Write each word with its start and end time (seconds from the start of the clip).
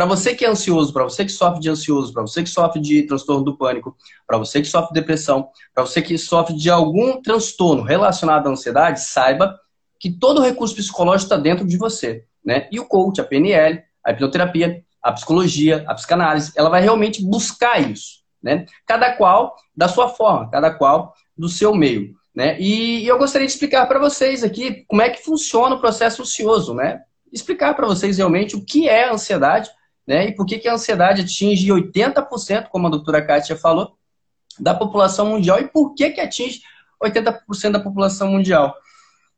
Para 0.00 0.06
você 0.06 0.34
que 0.34 0.46
é 0.46 0.48
ansioso, 0.48 0.94
para 0.94 1.04
você 1.04 1.26
que 1.26 1.30
sofre 1.30 1.60
de 1.60 1.68
ansioso, 1.68 2.10
para 2.10 2.22
você 2.22 2.42
que 2.42 2.48
sofre 2.48 2.80
de 2.80 3.02
transtorno 3.02 3.44
do 3.44 3.58
pânico, 3.58 3.94
para 4.26 4.38
você 4.38 4.62
que 4.62 4.66
sofre 4.66 4.94
de 4.94 4.98
depressão, 4.98 5.50
para 5.74 5.84
você 5.84 6.00
que 6.00 6.16
sofre 6.16 6.56
de 6.56 6.70
algum 6.70 7.20
transtorno 7.20 7.82
relacionado 7.82 8.46
à 8.46 8.50
ansiedade, 8.50 9.02
saiba 9.02 9.60
que 9.98 10.10
todo 10.10 10.40
recurso 10.40 10.74
psicológico 10.74 11.24
está 11.24 11.36
dentro 11.36 11.66
de 11.66 11.76
você. 11.76 12.24
Né? 12.42 12.66
E 12.72 12.80
o 12.80 12.86
coach, 12.86 13.20
a 13.20 13.24
PNL, 13.24 13.82
a 14.02 14.10
hipnoterapia, 14.10 14.82
a 15.02 15.12
psicologia, 15.12 15.84
a 15.86 15.94
psicanálise, 15.94 16.50
ela 16.56 16.70
vai 16.70 16.80
realmente 16.80 17.22
buscar 17.22 17.78
isso. 17.78 18.22
Né? 18.42 18.64
Cada 18.86 19.14
qual 19.16 19.54
da 19.76 19.86
sua 19.86 20.08
forma, 20.08 20.48
cada 20.48 20.70
qual 20.70 21.12
do 21.36 21.50
seu 21.50 21.74
meio. 21.74 22.14
Né? 22.34 22.58
E 22.58 23.06
eu 23.06 23.18
gostaria 23.18 23.46
de 23.46 23.52
explicar 23.52 23.84
para 23.84 23.98
vocês 23.98 24.42
aqui 24.42 24.82
como 24.88 25.02
é 25.02 25.10
que 25.10 25.22
funciona 25.22 25.74
o 25.74 25.78
processo 25.78 26.22
ansioso, 26.22 26.72
né? 26.72 27.02
Explicar 27.30 27.74
para 27.74 27.86
vocês 27.86 28.16
realmente 28.16 28.56
o 28.56 28.64
que 28.64 28.88
é 28.88 29.04
a 29.04 29.12
ansiedade, 29.12 29.68
né? 30.10 30.26
E 30.26 30.34
por 30.34 30.44
que, 30.44 30.58
que 30.58 30.66
a 30.66 30.74
ansiedade 30.74 31.22
atinge 31.22 31.68
80%, 31.68 32.66
como 32.66 32.88
a 32.88 32.90
doutora 32.90 33.24
Kátia 33.24 33.54
falou, 33.54 33.94
da 34.58 34.74
população 34.74 35.26
mundial 35.26 35.60
e 35.60 35.68
por 35.68 35.94
que, 35.94 36.10
que 36.10 36.20
atinge 36.20 36.62
80% 37.00 37.70
da 37.70 37.78
população 37.78 38.32
mundial. 38.32 38.74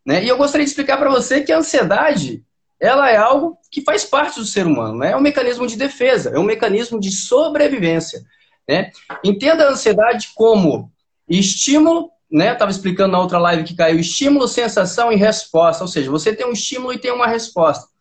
Né? 0.04 0.24
E 0.24 0.28
eu 0.28 0.38
gostaria 0.38 0.64
de 0.64 0.70
explicar 0.70 0.96
para 0.96 1.10
você 1.10 1.42
que 1.42 1.52
a 1.52 1.58
ansiedade 1.58 2.42
ela 2.80 3.10
é 3.10 3.18
algo 3.18 3.58
que 3.70 3.82
faz 3.82 4.02
parte 4.02 4.40
do 4.40 4.46
ser 4.46 4.66
humano, 4.66 4.96
né? 4.96 5.12
é 5.12 5.16
um 5.16 5.20
mecanismo 5.20 5.66
de 5.66 5.76
defesa, 5.76 6.30
é 6.30 6.38
um 6.38 6.42
mecanismo 6.42 6.98
de 6.98 7.12
sobrevivência. 7.12 8.24
Né? 8.66 8.90
Entenda 9.22 9.66
a 9.66 9.72
ansiedade 9.72 10.30
como 10.34 10.90
estímulo, 11.28 12.10
né? 12.30 12.54
Estava 12.54 12.70
explicando 12.70 13.12
na 13.12 13.20
outra 13.20 13.38
live 13.38 13.62
que 13.62 13.76
caiu, 13.76 14.00
estímulo, 14.00 14.48
sensação 14.48 15.12
e 15.12 15.16
resposta, 15.16 15.84
ou 15.84 15.88
seja, 15.88 16.10
você 16.10 16.34
tem 16.34 16.46
um 16.46 16.52
estímulo 16.52 16.94
e 16.94 16.98
tem 16.98 17.12
uma 17.12 17.26
resposta. 17.26 17.91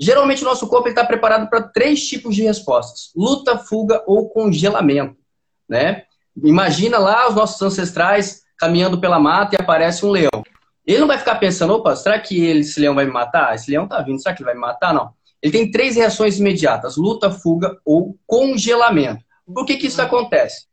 Geralmente 0.00 0.42
o 0.42 0.46
nosso 0.46 0.66
corpo 0.66 0.88
está 0.88 1.04
preparado 1.04 1.50
para 1.50 1.60
três 1.60 2.08
tipos 2.08 2.34
de 2.34 2.42
respostas: 2.42 3.10
luta, 3.14 3.58
fuga 3.58 4.02
ou 4.06 4.30
congelamento. 4.30 5.16
Né? 5.68 6.04
Imagina 6.42 6.98
lá 6.98 7.28
os 7.28 7.34
nossos 7.34 7.60
ancestrais 7.60 8.40
caminhando 8.56 8.98
pela 8.98 9.20
mata 9.20 9.54
e 9.54 9.60
aparece 9.60 10.06
um 10.06 10.10
leão. 10.10 10.42
Ele 10.86 10.98
não 10.98 11.06
vai 11.06 11.18
ficar 11.18 11.34
pensando, 11.36 11.74
opa, 11.74 11.94
será 11.94 12.18
que 12.18 12.42
ele, 12.42 12.60
esse 12.60 12.80
leão 12.80 12.94
vai 12.94 13.04
me 13.04 13.12
matar? 13.12 13.54
Esse 13.54 13.70
leão 13.70 13.86
tá 13.86 14.00
vindo, 14.00 14.20
será 14.20 14.34
que 14.34 14.42
ele 14.42 14.46
vai 14.46 14.54
me 14.54 14.60
matar? 14.60 14.94
Não. 14.94 15.12
Ele 15.42 15.52
tem 15.52 15.70
três 15.70 15.96
reações 15.96 16.38
imediatas: 16.38 16.96
luta, 16.96 17.30
fuga 17.30 17.78
ou 17.84 18.18
congelamento. 18.26 19.22
Por 19.46 19.66
que, 19.66 19.76
que 19.76 19.86
isso 19.86 20.00
acontece? 20.00 20.66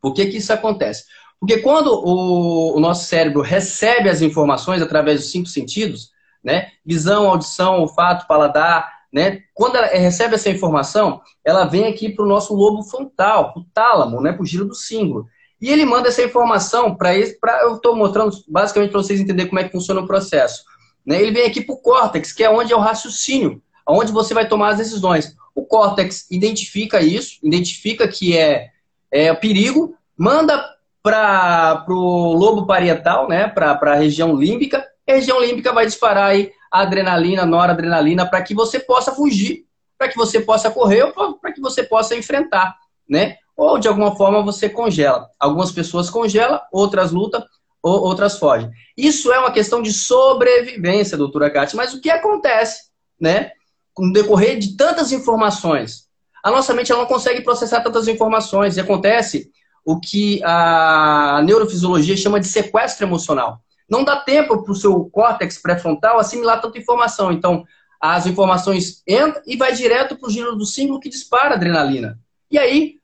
Por 0.00 0.14
que, 0.14 0.26
que 0.26 0.36
isso 0.36 0.52
acontece? 0.52 1.04
Porque 1.40 1.58
quando 1.58 1.88
o, 1.88 2.76
o 2.76 2.80
nosso 2.80 3.06
cérebro 3.06 3.42
recebe 3.42 4.08
as 4.08 4.22
informações 4.22 4.80
através 4.80 5.20
dos 5.20 5.30
cinco 5.30 5.48
sentidos, 5.48 6.10
né? 6.46 6.68
Visão, 6.84 7.28
audição, 7.28 7.80
olfato, 7.80 8.28
paladar, 8.28 8.88
né? 9.12 9.40
Quando 9.52 9.74
ela 9.74 9.88
recebe 9.88 10.36
essa 10.36 10.48
informação, 10.48 11.20
ela 11.44 11.64
vem 11.64 11.86
aqui 11.86 12.08
para 12.08 12.24
o 12.24 12.28
nosso 12.28 12.54
lobo 12.54 12.84
frontal, 12.84 13.52
o 13.56 13.64
tálamo, 13.74 14.20
né? 14.20 14.32
Para 14.32 14.42
o 14.42 14.46
giro 14.46 14.64
do 14.64 14.74
símbolo. 14.74 15.26
E 15.60 15.72
ele 15.72 15.84
manda 15.84 16.06
essa 16.06 16.22
informação 16.22 16.94
para 16.94 17.10
para 17.40 17.62
eu 17.64 17.74
estou 17.74 17.96
mostrando 17.96 18.30
basicamente 18.46 18.92
para 18.92 19.02
vocês 19.02 19.18
entenderem 19.18 19.48
como 19.48 19.58
é 19.58 19.64
que 19.64 19.72
funciona 19.72 20.00
o 20.00 20.06
processo. 20.06 20.62
Né? 21.04 21.20
Ele 21.20 21.32
vem 21.32 21.46
aqui 21.46 21.60
para 21.62 21.74
o 21.74 21.78
córtex, 21.78 22.32
que 22.32 22.44
é 22.44 22.50
onde 22.50 22.72
é 22.72 22.76
o 22.76 22.80
raciocínio, 22.80 23.60
onde 23.88 24.12
você 24.12 24.32
vai 24.32 24.46
tomar 24.46 24.68
as 24.68 24.78
decisões. 24.78 25.34
O 25.52 25.64
córtex 25.64 26.30
identifica 26.30 27.00
isso, 27.00 27.38
identifica 27.42 28.06
que 28.06 28.36
é, 28.38 28.68
é 29.10 29.34
perigo, 29.34 29.96
manda 30.16 30.62
para 31.02 31.84
o 31.88 32.34
lobo 32.34 32.66
parietal, 32.66 33.28
né? 33.28 33.48
para 33.48 33.72
a 33.72 33.94
região 33.94 34.36
límbica, 34.36 34.85
região 35.12 35.40
límbica 35.40 35.72
vai 35.72 35.86
disparar 35.86 36.30
aí 36.30 36.52
a 36.70 36.80
adrenalina, 36.80 37.46
noradrenalina, 37.46 38.26
para 38.26 38.42
que 38.42 38.54
você 38.54 38.78
possa 38.78 39.12
fugir, 39.12 39.64
para 39.96 40.08
que 40.08 40.16
você 40.16 40.40
possa 40.40 40.70
correr 40.70 41.12
ou 41.16 41.38
para 41.38 41.52
que 41.52 41.60
você 41.60 41.82
possa 41.82 42.16
enfrentar, 42.16 42.76
né? 43.08 43.36
ou 43.56 43.78
de 43.78 43.88
alguma 43.88 44.14
forma 44.14 44.42
você 44.42 44.68
congela. 44.68 45.30
Algumas 45.40 45.72
pessoas 45.72 46.10
congelam, 46.10 46.60
outras 46.70 47.10
lutam, 47.10 47.42
ou 47.82 48.02
outras 48.02 48.38
fogem. 48.38 48.70
Isso 48.96 49.32
é 49.32 49.38
uma 49.38 49.50
questão 49.50 49.80
de 49.80 49.92
sobrevivência, 49.92 51.16
doutora 51.16 51.50
Kátia. 51.50 51.76
Mas 51.76 51.94
o 51.94 52.00
que 52.00 52.10
acontece, 52.10 52.90
né? 53.18 53.52
No 53.98 54.12
decorrer 54.12 54.58
de 54.58 54.76
tantas 54.76 55.10
informações, 55.12 56.06
a 56.44 56.50
nossa 56.50 56.74
mente 56.74 56.92
ela 56.92 57.02
não 57.02 57.08
consegue 57.08 57.40
processar 57.40 57.80
tantas 57.80 58.08
informações. 58.08 58.76
E 58.76 58.80
acontece 58.80 59.50
o 59.84 59.98
que 59.98 60.42
a 60.44 61.40
neurofisiologia 61.44 62.16
chama 62.16 62.40
de 62.40 62.48
sequestro 62.48 63.06
emocional. 63.06 63.60
Não 63.88 64.04
dá 64.04 64.16
tempo 64.16 64.62
para 64.62 64.72
o 64.72 64.76
seu 64.76 65.04
córtex 65.06 65.58
pré-frontal 65.58 66.18
assimilar 66.18 66.60
tanta 66.60 66.78
informação. 66.78 67.32
Então, 67.32 67.64
as 68.00 68.26
informações 68.26 69.02
entram 69.06 69.42
e 69.46 69.56
vai 69.56 69.72
direto 69.72 70.16
para 70.16 70.28
o 70.28 70.30
giro 70.30 70.56
do 70.56 70.66
símbolo 70.66 71.00
que 71.00 71.08
dispara 71.08 71.54
a 71.54 71.56
adrenalina. 71.56 72.18
E 72.50 72.58
aí, 72.58 72.96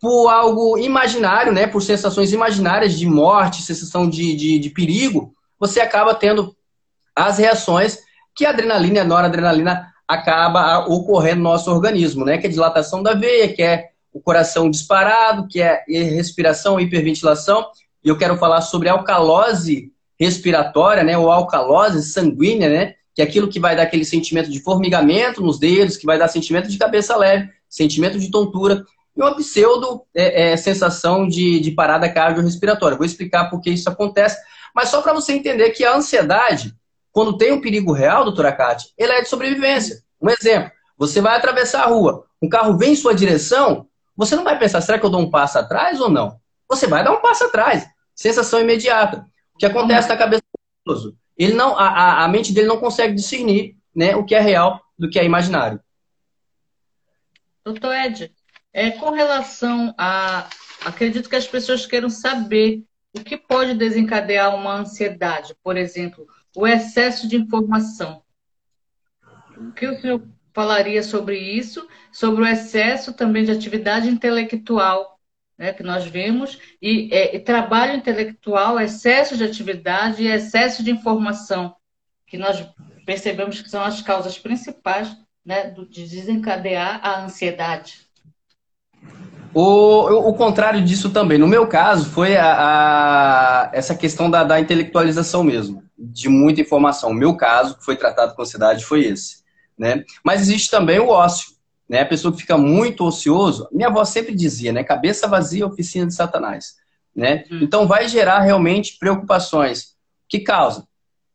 por 0.00 0.28
algo 0.28 0.78
imaginário, 0.78 1.52
né, 1.52 1.66
por 1.66 1.80
sensações 1.80 2.32
imaginárias 2.32 2.98
de 2.98 3.06
morte, 3.06 3.62
sensação 3.62 4.08
de, 4.08 4.34
de, 4.34 4.58
de 4.58 4.70
perigo, 4.70 5.34
você 5.58 5.80
acaba 5.80 6.14
tendo 6.14 6.56
as 7.14 7.38
reações 7.38 7.98
que 8.34 8.44
a 8.44 8.50
adrenalina 8.50 8.96
e 8.96 9.00
a 9.00 9.04
noradrenalina 9.04 9.92
acaba 10.08 10.86
ocorrendo 10.86 11.36
no 11.36 11.50
nosso 11.50 11.70
organismo, 11.70 12.24
né? 12.24 12.38
Que 12.38 12.46
é 12.46 12.50
dilatação 12.50 13.02
da 13.02 13.14
veia, 13.14 13.52
que 13.52 13.62
é 13.62 13.90
o 14.12 14.20
coração 14.20 14.68
disparado, 14.68 15.46
que 15.46 15.60
é 15.60 15.84
respiração, 15.88 16.80
hiperventilação. 16.80 17.66
E 18.04 18.08
eu 18.08 18.18
quero 18.18 18.36
falar 18.36 18.60
sobre 18.60 18.88
alcalose 18.88 19.91
respiratória, 20.24 21.02
né? 21.02 21.16
Ou 21.16 21.30
alcalose 21.30 22.02
sanguínea, 22.02 22.68
né? 22.68 22.94
Que 23.14 23.22
é 23.22 23.24
aquilo 23.24 23.48
que 23.48 23.60
vai 23.60 23.76
dar 23.76 23.82
aquele 23.82 24.04
sentimento 24.04 24.50
de 24.50 24.60
formigamento 24.60 25.42
nos 25.42 25.58
dedos, 25.58 25.96
que 25.96 26.06
vai 26.06 26.18
dar 26.18 26.28
sentimento 26.28 26.68
de 26.68 26.78
cabeça 26.78 27.16
leve, 27.16 27.48
sentimento 27.68 28.18
de 28.18 28.30
tontura 28.30 28.84
e 29.16 29.20
uma 29.20 29.36
pseudo 29.36 30.02
é, 30.14 30.52
é, 30.52 30.56
sensação 30.56 31.28
de, 31.28 31.60
de 31.60 31.70
parada 31.70 32.08
cardiorrespiratória. 32.08 32.96
Vou 32.96 33.06
explicar 33.06 33.50
por 33.50 33.60
que 33.60 33.70
isso 33.70 33.88
acontece, 33.88 34.38
mas 34.74 34.88
só 34.88 35.02
para 35.02 35.12
você 35.12 35.32
entender 35.32 35.70
que 35.70 35.84
a 35.84 35.94
ansiedade, 35.94 36.74
quando 37.10 37.36
tem 37.36 37.52
um 37.52 37.60
perigo 37.60 37.92
real, 37.92 38.24
doutora 38.24 38.52
Cátia, 38.52 38.88
ele 38.96 39.12
é 39.12 39.20
de 39.20 39.28
sobrevivência. 39.28 40.02
Um 40.20 40.30
exemplo, 40.30 40.70
você 40.96 41.20
vai 41.20 41.36
atravessar 41.36 41.82
a 41.82 41.86
rua, 41.86 42.24
um 42.40 42.48
carro 42.48 42.76
vem 42.76 42.92
em 42.92 42.96
sua 42.96 43.14
direção, 43.14 43.86
você 44.16 44.34
não 44.34 44.44
vai 44.44 44.58
pensar, 44.58 44.80
será 44.80 44.98
que 44.98 45.04
eu 45.04 45.10
dou 45.10 45.20
um 45.20 45.30
passo 45.30 45.58
atrás 45.58 46.00
ou 46.00 46.10
não? 46.10 46.40
Você 46.68 46.86
vai 46.86 47.04
dar 47.04 47.12
um 47.12 47.20
passo 47.20 47.44
atrás. 47.44 47.86
Sensação 48.14 48.60
imediata. 48.60 49.26
O 49.54 49.58
que 49.58 49.66
acontece 49.66 50.08
na 50.08 50.16
cabeça 50.16 50.42
do 50.42 50.92
idoso? 50.92 51.16
Ele 51.36 51.54
não, 51.54 51.76
a, 51.78 52.24
a 52.24 52.28
mente 52.28 52.52
dele 52.52 52.68
não 52.68 52.78
consegue 52.78 53.14
discernir 53.14 53.76
né, 53.94 54.14
o 54.16 54.24
que 54.24 54.34
é 54.34 54.40
real 54.40 54.80
do 54.98 55.08
que 55.08 55.18
é 55.18 55.24
imaginário. 55.24 55.80
Doutor 57.64 57.94
Ed, 57.94 58.34
é, 58.72 58.90
com 58.90 59.10
relação 59.10 59.94
a. 59.96 60.48
Acredito 60.84 61.28
que 61.28 61.36
as 61.36 61.46
pessoas 61.46 61.86
queiram 61.86 62.10
saber 62.10 62.82
o 63.14 63.20
que 63.22 63.36
pode 63.36 63.74
desencadear 63.74 64.54
uma 64.54 64.74
ansiedade, 64.74 65.54
por 65.62 65.76
exemplo, 65.76 66.26
o 66.56 66.66
excesso 66.66 67.28
de 67.28 67.36
informação. 67.36 68.22
O 69.56 69.70
que 69.72 69.86
o 69.86 70.00
senhor 70.00 70.26
falaria 70.52 71.02
sobre 71.02 71.38
isso? 71.38 71.86
Sobre 72.10 72.42
o 72.42 72.46
excesso 72.46 73.12
também 73.12 73.44
de 73.44 73.52
atividade 73.52 74.08
intelectual, 74.08 75.11
né, 75.62 75.72
que 75.72 75.84
nós 75.84 76.04
vemos, 76.04 76.58
e, 76.82 77.08
é, 77.12 77.36
e 77.36 77.38
trabalho 77.38 77.94
intelectual, 77.94 78.80
excesso 78.80 79.36
de 79.36 79.44
atividade 79.44 80.20
e 80.20 80.26
excesso 80.26 80.82
de 80.82 80.90
informação, 80.90 81.76
que 82.26 82.36
nós 82.36 82.66
percebemos 83.06 83.62
que 83.62 83.70
são 83.70 83.80
as 83.80 84.02
causas 84.02 84.36
principais 84.36 85.16
né, 85.46 85.70
de 85.88 86.08
desencadear 86.08 86.98
a 87.00 87.22
ansiedade. 87.22 88.00
O, 89.54 90.30
o 90.30 90.34
contrário 90.34 90.82
disso 90.82 91.10
também. 91.10 91.38
No 91.38 91.46
meu 91.46 91.68
caso, 91.68 92.10
foi 92.10 92.36
a, 92.36 92.56
a 92.56 93.70
essa 93.72 93.94
questão 93.94 94.28
da, 94.28 94.42
da, 94.42 94.58
intelectualização 94.58 95.44
mesmo, 95.44 95.84
de 95.96 96.28
muita 96.28 96.60
informação. 96.60 97.10
O 97.10 97.14
meu 97.14 97.36
caso, 97.36 97.78
que 97.78 97.84
foi 97.84 97.94
tratado 97.94 98.34
com 98.34 98.42
ansiedade, 98.42 98.84
foi 98.84 99.04
esse. 99.04 99.44
Né? 99.78 100.02
Mas 100.24 100.40
existe 100.40 100.68
também 100.72 100.98
o 100.98 101.08
ócio. 101.08 101.51
Né? 101.92 102.00
A 102.00 102.06
pessoa 102.06 102.32
que 102.32 102.40
fica 102.40 102.56
muito 102.56 103.04
ocioso, 103.04 103.68
minha 103.70 103.88
avó 103.88 104.02
sempre 104.02 104.34
dizia, 104.34 104.72
né? 104.72 104.82
Cabeça 104.82 105.28
vazia, 105.28 105.66
oficina 105.66 106.06
de 106.06 106.14
Satanás. 106.14 106.76
Né? 107.14 107.44
Hum. 107.52 107.58
Então 107.60 107.86
vai 107.86 108.08
gerar 108.08 108.40
realmente 108.40 108.96
preocupações. 108.98 109.94
Que 110.26 110.40
causa? 110.40 110.88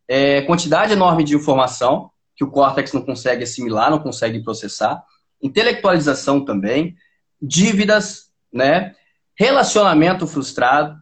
É, 0.07 0.42
quantidade 0.42 0.94
enorme 0.94 1.24
de 1.24 1.36
informação 1.36 2.09
que 2.36 2.44
o 2.44 2.50
córtex 2.50 2.92
não 2.92 3.04
consegue 3.04 3.44
assimilar, 3.44 3.92
não 3.92 4.00
consegue 4.00 4.42
processar. 4.44 5.04
Intelectualização 5.39 6.44
também 6.44 6.95
dívidas, 7.39 8.31
né? 8.51 8.95
Relacionamento 9.38 10.25
frustrado, 10.25 10.98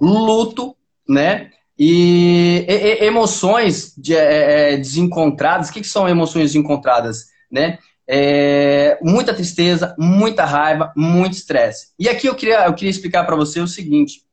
luto, 0.00 0.76
né? 1.08 1.50
E, 1.76 2.64
e, 2.68 3.02
e 3.02 3.06
emoções 3.06 3.92
de, 3.98 4.14
é, 4.14 4.74
é 4.74 4.76
desencontradas. 4.76 5.68
O 5.68 5.72
que, 5.72 5.80
que 5.80 5.88
são 5.88 6.08
emoções 6.08 6.52
desencontradas, 6.52 7.26
né? 7.50 7.80
É, 8.12 8.98
muita 9.00 9.32
tristeza, 9.32 9.94
muita 9.96 10.44
raiva, 10.44 10.92
muito 10.96 11.34
estresse. 11.34 11.90
E 11.96 12.08
aqui 12.08 12.26
eu 12.26 12.34
queria, 12.34 12.66
eu 12.66 12.74
queria 12.74 12.90
explicar 12.90 13.24
para 13.24 13.36
você 13.36 13.60
o 13.60 13.68
seguinte, 13.68 14.24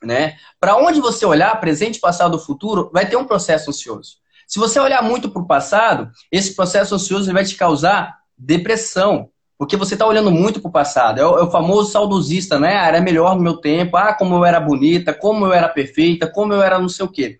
né? 0.00 0.36
Para 0.60 0.76
onde 0.76 1.00
você 1.00 1.26
olhar, 1.26 1.58
presente, 1.58 1.98
passado, 1.98 2.38
futuro, 2.38 2.88
vai 2.92 3.08
ter 3.08 3.16
um 3.16 3.24
processo 3.24 3.70
ansioso. 3.70 4.18
Se 4.46 4.60
você 4.60 4.78
olhar 4.78 5.02
muito 5.02 5.28
para 5.28 5.42
o 5.42 5.46
passado, 5.46 6.12
esse 6.30 6.54
processo 6.54 6.94
ansioso 6.94 7.32
vai 7.32 7.44
te 7.44 7.56
causar 7.56 8.18
depressão. 8.38 9.30
Porque 9.58 9.76
você 9.76 9.94
está 9.94 10.06
olhando 10.06 10.30
muito 10.30 10.60
para 10.60 10.68
o 10.68 10.72
passado. 10.72 11.18
É 11.18 11.26
o, 11.26 11.38
é 11.40 11.42
o, 11.42 11.50
famoso 11.50 11.90
saudosista, 11.90 12.60
né? 12.60 12.78
Ah, 12.78 12.86
era 12.86 13.00
melhor 13.00 13.34
no 13.34 13.42
meu 13.42 13.56
tempo. 13.56 13.96
Ah, 13.96 14.14
como 14.14 14.36
eu 14.36 14.44
era 14.44 14.60
bonita, 14.60 15.12
como 15.12 15.44
eu 15.44 15.52
era 15.52 15.68
perfeita, 15.68 16.30
como 16.30 16.52
eu 16.52 16.62
era 16.62 16.78
não 16.78 16.88
sei 16.88 17.04
o 17.04 17.10
quê. 17.10 17.36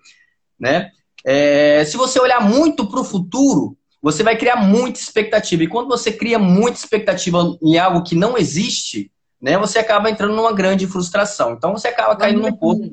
Né? 0.58 0.90
É, 1.24 1.84
se 1.84 1.96
você 1.96 2.18
olhar 2.18 2.40
muito 2.40 2.84
para 2.90 2.98
o 2.98 3.04
futuro, 3.04 3.76
você 4.02 4.22
vai 4.22 4.36
criar 4.36 4.56
muita 4.56 5.00
expectativa. 5.00 5.62
E 5.62 5.68
quando 5.68 5.88
você 5.88 6.12
cria 6.12 6.38
muita 6.38 6.78
expectativa 6.78 7.56
em 7.62 7.78
algo 7.78 8.02
que 8.02 8.14
não 8.14 8.38
existe, 8.38 9.10
né, 9.40 9.56
você 9.58 9.78
acaba 9.78 10.10
entrando 10.10 10.34
numa 10.34 10.52
grande 10.52 10.86
frustração. 10.86 11.52
Então 11.52 11.72
você 11.72 11.88
acaba 11.88 12.16
caindo 12.16 12.40
num 12.40 12.52
poço 12.52 12.90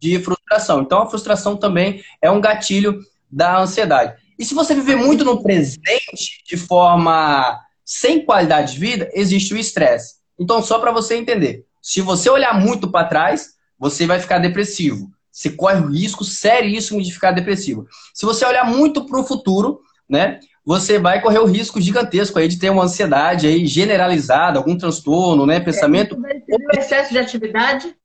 de 0.00 0.18
frustração. 0.20 0.82
Então 0.82 1.02
a 1.02 1.10
frustração 1.10 1.56
também 1.56 2.02
é 2.20 2.30
um 2.30 2.40
gatilho 2.40 3.00
da 3.30 3.60
ansiedade. 3.60 4.14
E 4.38 4.44
se 4.44 4.54
você 4.54 4.74
viver 4.74 4.96
muito 4.96 5.24
no 5.24 5.42
presente 5.42 6.42
de 6.46 6.56
forma 6.56 7.60
sem 7.84 8.24
qualidade 8.24 8.74
de 8.74 8.78
vida, 8.78 9.10
existe 9.12 9.52
o 9.54 9.58
estresse. 9.58 10.16
Então, 10.38 10.62
só 10.62 10.78
para 10.78 10.92
você 10.92 11.16
entender, 11.16 11.64
se 11.82 12.00
você 12.00 12.30
olhar 12.30 12.54
muito 12.54 12.90
para 12.90 13.08
trás, 13.08 13.54
você 13.78 14.06
vai 14.06 14.20
ficar 14.20 14.38
depressivo. 14.38 15.10
Você 15.32 15.50
corre 15.50 15.80
o 15.80 15.90
risco 15.90 16.24
seríssimo 16.24 17.02
de 17.02 17.12
ficar 17.12 17.32
depressivo. 17.32 17.86
Se 18.14 18.24
você 18.24 18.44
olhar 18.44 18.64
muito 18.64 19.06
para 19.06 19.18
o 19.18 19.24
futuro, 19.24 19.80
né, 20.08 20.40
você 20.64 20.98
vai 20.98 21.20
correr 21.20 21.38
o 21.38 21.46
risco 21.46 21.80
gigantesco 21.80 22.38
aí 22.38 22.46
de 22.46 22.58
ter 22.58 22.70
uma 22.70 22.84
ansiedade 22.84 23.46
aí 23.46 23.66
generalizada, 23.66 24.58
algum 24.58 24.76
transtorno, 24.76 25.46
né, 25.46 25.60
pensamento. 25.60 26.16
Seria 26.20 26.66
o 26.66 26.78
excesso 26.78 27.12
de 27.12 27.18
atividade? 27.18 27.96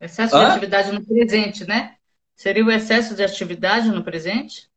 Excesso 0.00 0.36
Hã? 0.36 0.40
de 0.40 0.50
atividade 0.52 0.92
no 0.92 1.04
presente, 1.04 1.66
né? 1.66 1.94
Seria 2.34 2.64
o 2.64 2.70
excesso 2.70 3.14
de 3.14 3.22
atividade 3.22 3.90
no 3.90 4.04
presente? 4.04 4.68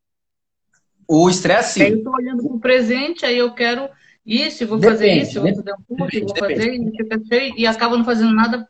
O 1.07 1.29
estresse, 1.29 1.81
eu 1.81 1.97
estou 1.97 2.13
olhando 2.13 2.43
para 2.43 2.55
o 2.55 2.59
presente, 2.59 3.25
aí 3.25 3.37
eu 3.37 3.51
quero 3.53 3.89
isso, 4.25 4.67
vou 4.67 4.77
depende, 4.77 4.97
fazer 4.97 5.11
isso, 5.13 5.41
vou 5.41 5.55
fazer 5.55 5.73
um 5.73 5.97
curso, 5.97 6.19
vou 6.19 6.35
fazer 6.37 6.71
isso, 6.73 7.57
e 7.57 7.65
acaba 7.65 7.97
não 7.97 8.05
fazendo 8.05 8.33
nada 8.33 8.67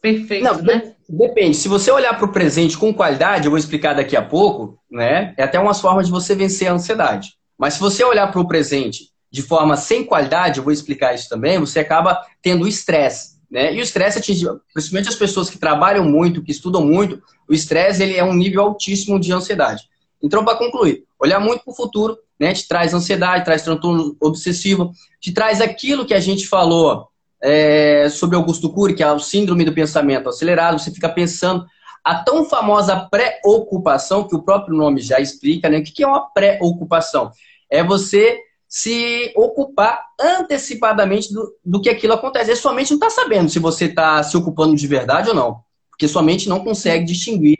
perfeito, 0.00 0.44
não, 0.44 0.62
né? 0.62 0.94
Depende. 1.08 1.56
Se 1.56 1.68
você 1.68 1.90
olhar 1.90 2.16
para 2.16 2.26
o 2.26 2.32
presente 2.32 2.78
com 2.78 2.94
qualidade, 2.94 3.46
eu 3.46 3.50
vou 3.50 3.58
explicar 3.58 3.94
daqui 3.94 4.16
a 4.16 4.22
pouco, 4.22 4.78
né? 4.90 5.34
É 5.36 5.42
até 5.42 5.58
uma 5.58 5.74
forma 5.74 6.02
de 6.02 6.10
você 6.10 6.34
vencer 6.34 6.68
a 6.68 6.72
ansiedade. 6.72 7.34
Mas 7.58 7.74
se 7.74 7.80
você 7.80 8.04
olhar 8.04 8.30
para 8.30 8.40
o 8.40 8.48
presente 8.48 9.10
de 9.30 9.42
forma 9.42 9.76
sem 9.76 10.04
qualidade, 10.04 10.58
eu 10.58 10.64
vou 10.64 10.72
explicar 10.72 11.14
isso 11.14 11.28
também, 11.28 11.58
você 11.58 11.80
acaba 11.80 12.20
tendo 12.42 12.66
estresse. 12.66 13.38
Né? 13.50 13.74
E 13.74 13.78
o 13.78 13.82
estresse 13.82 14.18
atinge, 14.18 14.46
principalmente 14.72 15.08
as 15.08 15.14
pessoas 15.14 15.50
que 15.50 15.58
trabalham 15.58 16.04
muito, 16.04 16.42
que 16.42 16.52
estudam 16.52 16.84
muito, 16.84 17.20
o 17.48 17.52
estresse 17.52 18.02
ele 18.02 18.16
é 18.16 18.24
um 18.24 18.32
nível 18.32 18.62
altíssimo 18.62 19.18
de 19.20 19.32
ansiedade. 19.32 19.84
Então, 20.22 20.44
para 20.44 20.56
concluir, 20.56 21.04
olhar 21.18 21.40
muito 21.40 21.64
para 21.64 21.72
o 21.72 21.76
futuro, 21.76 22.16
né, 22.38 22.52
te 22.52 22.66
traz 22.66 22.94
ansiedade, 22.94 23.44
traz 23.44 23.62
transtorno 23.62 24.16
obsessivo, 24.20 24.92
te 25.20 25.32
traz 25.32 25.60
aquilo 25.60 26.06
que 26.06 26.14
a 26.14 26.20
gente 26.20 26.46
falou 26.46 27.08
é, 27.42 28.08
sobre 28.10 28.36
Augusto 28.36 28.70
Cury, 28.70 28.94
que 28.94 29.02
é 29.02 29.10
o 29.10 29.18
síndrome 29.18 29.64
do 29.64 29.72
pensamento 29.72 30.28
acelerado, 30.28 30.78
você 30.78 30.90
fica 30.90 31.08
pensando 31.08 31.66
a 32.04 32.14
tão 32.14 32.44
famosa 32.44 32.96
pré-ocupação, 33.10 34.26
que 34.26 34.34
o 34.34 34.42
próprio 34.42 34.76
nome 34.76 35.00
já 35.00 35.20
explica, 35.20 35.68
né? 35.68 35.78
O 35.78 35.82
que 35.82 36.02
é 36.02 36.06
uma 36.06 36.30
pré-ocupação? 36.30 37.30
É 37.70 37.84
você 37.84 38.38
se 38.68 39.32
ocupar 39.34 40.00
antecipadamente 40.18 41.32
do, 41.32 41.52
do 41.64 41.80
que 41.80 41.90
aquilo 41.90 42.14
acontece. 42.14 42.52
E 42.52 42.56
sua 42.56 42.72
mente 42.72 42.90
não 42.90 42.98
está 42.98 43.10
sabendo 43.10 43.50
se 43.50 43.58
você 43.58 43.86
está 43.86 44.22
se 44.22 44.36
ocupando 44.36 44.76
de 44.76 44.86
verdade 44.86 45.28
ou 45.28 45.34
não, 45.34 45.60
porque 45.90 46.06
sua 46.06 46.22
mente 46.22 46.48
não 46.48 46.60
consegue 46.60 47.04
distinguir. 47.04 47.56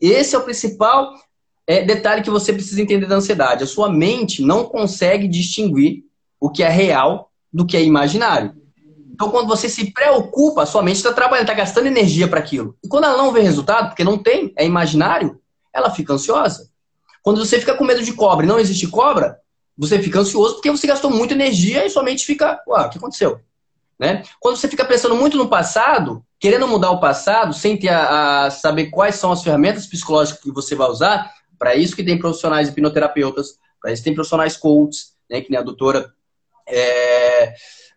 Esse 0.00 0.34
é 0.34 0.38
o 0.38 0.42
principal 0.42 1.14
é, 1.66 1.82
detalhe 1.82 2.22
que 2.22 2.30
você 2.30 2.52
precisa 2.52 2.80
entender 2.80 3.06
da 3.06 3.16
ansiedade. 3.16 3.64
A 3.64 3.66
sua 3.66 3.90
mente 3.90 4.42
não 4.42 4.64
consegue 4.64 5.26
distinguir 5.26 6.04
o 6.38 6.50
que 6.50 6.62
é 6.62 6.68
real 6.68 7.30
do 7.52 7.66
que 7.66 7.76
é 7.76 7.82
imaginário. 7.82 8.59
Então, 9.20 9.30
quando 9.30 9.48
você 9.48 9.68
se 9.68 9.92
preocupa, 9.92 10.64
sua 10.64 10.82
mente 10.82 10.96
está 10.96 11.12
trabalhando, 11.12 11.42
está 11.42 11.52
gastando 11.52 11.86
energia 11.86 12.26
para 12.26 12.40
aquilo. 12.40 12.74
E 12.82 12.88
quando 12.88 13.04
ela 13.04 13.18
não 13.18 13.30
vê 13.30 13.42
resultado, 13.42 13.88
porque 13.88 14.02
não 14.02 14.16
tem, 14.16 14.50
é 14.56 14.64
imaginário, 14.64 15.38
ela 15.74 15.90
fica 15.90 16.14
ansiosa. 16.14 16.70
Quando 17.22 17.44
você 17.44 17.60
fica 17.60 17.74
com 17.74 17.84
medo 17.84 18.02
de 18.02 18.14
cobra 18.14 18.46
e 18.46 18.48
não 18.48 18.58
existe 18.58 18.86
cobra, 18.86 19.38
você 19.76 20.02
fica 20.02 20.20
ansioso 20.20 20.54
porque 20.54 20.70
você 20.70 20.86
gastou 20.86 21.10
muita 21.10 21.34
energia 21.34 21.84
e 21.84 21.90
sua 21.90 22.02
mente 22.02 22.24
fica, 22.24 22.62
uau, 22.66 22.86
o 22.86 22.88
que 22.88 22.96
aconteceu? 22.96 23.38
Né? 23.98 24.22
Quando 24.40 24.56
você 24.56 24.68
fica 24.68 24.86
pensando 24.86 25.14
muito 25.14 25.36
no 25.36 25.50
passado, 25.50 26.24
querendo 26.38 26.66
mudar 26.66 26.90
o 26.90 26.98
passado, 26.98 27.52
sem 27.52 27.76
ter 27.76 27.90
a, 27.90 28.46
a 28.46 28.50
saber 28.50 28.86
quais 28.86 29.16
são 29.16 29.30
as 29.30 29.42
ferramentas 29.42 29.86
psicológicas 29.86 30.40
que 30.42 30.50
você 30.50 30.74
vai 30.74 30.88
usar, 30.88 31.30
para 31.58 31.74
isso 31.74 31.94
que 31.94 32.02
tem 32.02 32.18
profissionais 32.18 32.70
hipnoterapeutas, 32.70 33.58
para 33.82 33.92
isso 33.92 34.02
tem 34.02 34.14
profissionais 34.14 34.56
coaches, 34.56 35.12
né, 35.28 35.42
que 35.42 35.50
nem 35.50 35.60
a 35.60 35.62
doutora. 35.62 36.10
É, 36.66 37.52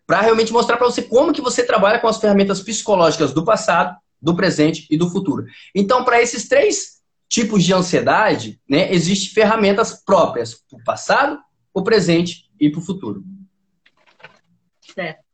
para 0.06 0.20
realmente 0.20 0.52
mostrar 0.52 0.76
para 0.76 0.86
você 0.86 1.02
como 1.02 1.32
que 1.32 1.40
você 1.40 1.64
trabalha 1.64 1.98
com 1.98 2.08
as 2.08 2.18
ferramentas 2.18 2.60
psicológicas 2.60 3.32
do 3.32 3.44
passado, 3.44 3.96
do 4.20 4.36
presente 4.36 4.86
e 4.90 4.96
do 4.96 5.10
futuro. 5.10 5.46
Então, 5.74 6.04
para 6.04 6.20
esses 6.20 6.48
três 6.48 7.02
tipos 7.28 7.64
de 7.64 7.72
ansiedade, 7.72 8.60
né, 8.68 8.92
existem 8.92 9.30
ferramentas 9.30 10.02
próprias 10.04 10.54
para 10.54 10.78
o 10.78 10.84
passado, 10.84 11.38
o 11.72 11.82
presente 11.82 12.50
e 12.60 12.70
para 12.70 12.80
o 12.80 12.84
futuro. 12.84 13.24
Certo. 14.94 15.24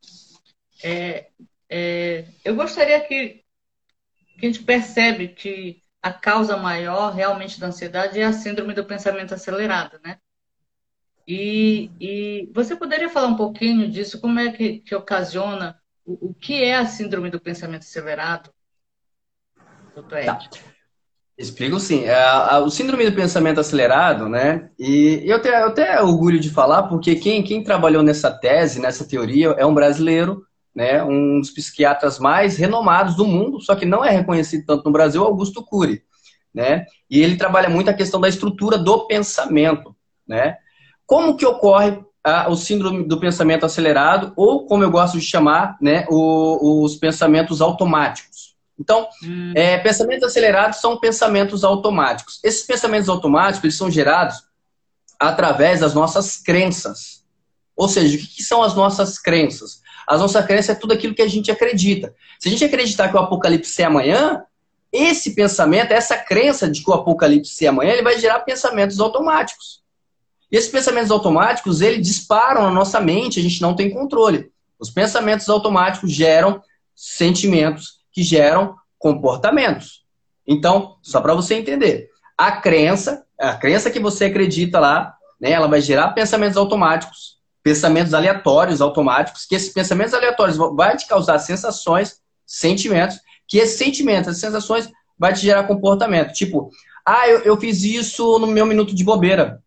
É, 0.83 1.27
é, 1.69 2.25
eu 2.43 2.55
gostaria 2.55 2.99
que, 3.01 3.43
que 4.39 4.45
a 4.45 4.49
gente 4.51 4.63
percebe 4.63 5.29
que 5.29 5.81
a 6.01 6.11
causa 6.11 6.57
maior 6.57 7.13
realmente 7.13 7.59
da 7.59 7.67
ansiedade 7.67 8.19
é 8.19 8.23
a 8.23 8.33
síndrome 8.33 8.73
do 8.73 8.83
pensamento 8.83 9.33
acelerado, 9.35 9.99
né? 10.03 10.17
E, 11.27 11.91
e 11.99 12.49
você 12.53 12.75
poderia 12.75 13.09
falar 13.09 13.27
um 13.27 13.35
pouquinho 13.35 13.89
disso? 13.89 14.19
Como 14.19 14.39
é 14.39 14.51
que, 14.51 14.79
que 14.79 14.95
ocasiona? 14.95 15.77
O, 16.05 16.29
o 16.29 16.33
que 16.33 16.63
é 16.63 16.75
a 16.75 16.85
síndrome 16.85 17.29
do 17.29 17.39
pensamento 17.39 17.83
acelerado, 17.83 18.49
doutor 19.95 20.17
Ed? 20.17 20.25
Tá. 20.25 20.39
Explico 21.37 21.79
sim. 21.79 22.05
É, 22.05 22.57
o 22.59 22.69
síndrome 22.69 23.09
do 23.09 23.15
pensamento 23.15 23.59
acelerado, 23.59 24.29
né? 24.29 24.69
E 24.77 25.23
eu 25.25 25.41
tenho, 25.41 25.55
eu 25.55 25.73
tenho 25.73 26.03
orgulho 26.03 26.39
de 26.39 26.49
falar, 26.49 26.83
porque 26.83 27.15
quem, 27.15 27.41
quem 27.41 27.63
trabalhou 27.63 28.03
nessa 28.03 28.29
tese, 28.31 28.79
nessa 28.79 29.07
teoria, 29.07 29.47
é 29.57 29.65
um 29.65 29.73
brasileiro, 29.73 30.45
né? 30.75 31.03
Um 31.03 31.39
dos 31.39 31.49
psiquiatras 31.49 32.19
mais 32.19 32.57
renomados 32.57 33.15
do 33.15 33.25
mundo, 33.25 33.59
só 33.59 33.75
que 33.75 33.85
não 33.85 34.05
é 34.05 34.11
reconhecido 34.11 34.65
tanto 34.65 34.85
no 34.85 34.91
Brasil, 34.91 35.23
Augusto 35.23 35.65
Cury, 35.65 36.03
né? 36.53 36.85
E 37.09 37.21
ele 37.21 37.37
trabalha 37.37 37.69
muito 37.69 37.89
a 37.89 37.93
questão 37.93 38.21
da 38.21 38.29
estrutura 38.29 38.77
do 38.77 39.07
pensamento, 39.07 39.95
né? 40.27 40.57
Como 41.11 41.35
que 41.35 41.45
ocorre 41.45 41.99
ah, 42.23 42.49
o 42.49 42.55
síndrome 42.55 43.03
do 43.03 43.19
pensamento 43.19 43.65
acelerado, 43.65 44.31
ou 44.33 44.65
como 44.65 44.81
eu 44.81 44.89
gosto 44.89 45.19
de 45.19 45.25
chamar, 45.25 45.75
né, 45.81 46.05
o, 46.09 46.85
os 46.85 46.95
pensamentos 46.95 47.59
automáticos. 47.59 48.55
Então, 48.79 49.09
hum. 49.21 49.51
é, 49.53 49.77
pensamentos 49.77 50.23
acelerados 50.23 50.79
são 50.79 50.97
pensamentos 50.97 51.65
automáticos. 51.65 52.39
Esses 52.41 52.65
pensamentos 52.65 53.09
automáticos 53.09 53.65
eles 53.65 53.75
são 53.75 53.91
gerados 53.91 54.37
através 55.19 55.81
das 55.81 55.93
nossas 55.93 56.37
crenças. 56.37 57.25
Ou 57.75 57.89
seja, 57.89 58.15
o 58.15 58.17
que, 58.17 58.27
que 58.37 58.43
são 58.43 58.63
as 58.63 58.73
nossas 58.73 59.19
crenças? 59.19 59.81
As 60.07 60.21
nossas 60.21 60.45
crenças 60.45 60.77
é 60.77 60.79
tudo 60.79 60.93
aquilo 60.93 61.13
que 61.13 61.21
a 61.21 61.27
gente 61.27 61.51
acredita. 61.51 62.15
Se 62.39 62.47
a 62.47 62.51
gente 62.51 62.63
acreditar 62.63 63.09
que 63.09 63.17
o 63.17 63.19
apocalipse 63.19 63.81
é 63.81 63.85
amanhã, 63.85 64.45
esse 64.93 65.35
pensamento, 65.35 65.91
essa 65.91 66.15
crença 66.15 66.71
de 66.71 66.81
que 66.81 66.89
o 66.89 66.93
apocalipse 66.93 67.65
é 67.65 67.67
amanhã, 67.67 67.91
ele 67.91 68.01
vai 68.01 68.17
gerar 68.17 68.39
pensamentos 68.39 68.97
automáticos. 69.01 69.80
E 70.51 70.57
esses 70.57 70.69
pensamentos 70.69 71.11
automáticos, 71.11 71.81
eles 71.81 72.05
disparam 72.05 72.63
na 72.63 72.71
nossa 72.71 72.99
mente, 72.99 73.39
a 73.39 73.43
gente 73.43 73.61
não 73.61 73.75
tem 73.75 73.89
controle. 73.89 74.51
Os 74.77 74.89
pensamentos 74.89 75.47
automáticos 75.47 76.11
geram 76.11 76.61
sentimentos 76.95 78.01
que 78.11 78.21
geram 78.21 78.75
comportamentos. 78.99 80.03
Então, 80.45 80.97
só 81.01 81.21
para 81.21 81.33
você 81.33 81.55
entender, 81.55 82.09
a 82.37 82.51
crença, 82.51 83.25
a 83.39 83.55
crença 83.55 83.89
que 83.89 83.99
você 83.99 84.25
acredita 84.25 84.79
lá, 84.79 85.15
né, 85.39 85.51
ela 85.51 85.67
vai 85.67 85.81
gerar 85.81 86.09
pensamentos 86.09 86.57
automáticos, 86.57 87.37
pensamentos 87.63 88.13
aleatórios 88.13 88.81
automáticos, 88.81 89.45
que 89.45 89.55
esses 89.55 89.71
pensamentos 89.71 90.13
aleatórios 90.13 90.57
vão 90.57 90.75
te 90.97 91.07
causar 91.07 91.39
sensações, 91.39 92.19
sentimentos, 92.45 93.19
que 93.47 93.57
esses 93.57 93.77
sentimentos, 93.77 94.29
essas 94.29 94.41
sensações, 94.41 94.89
vai 95.17 95.33
te 95.33 95.41
gerar 95.41 95.63
comportamento. 95.63 96.33
Tipo, 96.33 96.69
ah, 97.05 97.27
eu, 97.27 97.39
eu 97.41 97.57
fiz 97.57 97.83
isso 97.83 98.39
no 98.39 98.47
meu 98.47 98.65
minuto 98.65 98.93
de 98.93 99.03
bobeira. 99.03 99.61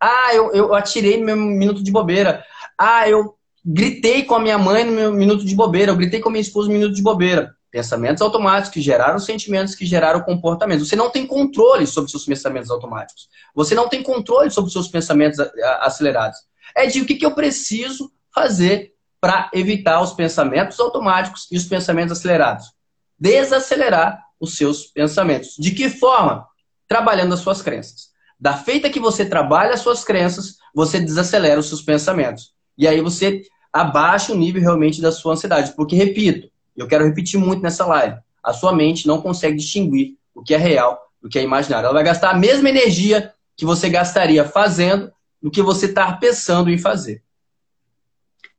Ah, 0.00 0.34
eu, 0.34 0.52
eu 0.52 0.74
atirei 0.74 1.18
no 1.18 1.26
meu 1.26 1.36
minuto 1.36 1.82
de 1.82 1.90
bobeira. 1.90 2.44
Ah, 2.78 3.08
eu 3.08 3.34
gritei 3.64 4.24
com 4.24 4.34
a 4.34 4.40
minha 4.40 4.56
mãe 4.56 4.84
no 4.84 4.92
meu 4.92 5.12
minuto 5.12 5.44
de 5.44 5.54
bobeira. 5.54 5.92
Eu 5.92 5.96
gritei 5.96 6.20
com 6.20 6.30
a 6.30 6.32
minha 6.32 6.42
esposa 6.42 6.68
no 6.68 6.74
minuto 6.74 6.94
de 6.94 7.02
bobeira. 7.02 7.54
Pensamentos 7.70 8.22
automáticos 8.22 8.72
que 8.72 8.80
geraram 8.80 9.18
sentimentos, 9.18 9.74
que 9.74 9.86
geraram 9.86 10.22
comportamentos. 10.22 10.88
Você 10.88 10.96
não 10.96 11.10
tem 11.10 11.26
controle 11.26 11.86
sobre 11.86 12.10
seus 12.10 12.24
pensamentos 12.24 12.70
automáticos. 12.70 13.28
Você 13.54 13.74
não 13.74 13.88
tem 13.88 14.02
controle 14.02 14.50
sobre 14.50 14.72
seus 14.72 14.88
pensamentos 14.88 15.38
acelerados. 15.80 16.38
É 16.74 16.86
de 16.86 17.00
o 17.00 17.06
que, 17.06 17.14
que 17.14 17.26
eu 17.26 17.34
preciso 17.34 18.10
fazer 18.34 18.94
para 19.20 19.50
evitar 19.52 20.00
os 20.00 20.12
pensamentos 20.14 20.80
automáticos 20.80 21.46
e 21.50 21.56
os 21.56 21.64
pensamentos 21.64 22.18
acelerados. 22.18 22.72
Desacelerar 23.18 24.20
os 24.40 24.56
seus 24.56 24.86
pensamentos. 24.86 25.54
De 25.58 25.72
que 25.72 25.90
forma? 25.90 26.46
Trabalhando 26.88 27.34
as 27.34 27.40
suas 27.40 27.60
crenças. 27.60 28.09
Da 28.40 28.54
feita 28.54 28.88
que 28.88 28.98
você 28.98 29.24
trabalha 29.24 29.74
as 29.74 29.80
suas 29.80 30.02
crenças, 30.02 30.56
você 30.74 30.98
desacelera 30.98 31.60
os 31.60 31.68
seus 31.68 31.82
pensamentos. 31.82 32.54
E 32.78 32.88
aí 32.88 33.00
você 33.00 33.42
abaixa 33.72 34.32
o 34.32 34.36
nível 34.36 34.62
realmente 34.62 35.02
da 35.02 35.12
sua 35.12 35.34
ansiedade. 35.34 35.72
Porque, 35.76 35.94
repito, 35.94 36.50
eu 36.76 36.88
quero 36.88 37.04
repetir 37.04 37.38
muito 37.38 37.62
nessa 37.62 37.84
live, 37.84 38.18
a 38.42 38.52
sua 38.52 38.74
mente 38.74 39.06
não 39.06 39.20
consegue 39.20 39.56
distinguir 39.56 40.16
o 40.34 40.42
que 40.42 40.54
é 40.54 40.56
real 40.56 40.98
do 41.20 41.28
que 41.28 41.38
é 41.38 41.42
imaginário. 41.42 41.84
Ela 41.84 41.94
vai 41.94 42.04
gastar 42.04 42.30
a 42.30 42.38
mesma 42.38 42.70
energia 42.70 43.34
que 43.56 43.66
você 43.66 43.90
gastaria 43.90 44.44
fazendo 44.44 45.12
do 45.42 45.50
que 45.50 45.60
você 45.60 45.86
está 45.86 46.10
pensando 46.14 46.70
em 46.70 46.78
fazer. 46.78 47.22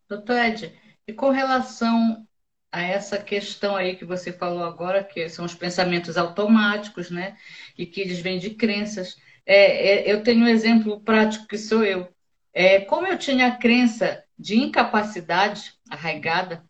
Doutor 0.08 0.38
Ed, 0.38 0.72
e 1.08 1.14
com 1.14 1.32
relação 1.32 2.26
a 2.72 2.82
essa 2.82 3.18
questão 3.18 3.76
aí 3.76 3.96
que 3.96 4.06
você 4.06 4.32
falou 4.32 4.64
agora, 4.64 5.04
que 5.04 5.28
são 5.28 5.44
os 5.44 5.56
pensamentos 5.56 6.18
automáticos, 6.18 7.10
né? 7.10 7.36
E 7.78 7.86
que 7.86 8.00
eles 8.00 8.20
vêm 8.20 8.40
de 8.40 8.52
crenças. 8.52 9.18
É, 9.46 10.10
é, 10.10 10.12
eu 10.12 10.24
tenho 10.24 10.46
um 10.46 10.48
exemplo 10.48 11.00
prático 11.02 11.48
que 11.48 11.58
sou 11.58 11.84
eu. 11.84 12.08
É, 12.54 12.82
como 12.82 13.08
eu 13.08 13.18
tinha 13.18 13.48
a 13.48 13.56
crença 13.56 14.24
de 14.38 14.58
incapacidade 14.58 15.74
arraigada, 15.90 16.64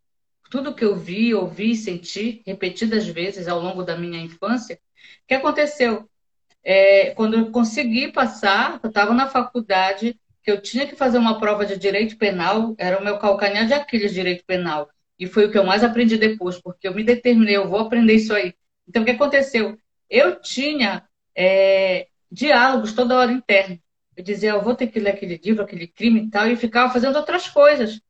tudo 0.50 0.75
que 0.75 0.84
eu 0.84 0.96
vi, 0.96 1.34
ouvi, 1.34 1.75
senti 1.75 2.44
repetidas 2.46 3.08
vezes 3.08 3.48
ao 3.48 3.60
longo 3.60 3.84
da 3.84 3.98
minha 3.98 4.20
infância, 4.20 4.75
o 4.75 5.28
que 5.28 5.34
aconteceu? 5.34 6.10
É, 6.63 7.12
quando 7.12 7.38
eu 7.38 7.51
consegui 7.51 8.12
passar, 8.12 8.80
eu 8.84 8.90
estava 8.90 9.13
na 9.13 9.28
faculdade, 9.28 10.20
que 10.44 10.51
eu 10.51 10.62
tinha 10.62 10.86
que 10.86 10.96
fazer 10.96 11.18
uma 11.18 11.40
prova 11.40 11.66
de 11.66 11.78
direito 11.78 12.18
penal, 12.18 12.75
era 12.78 13.00
o 13.00 13.04
meu 13.04 13.18
calcanhar 13.18 13.66
de 13.66 13.74
Aquiles 13.74 14.13
direito 14.13 14.44
penal. 14.46 14.90
E 15.18 15.28
foi 15.28 15.46
o 15.46 15.51
que 15.51 15.58
eu 15.58 15.63
mais 15.63 15.84
aprendi 15.84 16.18
depois, 16.18 16.60
porque 16.60 16.88
eu 16.88 16.94
me 16.94 17.04
determinei, 17.04 17.56
eu 17.56 17.70
vou 17.70 17.80
aprender 17.80 18.13
isso 18.16 18.34
aí. 18.34 18.54
Então, 18.88 19.04
o 19.04 19.06
que 19.06 19.12
aconteceu? 19.12 19.78
Eu 20.10 20.42
tinha 20.42 21.04
é, 21.36 22.08
diálogos 22.31 22.93
toda 22.93 23.17
hora 23.17 23.31
interno. 23.31 23.79
Eu 24.15 24.23
dizia, 24.23 24.51
eu 24.51 24.61
vou 24.61 24.75
ter 24.75 24.88
que 24.88 25.00
ler 25.00 25.11
aquele 25.11 25.39
livro, 25.43 25.63
aquele 25.63 25.88
crime 25.88 26.21
e 26.21 26.29
tal, 26.29 26.47
e 26.47 26.55
ficava 26.55 26.91
fazendo 26.91 27.15
outras 27.15 27.50
coisas. 27.50 28.01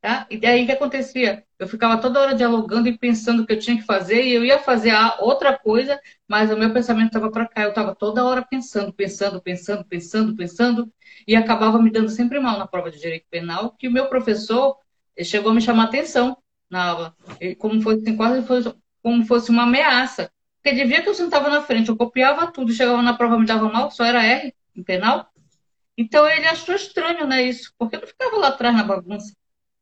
Tá? 0.00 0.26
E 0.30 0.38
daí 0.38 0.62
o 0.62 0.66
que 0.66 0.72
acontecia? 0.72 1.44
Eu 1.58 1.68
ficava 1.68 2.00
toda 2.00 2.20
hora 2.20 2.34
dialogando 2.34 2.88
e 2.88 2.96
pensando 2.96 3.42
o 3.42 3.46
que 3.46 3.52
eu 3.52 3.58
tinha 3.58 3.76
que 3.76 3.84
fazer, 3.84 4.24
e 4.24 4.32
eu 4.32 4.44
ia 4.44 4.58
fazer 4.58 4.92
outra 5.18 5.58
coisa, 5.58 6.00
mas 6.26 6.50
o 6.50 6.56
meu 6.56 6.72
pensamento 6.72 7.08
estava 7.08 7.30
para 7.30 7.46
cá. 7.46 7.62
Eu 7.62 7.68
estava 7.68 7.94
toda 7.94 8.24
hora 8.24 8.42
pensando, 8.42 8.92
pensando, 8.92 9.42
pensando, 9.42 9.84
pensando, 9.84 10.34
pensando, 10.34 10.92
e 11.26 11.36
acabava 11.36 11.80
me 11.80 11.90
dando 11.90 12.08
sempre 12.08 12.40
mal 12.40 12.58
na 12.58 12.66
prova 12.66 12.90
de 12.90 12.98
direito 12.98 13.26
penal, 13.30 13.72
que 13.78 13.88
o 13.88 13.92
meu 13.92 14.08
professor 14.08 14.76
chegou 15.22 15.50
a 15.52 15.54
me 15.54 15.60
chamar 15.60 15.84
atenção 15.84 16.38
na 16.70 16.84
aula, 16.84 17.16
como 17.58 17.82
fosse 17.82 18.16
quase 18.16 18.46
fosse, 18.46 18.74
como 19.02 19.26
fosse 19.26 19.50
uma 19.50 19.64
ameaça. 19.64 20.32
Porque 20.62 20.76
ele 20.76 20.84
via 20.84 21.02
que 21.02 21.08
eu 21.08 21.14
sentava 21.14 21.48
na 21.48 21.62
frente, 21.62 21.88
eu 21.88 21.96
copiava 21.96 22.46
tudo, 22.46 22.72
chegava 22.72 23.00
na 23.00 23.14
prova 23.14 23.38
me 23.38 23.46
dava 23.46 23.68
mal, 23.70 23.90
só 23.90 24.04
era 24.04 24.22
R 24.22 24.54
em 24.76 24.82
penal. 24.82 25.26
Então 25.96 26.28
ele 26.28 26.46
achou 26.46 26.74
estranho, 26.74 27.26
né, 27.26 27.42
isso, 27.42 27.72
porque 27.78 27.96
eu 27.96 28.00
não 28.00 28.06
ficava 28.06 28.36
lá 28.36 28.48
atrás 28.48 28.76
na 28.76 28.84
bagunça. 28.84 29.32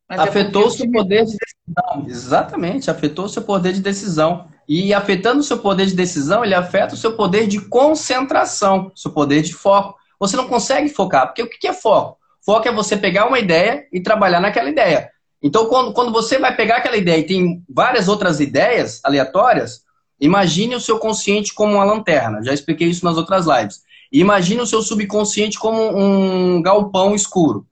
Mas 0.08 0.20
é 0.20 0.22
afetou 0.22 0.66
o 0.66 0.70
seu 0.70 0.90
poder 0.90 1.24
de 1.24 1.36
decisão. 1.36 2.06
Exatamente, 2.06 2.90
afetou 2.90 3.26
o 3.26 3.28
seu 3.28 3.42
poder 3.42 3.72
de 3.72 3.80
decisão. 3.80 4.48
E 4.66 4.94
afetando 4.94 5.40
o 5.40 5.44
seu 5.44 5.58
poder 5.58 5.86
de 5.86 5.94
decisão, 5.94 6.44
ele 6.44 6.54
afeta 6.54 6.94
o 6.94 6.98
seu 6.98 7.16
poder 7.16 7.46
de 7.46 7.60
concentração, 7.68 8.92
seu 8.94 9.10
poder 9.10 9.42
de 9.42 9.52
foco. 9.52 9.98
Você 10.18 10.36
não 10.36 10.48
consegue 10.48 10.88
focar, 10.88 11.26
porque 11.26 11.42
o 11.42 11.48
que 11.48 11.66
é 11.66 11.72
foco? 11.72 12.18
Foco 12.44 12.68
é 12.68 12.72
você 12.72 12.96
pegar 12.96 13.26
uma 13.26 13.38
ideia 13.38 13.86
e 13.92 14.00
trabalhar 14.00 14.40
naquela 14.40 14.70
ideia. 14.70 15.10
Então, 15.42 15.66
quando, 15.66 15.92
quando 15.92 16.12
você 16.12 16.38
vai 16.38 16.54
pegar 16.56 16.76
aquela 16.76 16.96
ideia 16.96 17.18
e 17.18 17.26
tem 17.26 17.62
várias 17.68 18.08
outras 18.08 18.40
ideias 18.40 19.00
aleatórias, 19.04 19.84
imagine 20.20 20.74
o 20.74 20.80
seu 20.80 20.98
consciente 20.98 21.54
como 21.54 21.74
uma 21.74 21.84
lanterna. 21.84 22.42
Já 22.42 22.52
expliquei 22.52 22.88
isso 22.88 23.04
nas 23.04 23.16
outras 23.16 23.46
lives. 23.46 23.82
Imagine 24.10 24.62
o 24.62 24.66
seu 24.66 24.82
subconsciente 24.82 25.58
como 25.58 25.96
um 25.96 26.62
galpão 26.62 27.14
escuro. 27.14 27.66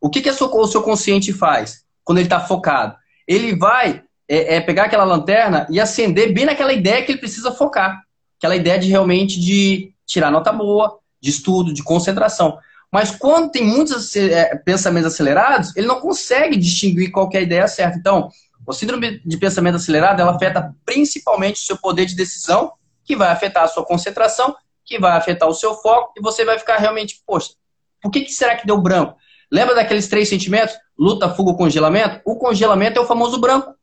O 0.00 0.10
que, 0.10 0.20
que 0.20 0.30
o 0.30 0.66
seu 0.66 0.82
consciente 0.82 1.32
faz 1.32 1.84
quando 2.04 2.18
ele 2.18 2.26
está 2.26 2.40
focado? 2.40 2.96
Ele 3.28 3.54
vai 3.54 4.02
é, 4.28 4.56
é, 4.56 4.60
pegar 4.60 4.84
aquela 4.84 5.04
lanterna 5.04 5.66
e 5.70 5.78
acender 5.78 6.32
bem 6.32 6.44
naquela 6.44 6.72
ideia 6.72 7.02
que 7.04 7.12
ele 7.12 7.20
precisa 7.20 7.52
focar. 7.52 8.02
Aquela 8.38 8.56
ideia 8.56 8.78
de 8.78 8.88
realmente 8.88 9.38
de 9.38 9.92
tirar 10.06 10.30
nota 10.30 10.52
boa, 10.52 10.98
de 11.20 11.30
estudo, 11.30 11.72
de 11.72 11.82
concentração. 11.82 12.58
Mas 12.90 13.10
quando 13.10 13.50
tem 13.50 13.64
muitos 13.64 14.14
é, 14.16 14.56
pensamentos 14.56 15.12
acelerados, 15.12 15.74
ele 15.76 15.86
não 15.86 16.00
consegue 16.00 16.56
distinguir 16.56 17.10
qual 17.10 17.30
é 17.32 17.38
a 17.38 17.42
ideia 17.42 17.68
certa. 17.68 17.96
Então, 17.96 18.28
o 18.66 18.72
síndrome 18.72 19.20
de 19.24 19.36
pensamento 19.36 19.76
acelerado, 19.76 20.20
ela 20.20 20.34
afeta 20.34 20.74
principalmente 20.84 21.62
o 21.62 21.64
seu 21.64 21.76
poder 21.76 22.06
de 22.06 22.14
decisão, 22.14 22.72
que 23.04 23.16
vai 23.16 23.30
afetar 23.30 23.64
a 23.64 23.68
sua 23.68 23.84
concentração, 23.84 24.54
que 24.84 24.98
vai 24.98 25.12
afetar 25.12 25.48
o 25.48 25.54
seu 25.54 25.74
foco, 25.74 26.12
e 26.16 26.20
você 26.20 26.44
vai 26.44 26.58
ficar 26.58 26.76
realmente, 26.76 27.22
poxa, 27.26 27.52
por 28.00 28.10
que, 28.10 28.22
que 28.22 28.32
será 28.32 28.56
que 28.56 28.66
deu 28.66 28.80
branco? 28.80 29.16
Lembra 29.50 29.74
daqueles 29.74 30.08
três 30.08 30.28
sentimentos? 30.28 30.74
Luta, 30.98 31.28
fuga, 31.28 31.54
congelamento? 31.54 32.20
O 32.24 32.36
congelamento 32.36 32.98
é 32.98 33.02
o 33.02 33.06
famoso 33.06 33.38
branco. 33.38 33.74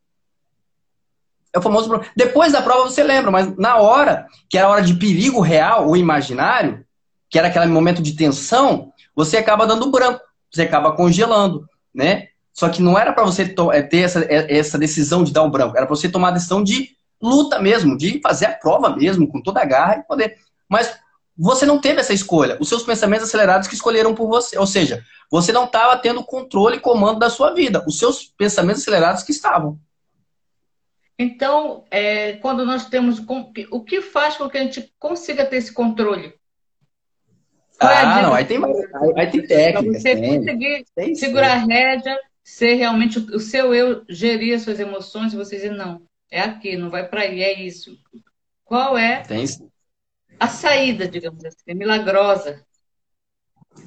É 1.53 1.59
o 1.59 1.62
famoso 1.62 1.88
branco. 1.88 2.05
Depois 2.15 2.51
da 2.51 2.62
prova 2.62 2.89
você 2.89 3.03
lembra, 3.03 3.31
mas 3.31 3.55
na 3.57 3.77
hora, 3.77 4.27
que 4.50 4.57
era 4.57 4.67
a 4.67 4.71
hora 4.71 4.81
de 4.81 4.93
perigo 4.95 5.41
real 5.41 5.88
ou 5.88 5.95
imaginário, 5.95 6.86
que 7.29 7.38
era 7.38 7.48
aquele 7.48 7.67
momento 7.67 8.01
de 8.01 8.15
tensão, 8.15 8.91
você 9.15 9.38
acaba 9.38 9.67
dando 9.67 9.91
branco, 9.91 10.21
você 10.51 10.63
acaba 10.63 10.93
congelando, 10.93 11.67
né? 11.93 12.29
Só 12.59 12.67
que 12.67 12.81
não 12.81 12.99
era 12.99 13.13
para 13.13 13.23
você 13.23 13.55
é, 13.71 13.81
ter 13.81 13.99
essa, 13.99 14.19
é, 14.25 14.57
essa 14.57 14.77
decisão 14.77 15.23
de 15.23 15.31
dar 15.31 15.43
um 15.43 15.49
branco, 15.49 15.77
era 15.77 15.85
para 15.85 15.95
você 15.95 16.09
tomar 16.09 16.27
a 16.27 16.31
decisão 16.31 16.61
de 16.61 16.89
luta 17.21 17.57
mesmo, 17.57 17.97
de 17.97 18.19
fazer 18.19 18.47
a 18.47 18.51
prova 18.51 18.93
mesmo, 18.93 19.29
com 19.29 19.41
toda 19.41 19.61
a 19.61 19.65
garra 19.65 19.95
e 19.95 20.03
poder. 20.03 20.35
Mas 20.67 20.93
você 21.37 21.65
não 21.65 21.79
teve 21.79 22.01
essa 22.01 22.13
escolha. 22.13 22.57
Os 22.59 22.67
seus 22.67 22.83
pensamentos 22.83 23.29
acelerados 23.29 23.65
que 23.65 23.75
escolheram 23.75 24.13
por 24.13 24.27
você. 24.27 24.59
Ou 24.59 24.67
seja, 24.67 25.01
você 25.31 25.53
não 25.53 25.63
estava 25.63 25.97
tendo 25.97 26.21
controle 26.21 26.75
e 26.75 26.81
comando 26.81 27.17
da 27.17 27.29
sua 27.29 27.53
vida. 27.53 27.81
Os 27.87 27.97
seus 27.97 28.25
pensamentos 28.25 28.81
acelerados 28.81 29.23
que 29.23 29.31
estavam. 29.31 29.79
Então, 31.17 31.85
é, 31.89 32.33
quando 32.33 32.65
nós 32.65 32.89
temos. 32.89 33.23
O 33.71 33.85
que 33.85 34.01
faz 34.01 34.35
com 34.35 34.49
que 34.49 34.57
a 34.57 34.63
gente 34.63 34.93
consiga 34.99 35.45
ter 35.45 35.55
esse 35.55 35.71
controle? 35.71 36.33
ah, 37.79 38.21
não, 38.21 38.33
aí 38.33 38.43
tem, 38.43 38.57
aí, 38.57 39.13
aí 39.15 39.27
tem 39.27 39.47
técnica. 39.47 39.97
Você 39.97 40.13
tem, 40.13 40.39
conseguir 40.39 40.85
tem 40.93 41.15
segurar 41.15 41.53
a 41.53 41.65
rédea, 41.65 42.19
ser 42.49 42.73
realmente 42.73 43.19
o 43.19 43.39
seu 43.39 43.73
eu, 43.75 44.03
gerir 44.09 44.55
as 44.55 44.63
suas 44.63 44.79
emoções 44.79 45.31
e 45.31 45.37
você 45.37 45.55
dizer, 45.55 45.71
não, 45.71 46.01
é 46.31 46.41
aqui, 46.41 46.75
não 46.75 46.89
vai 46.89 47.07
para 47.07 47.21
aí, 47.21 47.41
é 47.41 47.61
isso. 47.61 47.95
Qual 48.65 48.97
é 48.97 49.21
tem, 49.21 49.45
a 50.39 50.47
saída, 50.47 51.07
digamos 51.07 51.45
assim, 51.45 51.57
é 51.67 51.73
milagrosa. 51.75 52.65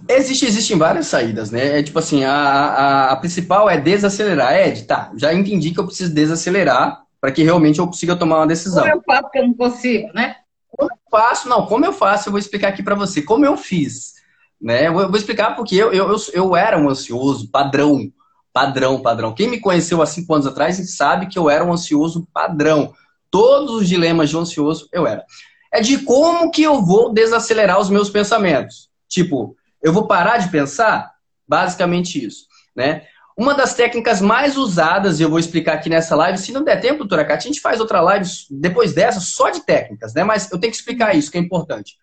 Existe, 0.09 0.47
existem 0.47 0.79
várias 0.79 1.09
saídas, 1.09 1.51
né? 1.51 1.81
É 1.81 1.83
tipo 1.83 1.99
assim, 1.99 2.25
a, 2.25 2.33
a, 2.33 3.13
a, 3.13 3.17
principal 3.17 3.69
é 3.69 3.79
desacelerar. 3.79 4.55
Ed, 4.55 4.85
tá, 4.85 5.13
já 5.17 5.35
entendi 5.35 5.73
que 5.73 5.81
eu 5.81 5.87
preciso 5.87 6.15
desacelerar 6.15 7.03
para 7.21 7.33
que 7.33 7.43
realmente 7.43 7.81
eu 7.81 7.87
consiga 7.87 8.17
tomar 8.17 8.39
uma 8.39 8.47
decisão. 8.47 8.85
Como 8.85 8.95
eu 8.95 9.03
faço 9.05 9.31
que 9.31 9.39
eu 9.39 9.47
não 9.49 9.55
consigo, 9.55 10.13
né? 10.15 10.37
Como 10.71 10.91
eu 10.91 10.97
faço? 11.11 11.49
Não, 11.49 11.67
como 11.67 11.85
eu 11.85 11.93
faço, 11.93 12.29
eu 12.29 12.31
vou 12.31 12.39
explicar 12.39 12.69
aqui 12.69 12.83
para 12.83 12.95
você. 12.95 13.23
Como 13.23 13.45
eu 13.45 13.57
fiz, 13.57 14.15
né? 14.61 14.87
Eu 14.87 14.95
vou 14.95 15.17
explicar 15.17 15.57
porque 15.57 15.75
eu, 15.75 15.93
eu, 15.93 16.09
eu, 16.11 16.17
eu 16.33 16.57
era 16.57 16.79
um 16.79 16.89
ansioso 16.89 17.51
padrão, 17.51 18.11
padrão, 18.53 19.01
padrão. 19.01 19.35
Quem 19.35 19.49
me 19.49 19.61
conheceu 19.61 20.03
há 20.03 20.07
cinco 20.07 20.35
anos 20.35 20.47
atrás 20.47 20.77
sabe 20.95 21.27
que 21.27 21.39
eu 21.39 21.49
era 21.49 21.65
um 21.65 21.73
ansioso 21.73 22.27
padrão. 22.33 22.93
Todos 23.31 23.75
os 23.77 23.89
dilemas 23.89 24.29
de 24.31 24.37
um 24.37 24.41
ansioso 24.41 24.89
eu 24.93 25.07
era 25.07 25.25
é 25.73 25.81
de 25.81 25.99
como 25.99 26.51
que 26.51 26.63
eu 26.63 26.83
vou 26.83 27.13
desacelerar 27.13 27.81
os 27.81 27.89
meus 27.89 28.11
pensamentos. 28.11 28.91
Tipo, 29.09 29.57
eu 29.83 29.93
vou 29.93 30.07
parar 30.07 30.37
de 30.37 30.51
pensar? 30.51 31.11
Basicamente 31.49 32.25
isso, 32.25 32.47
né? 32.77 33.07
Uma 33.37 33.55
das 33.55 33.73
técnicas 33.73 34.21
mais 34.21 34.59
usadas, 34.59 35.19
e 35.19 35.23
eu 35.23 35.31
vou 35.31 35.39
explicar 35.39 35.75
aqui 35.75 35.89
nessa 35.89 36.15
live, 36.15 36.37
se 36.37 36.53
não 36.53 36.63
der 36.63 36.79
tempo, 36.79 36.99
doutora 36.99 37.25
Cátia, 37.25 37.49
a 37.49 37.53
gente 37.53 37.63
faz 37.63 37.81
outra 37.81 38.03
live 38.03 38.29
depois 38.51 38.93
dessa, 38.93 39.19
só 39.21 39.49
de 39.49 39.65
técnicas, 39.65 40.13
né? 40.13 40.23
Mas 40.23 40.53
eu 40.53 40.61
tenho 40.61 40.71
que 40.71 40.77
explicar 40.77 41.17
isso, 41.17 41.31
que 41.31 41.39
é 41.39 41.41
importante, 41.41 41.97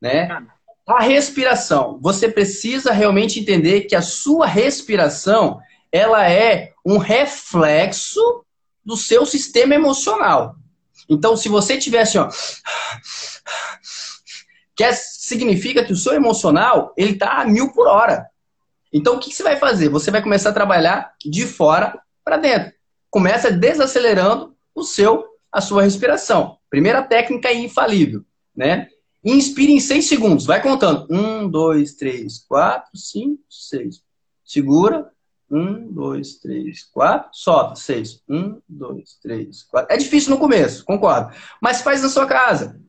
né? 0.00 0.28
A 0.86 1.02
respiração. 1.02 1.98
Você 2.00 2.28
precisa 2.28 2.92
realmente 2.92 3.40
entender 3.40 3.82
que 3.82 3.96
a 3.96 4.00
sua 4.00 4.46
respiração, 4.46 5.58
ela 5.92 6.30
é 6.30 6.72
um 6.84 6.98
reflexo 6.98 8.44
do 8.84 8.96
seu 8.96 9.26
sistema 9.26 9.74
emocional. 9.74 10.56
Então, 11.08 11.36
se 11.36 11.48
você 11.48 11.78
tivesse, 11.78 12.18
ó, 12.18 12.28
que 14.76 14.84
é, 14.84 14.92
significa 14.92 15.84
que 15.84 15.92
o 15.92 15.96
seu 15.96 16.12
emocional 16.14 16.92
ele 16.96 17.12
está 17.12 17.40
a 17.40 17.44
mil 17.44 17.72
por 17.72 17.86
hora. 17.86 18.26
Então, 18.92 19.16
o 19.16 19.18
que, 19.18 19.30
que 19.30 19.36
você 19.36 19.42
vai 19.42 19.56
fazer? 19.56 19.88
Você 19.88 20.10
vai 20.10 20.22
começar 20.22 20.50
a 20.50 20.54
trabalhar 20.54 21.12
de 21.24 21.46
fora 21.46 22.00
para 22.24 22.36
dentro. 22.36 22.72
Começa 23.10 23.50
desacelerando 23.50 24.56
o 24.74 24.82
seu, 24.82 25.26
a 25.50 25.60
sua 25.60 25.82
respiração. 25.82 26.58
Primeira 26.70 27.02
técnica 27.02 27.52
infalível, 27.52 28.24
né? 28.54 28.88
Inspire 29.24 29.72
em 29.72 29.80
seis 29.80 30.06
segundos. 30.06 30.46
Vai 30.46 30.62
contando. 30.62 31.06
Um, 31.10 31.48
dois, 31.48 31.94
três, 31.94 32.38
quatro, 32.38 32.96
cinco, 32.96 33.42
seis. 33.50 34.02
Segura. 34.44 35.10
Um, 35.50 35.90
dois, 35.92 36.34
três, 36.34 36.84
quatro. 36.84 37.30
Solta. 37.32 37.74
Seis. 37.76 38.22
Um, 38.28 38.60
dois, 38.68 39.18
três, 39.22 39.62
quatro. 39.62 39.94
É 39.94 39.96
difícil 39.96 40.30
no 40.30 40.38
começo, 40.38 40.84
concordo. 40.84 41.34
Mas 41.60 41.80
faz 41.80 42.02
na 42.02 42.08
sua 42.08 42.26
casa, 42.26 42.80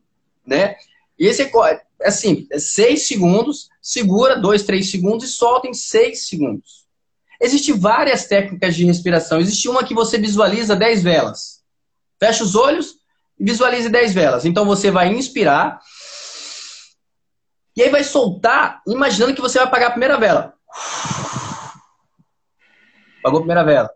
né? 0.45 0.75
E 1.17 1.25
esse 1.25 1.41
é 1.41 1.81
assim, 2.03 2.47
é 2.51 2.59
seis 2.59 3.07
segundos, 3.07 3.69
segura 3.81 4.37
dois, 4.37 4.63
três 4.63 4.89
segundos 4.89 5.25
e 5.25 5.31
solta 5.31 5.67
em 5.67 5.73
seis 5.73 6.27
segundos. 6.27 6.87
Existem 7.41 7.77
várias 7.77 8.25
técnicas 8.25 8.75
de 8.75 8.83
respiração. 8.85 9.39
Existe 9.39 9.69
uma 9.69 9.83
que 9.83 9.93
você 9.93 10.17
visualiza 10.17 10.75
10 10.75 11.03
velas. 11.03 11.61
Fecha 12.19 12.43
os 12.43 12.53
olhos 12.53 12.95
e 13.39 13.45
visualize 13.45 13.87
10 13.87 14.13
velas. 14.13 14.45
Então 14.45 14.65
você 14.65 14.91
vai 14.91 15.07
inspirar. 15.07 15.79
E 17.77 17.81
aí 17.81 17.89
vai 17.89 18.03
soltar, 18.03 18.81
imaginando 18.85 19.33
que 19.33 19.41
você 19.41 19.57
vai 19.57 19.67
apagar 19.67 19.87
a 19.87 19.91
primeira 19.91 20.17
vela. 20.17 20.53
Apagou 23.19 23.39
a 23.39 23.41
primeira 23.41 23.63
vela. 23.63 23.89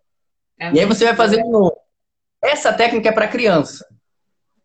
É 0.60 0.72
e 0.72 0.80
aí 0.80 0.86
você 0.86 1.06
vai 1.06 1.16
fazer 1.16 1.38
de 1.38 1.50
novo. 1.50 1.76
Essa 2.42 2.74
técnica 2.74 3.10
é 3.10 3.12
para 3.12 3.28
criança. 3.28 3.88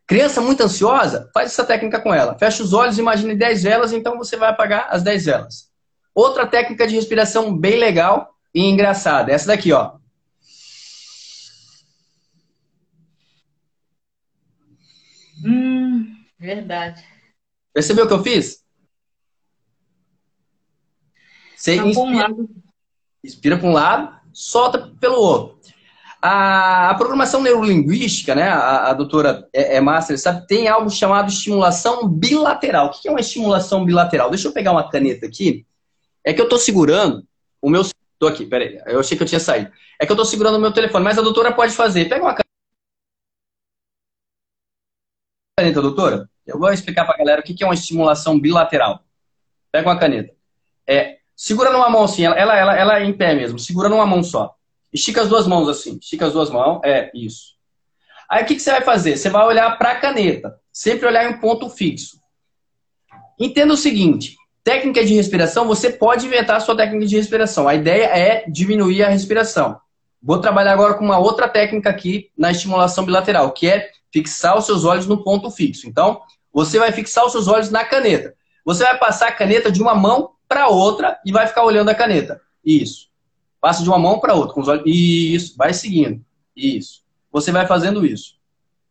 Criança 0.06 0.40
muito 0.40 0.62
ansiosa, 0.62 1.30
faz 1.34 1.52
essa 1.52 1.64
técnica 1.64 2.00
com 2.00 2.14
ela. 2.14 2.36
Fecha 2.38 2.62
os 2.62 2.72
olhos, 2.72 2.98
imagine 2.98 3.36
10 3.36 3.62
velas, 3.62 3.92
então 3.92 4.16
você 4.16 4.36
vai 4.36 4.48
apagar 4.48 4.88
as 4.90 5.02
10 5.02 5.26
velas. 5.26 5.70
Outra 6.14 6.46
técnica 6.46 6.86
de 6.86 6.94
respiração 6.94 7.56
bem 7.56 7.78
legal 7.78 8.34
e 8.54 8.64
engraçada. 8.64 9.30
Essa 9.30 9.48
daqui, 9.48 9.72
ó. 9.72 9.98
Hum, 15.44 16.16
verdade. 16.38 17.04
Percebeu 17.72 18.06
o 18.06 18.08
que 18.08 18.14
eu 18.14 18.22
fiz? 18.22 18.64
Você 21.54 21.76
inspira, 21.76 22.32
um 22.32 22.48
inspira 23.22 23.58
para 23.58 23.68
um 23.68 23.72
lado, 23.72 24.17
solta 24.38 24.90
pelo 25.00 25.16
outro. 25.16 25.58
A, 26.22 26.90
a 26.90 26.94
programação 26.94 27.42
neurolinguística, 27.42 28.34
né, 28.34 28.48
a, 28.48 28.90
a 28.90 28.92
doutora 28.92 29.48
é, 29.52 29.76
é 29.76 29.80
Master, 29.80 30.18
sabe, 30.18 30.46
tem 30.46 30.68
algo 30.68 30.90
chamado 30.90 31.28
estimulação 31.28 32.08
bilateral. 32.08 32.86
O 32.86 32.90
que 32.90 33.08
é 33.08 33.10
uma 33.10 33.20
estimulação 33.20 33.84
bilateral? 33.84 34.30
Deixa 34.30 34.48
eu 34.48 34.52
pegar 34.52 34.72
uma 34.72 34.88
caneta 34.88 35.26
aqui. 35.26 35.66
É 36.24 36.32
que 36.32 36.40
eu 36.40 36.44
estou 36.44 36.58
segurando 36.58 37.24
o 37.60 37.68
meu 37.68 37.84
Tô 38.18 38.26
aqui, 38.26 38.44
peraí. 38.44 38.80
Eu 38.86 38.98
achei 38.98 39.16
que 39.16 39.22
eu 39.22 39.28
tinha 39.28 39.38
saído. 39.38 39.70
É 39.96 40.04
que 40.04 40.10
eu 40.10 40.16
tô 40.16 40.24
segurando 40.24 40.56
o 40.56 40.60
meu 40.60 40.72
telefone, 40.72 41.04
mas 41.04 41.16
a 41.16 41.22
doutora 41.22 41.52
pode 41.52 41.72
fazer. 41.72 42.08
Pega 42.08 42.24
uma 42.24 42.34
caneta, 45.56 45.80
doutora. 45.80 46.28
Eu 46.44 46.58
vou 46.58 46.72
explicar 46.72 47.04
pra 47.04 47.16
galera 47.16 47.40
o 47.40 47.44
que 47.44 47.62
é 47.62 47.66
uma 47.66 47.74
estimulação 47.74 48.40
bilateral. 48.40 49.04
Pega 49.70 49.88
uma 49.88 49.98
caneta. 49.98 50.34
É, 50.84 51.17
segura 51.38 51.70
numa 51.70 51.88
mão 51.88 52.02
assim, 52.02 52.24
ela, 52.24 52.36
ela, 52.36 52.76
ela 52.76 52.98
é 52.98 53.04
em 53.04 53.12
pé 53.12 53.32
mesmo. 53.32 53.58
Segura 53.58 53.88
numa 53.88 54.04
mão 54.04 54.24
só. 54.24 54.52
Estica 54.92 55.22
as 55.22 55.28
duas 55.28 55.46
mãos 55.46 55.68
assim. 55.68 55.98
Estica 56.02 56.26
as 56.26 56.32
duas 56.32 56.50
mãos. 56.50 56.80
É, 56.84 57.10
isso. 57.14 57.56
Aí 58.28 58.42
o 58.42 58.46
que, 58.46 58.56
que 58.56 58.60
você 58.60 58.72
vai 58.72 58.82
fazer? 58.82 59.16
Você 59.16 59.30
vai 59.30 59.46
olhar 59.46 59.78
para 59.78 59.92
a 59.92 60.00
caneta. 60.00 60.58
Sempre 60.72 61.06
olhar 61.06 61.24
em 61.24 61.34
um 61.34 61.38
ponto 61.38 61.70
fixo. 61.70 62.18
Entenda 63.38 63.72
o 63.72 63.76
seguinte: 63.76 64.36
Técnica 64.64 65.04
de 65.04 65.14
respiração, 65.14 65.66
você 65.66 65.88
pode 65.90 66.26
inventar 66.26 66.56
a 66.56 66.60
sua 66.60 66.76
técnica 66.76 67.06
de 67.06 67.16
respiração. 67.16 67.68
A 67.68 67.74
ideia 67.74 68.04
é 68.04 68.44
diminuir 68.50 69.02
a 69.02 69.08
respiração. 69.08 69.80
Vou 70.20 70.40
trabalhar 70.40 70.72
agora 70.72 70.94
com 70.94 71.04
uma 71.04 71.18
outra 71.18 71.48
técnica 71.48 71.88
aqui 71.88 72.30
na 72.36 72.50
estimulação 72.50 73.04
bilateral, 73.04 73.52
que 73.52 73.66
é 73.66 73.90
fixar 74.12 74.58
os 74.58 74.66
seus 74.66 74.84
olhos 74.84 75.06
no 75.06 75.22
ponto 75.22 75.50
fixo. 75.50 75.88
Então, 75.88 76.20
você 76.52 76.78
vai 76.78 76.92
fixar 76.92 77.24
os 77.24 77.32
seus 77.32 77.46
olhos 77.48 77.70
na 77.70 77.84
caneta. 77.84 78.34
Você 78.64 78.82
vai 78.84 78.98
passar 78.98 79.28
a 79.28 79.32
caneta 79.32 79.70
de 79.70 79.80
uma 79.80 79.94
mão 79.94 80.32
para 80.48 80.68
outra 80.68 81.18
e 81.24 81.30
vai 81.30 81.46
ficar 81.46 81.64
olhando 81.64 81.90
a 81.90 81.94
caneta. 81.94 82.40
Isso. 82.64 83.08
Passa 83.60 83.82
de 83.82 83.88
uma 83.88 83.98
mão 83.98 84.18
para 84.18 84.34
outra 84.34 84.54
com 84.54 84.60
os 84.60 84.68
olhos. 84.68 84.84
Isso. 84.86 85.54
Vai 85.56 85.74
seguindo. 85.74 86.24
Isso. 86.56 87.02
Você 87.30 87.52
vai 87.52 87.66
fazendo 87.66 88.06
isso. 88.06 88.38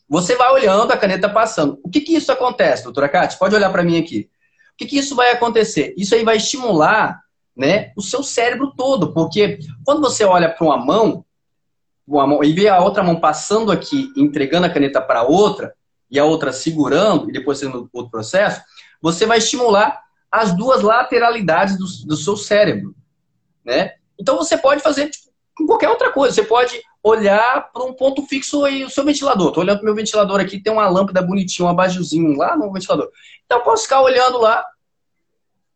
Você 0.07 0.35
vai 0.35 0.51
olhando 0.51 0.91
a 0.91 0.97
caneta 0.97 1.27
passando. 1.27 1.79
O 1.83 1.89
que 1.89 1.99
que 1.99 2.15
isso 2.15 2.31
acontece, 2.31 2.83
doutora 2.83 3.09
Cátia? 3.09 3.37
Pode 3.37 3.55
olhar 3.55 3.69
para 3.71 3.83
mim 3.83 3.97
aqui 3.97 4.29
que, 4.77 4.85
que 4.85 4.97
isso 4.97 5.15
vai 5.15 5.31
acontecer? 5.31 5.93
Isso 5.97 6.13
aí 6.13 6.23
vai 6.23 6.37
estimular 6.37 7.21
né, 7.55 7.91
o 7.97 8.01
seu 8.01 8.21
cérebro 8.21 8.71
todo, 8.77 9.11
porque 9.11 9.57
quando 9.83 10.01
você 10.01 10.23
olha 10.23 10.47
para 10.47 10.63
uma 10.63 10.77
mão, 10.77 11.25
uma 12.07 12.27
mão 12.27 12.43
e 12.43 12.53
vê 12.53 12.69
a 12.69 12.79
outra 12.79 13.03
mão 13.03 13.19
passando 13.19 13.71
aqui, 13.71 14.13
entregando 14.15 14.67
a 14.67 14.69
caneta 14.69 15.01
para 15.01 15.23
outra, 15.23 15.73
e 16.09 16.17
a 16.17 16.23
outra 16.23 16.53
segurando, 16.53 17.29
e 17.29 17.33
depois 17.33 17.57
sendo 17.57 17.89
outro 17.91 18.11
processo, 18.11 18.61
você 19.01 19.25
vai 19.25 19.39
estimular 19.39 20.03
as 20.31 20.55
duas 20.55 20.81
lateralidades 20.81 21.77
do, 21.77 22.07
do 22.07 22.17
seu 22.17 22.35
cérebro. 22.35 22.95
Né? 23.63 23.93
Então 24.19 24.37
você 24.37 24.57
pode 24.57 24.81
fazer 24.81 25.09
tipo, 25.09 25.27
com 25.55 25.65
qualquer 25.65 25.89
outra 25.89 26.11
coisa. 26.11 26.33
Você 26.33 26.43
pode 26.43 26.81
olhar 27.01 27.71
para 27.71 27.83
um 27.83 27.93
ponto 27.93 28.21
fixo 28.23 28.67
e 28.67 28.83
o 28.83 28.89
seu 28.89 29.03
ventilador. 29.03 29.49
Estou 29.49 29.63
olhando 29.63 29.77
para 29.77 29.83
o 29.83 29.85
meu 29.85 29.95
ventilador 29.95 30.39
aqui, 30.39 30.61
tem 30.61 30.73
uma 30.73 30.87
lâmpada 30.87 31.21
bonitinha, 31.21 31.67
um 31.67 31.71
abajuzinho 31.71 32.37
lá 32.37 32.55
no 32.55 32.71
ventilador. 32.71 33.09
Então 33.45 33.59
eu 33.59 33.63
posso 33.63 33.83
ficar 33.83 34.01
olhando 34.01 34.37
lá 34.37 34.63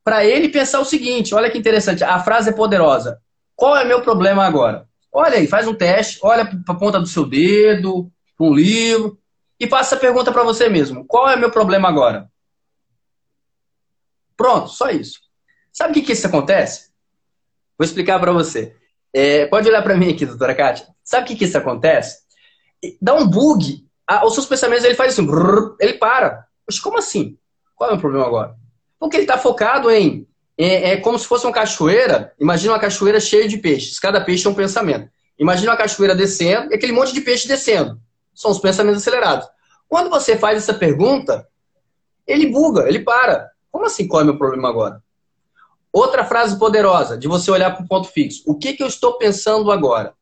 para 0.04 0.26
ele 0.26 0.50
pensar 0.50 0.80
o 0.80 0.86
seguinte: 0.86 1.34
olha 1.34 1.50
que 1.50 1.58
interessante, 1.58 2.04
a 2.04 2.20
frase 2.20 2.50
é 2.50 2.54
poderosa. 2.54 3.20
Qual 3.56 3.78
é 3.78 3.84
o 3.84 3.88
meu 3.88 4.02
problema 4.02 4.46
agora? 4.46 4.88
Olha 5.12 5.38
aí, 5.38 5.48
faz 5.48 5.68
um 5.68 5.74
teste, 5.74 6.20
olha 6.24 6.46
para 6.46 6.76
a 6.76 6.78
ponta 6.78 7.00
do 7.00 7.06
seu 7.06 7.26
dedo, 7.26 8.10
para 8.38 8.48
um 8.48 8.54
livro, 8.54 9.18
e 9.60 9.68
faça 9.68 9.96
a 9.96 10.00
pergunta 10.00 10.32
para 10.32 10.44
você 10.44 10.70
mesmo: 10.70 11.06
qual 11.06 11.30
é 11.30 11.36
o 11.36 11.40
meu 11.40 11.52
problema 11.52 11.88
agora? 11.88 12.31
Pronto, 14.42 14.70
só 14.70 14.90
isso. 14.90 15.20
Sabe 15.72 15.92
o 15.92 15.94
que, 15.94 16.02
que 16.02 16.14
isso 16.14 16.26
acontece? 16.26 16.90
Vou 17.78 17.86
explicar 17.86 18.20
para 18.20 18.32
você. 18.32 18.76
É, 19.14 19.46
pode 19.46 19.70
olhar 19.70 19.84
para 19.84 19.96
mim 19.96 20.12
aqui, 20.12 20.26
doutora 20.26 20.56
Kátia. 20.56 20.88
Sabe 21.04 21.26
o 21.26 21.28
que, 21.28 21.36
que 21.36 21.44
isso 21.46 21.60
acontece? 21.60 22.22
Dá 23.00 23.14
um 23.14 23.28
bug. 23.28 23.86
os 24.26 24.34
seus 24.34 24.48
pensamentos 24.48 24.84
ele 24.84 24.96
faz 24.96 25.14
assim, 25.14 25.28
brrr, 25.28 25.76
ele 25.80 25.94
para. 25.94 26.48
Mas 26.66 26.80
como 26.80 26.98
assim? 26.98 27.38
Qual 27.76 27.92
é 27.92 27.94
o 27.94 28.00
problema 28.00 28.26
agora? 28.26 28.56
Porque 28.98 29.16
ele 29.16 29.26
está 29.26 29.38
focado 29.38 29.92
em. 29.92 30.28
É, 30.58 30.94
é, 30.94 30.98
como 30.98 31.20
se 31.20 31.28
fosse 31.28 31.46
uma 31.46 31.54
cachoeira. 31.54 32.34
Imagina 32.40 32.74
uma 32.74 32.80
cachoeira 32.80 33.20
cheia 33.20 33.48
de 33.48 33.60
peixes. 33.60 34.00
Cada 34.00 34.22
peixe 34.22 34.48
é 34.48 34.50
um 34.50 34.56
pensamento. 34.56 35.08
Imagina 35.38 35.70
uma 35.70 35.78
cachoeira 35.78 36.16
descendo 36.16 36.72
e 36.72 36.76
aquele 36.76 36.94
monte 36.94 37.14
de 37.14 37.22
peixe 37.22 37.48
descendo. 37.48 38.02
São 38.34 38.50
os 38.50 38.58
pensamentos 38.58 39.02
acelerados. 39.02 39.48
Quando 39.88 40.10
você 40.10 40.36
faz 40.36 40.58
essa 40.58 40.74
pergunta, 40.74 41.48
ele 42.26 42.48
buga, 42.48 42.88
ele 42.88 43.02
para. 43.02 43.52
Como 43.72 43.86
assim? 43.86 44.08
Qual 44.08 44.22
é 44.22 44.24
o 44.24 44.28
meu 44.28 44.38
problema 44.38 44.70
agora? 44.70 45.02
Outra 45.94 46.24
frase 46.24 46.58
poderosa 46.58 47.18
de 47.18 47.28
você 47.28 47.52
olhar 47.52 47.76
para 47.76 47.84
o 47.84 47.88
ponto 47.88 48.08
fixo. 48.08 48.44
O 48.46 48.58
que, 48.58 48.74
que 48.74 48.84
eu 48.84 48.88
estou 48.88 49.18
pensando 49.18 49.72
agora? 49.72 50.14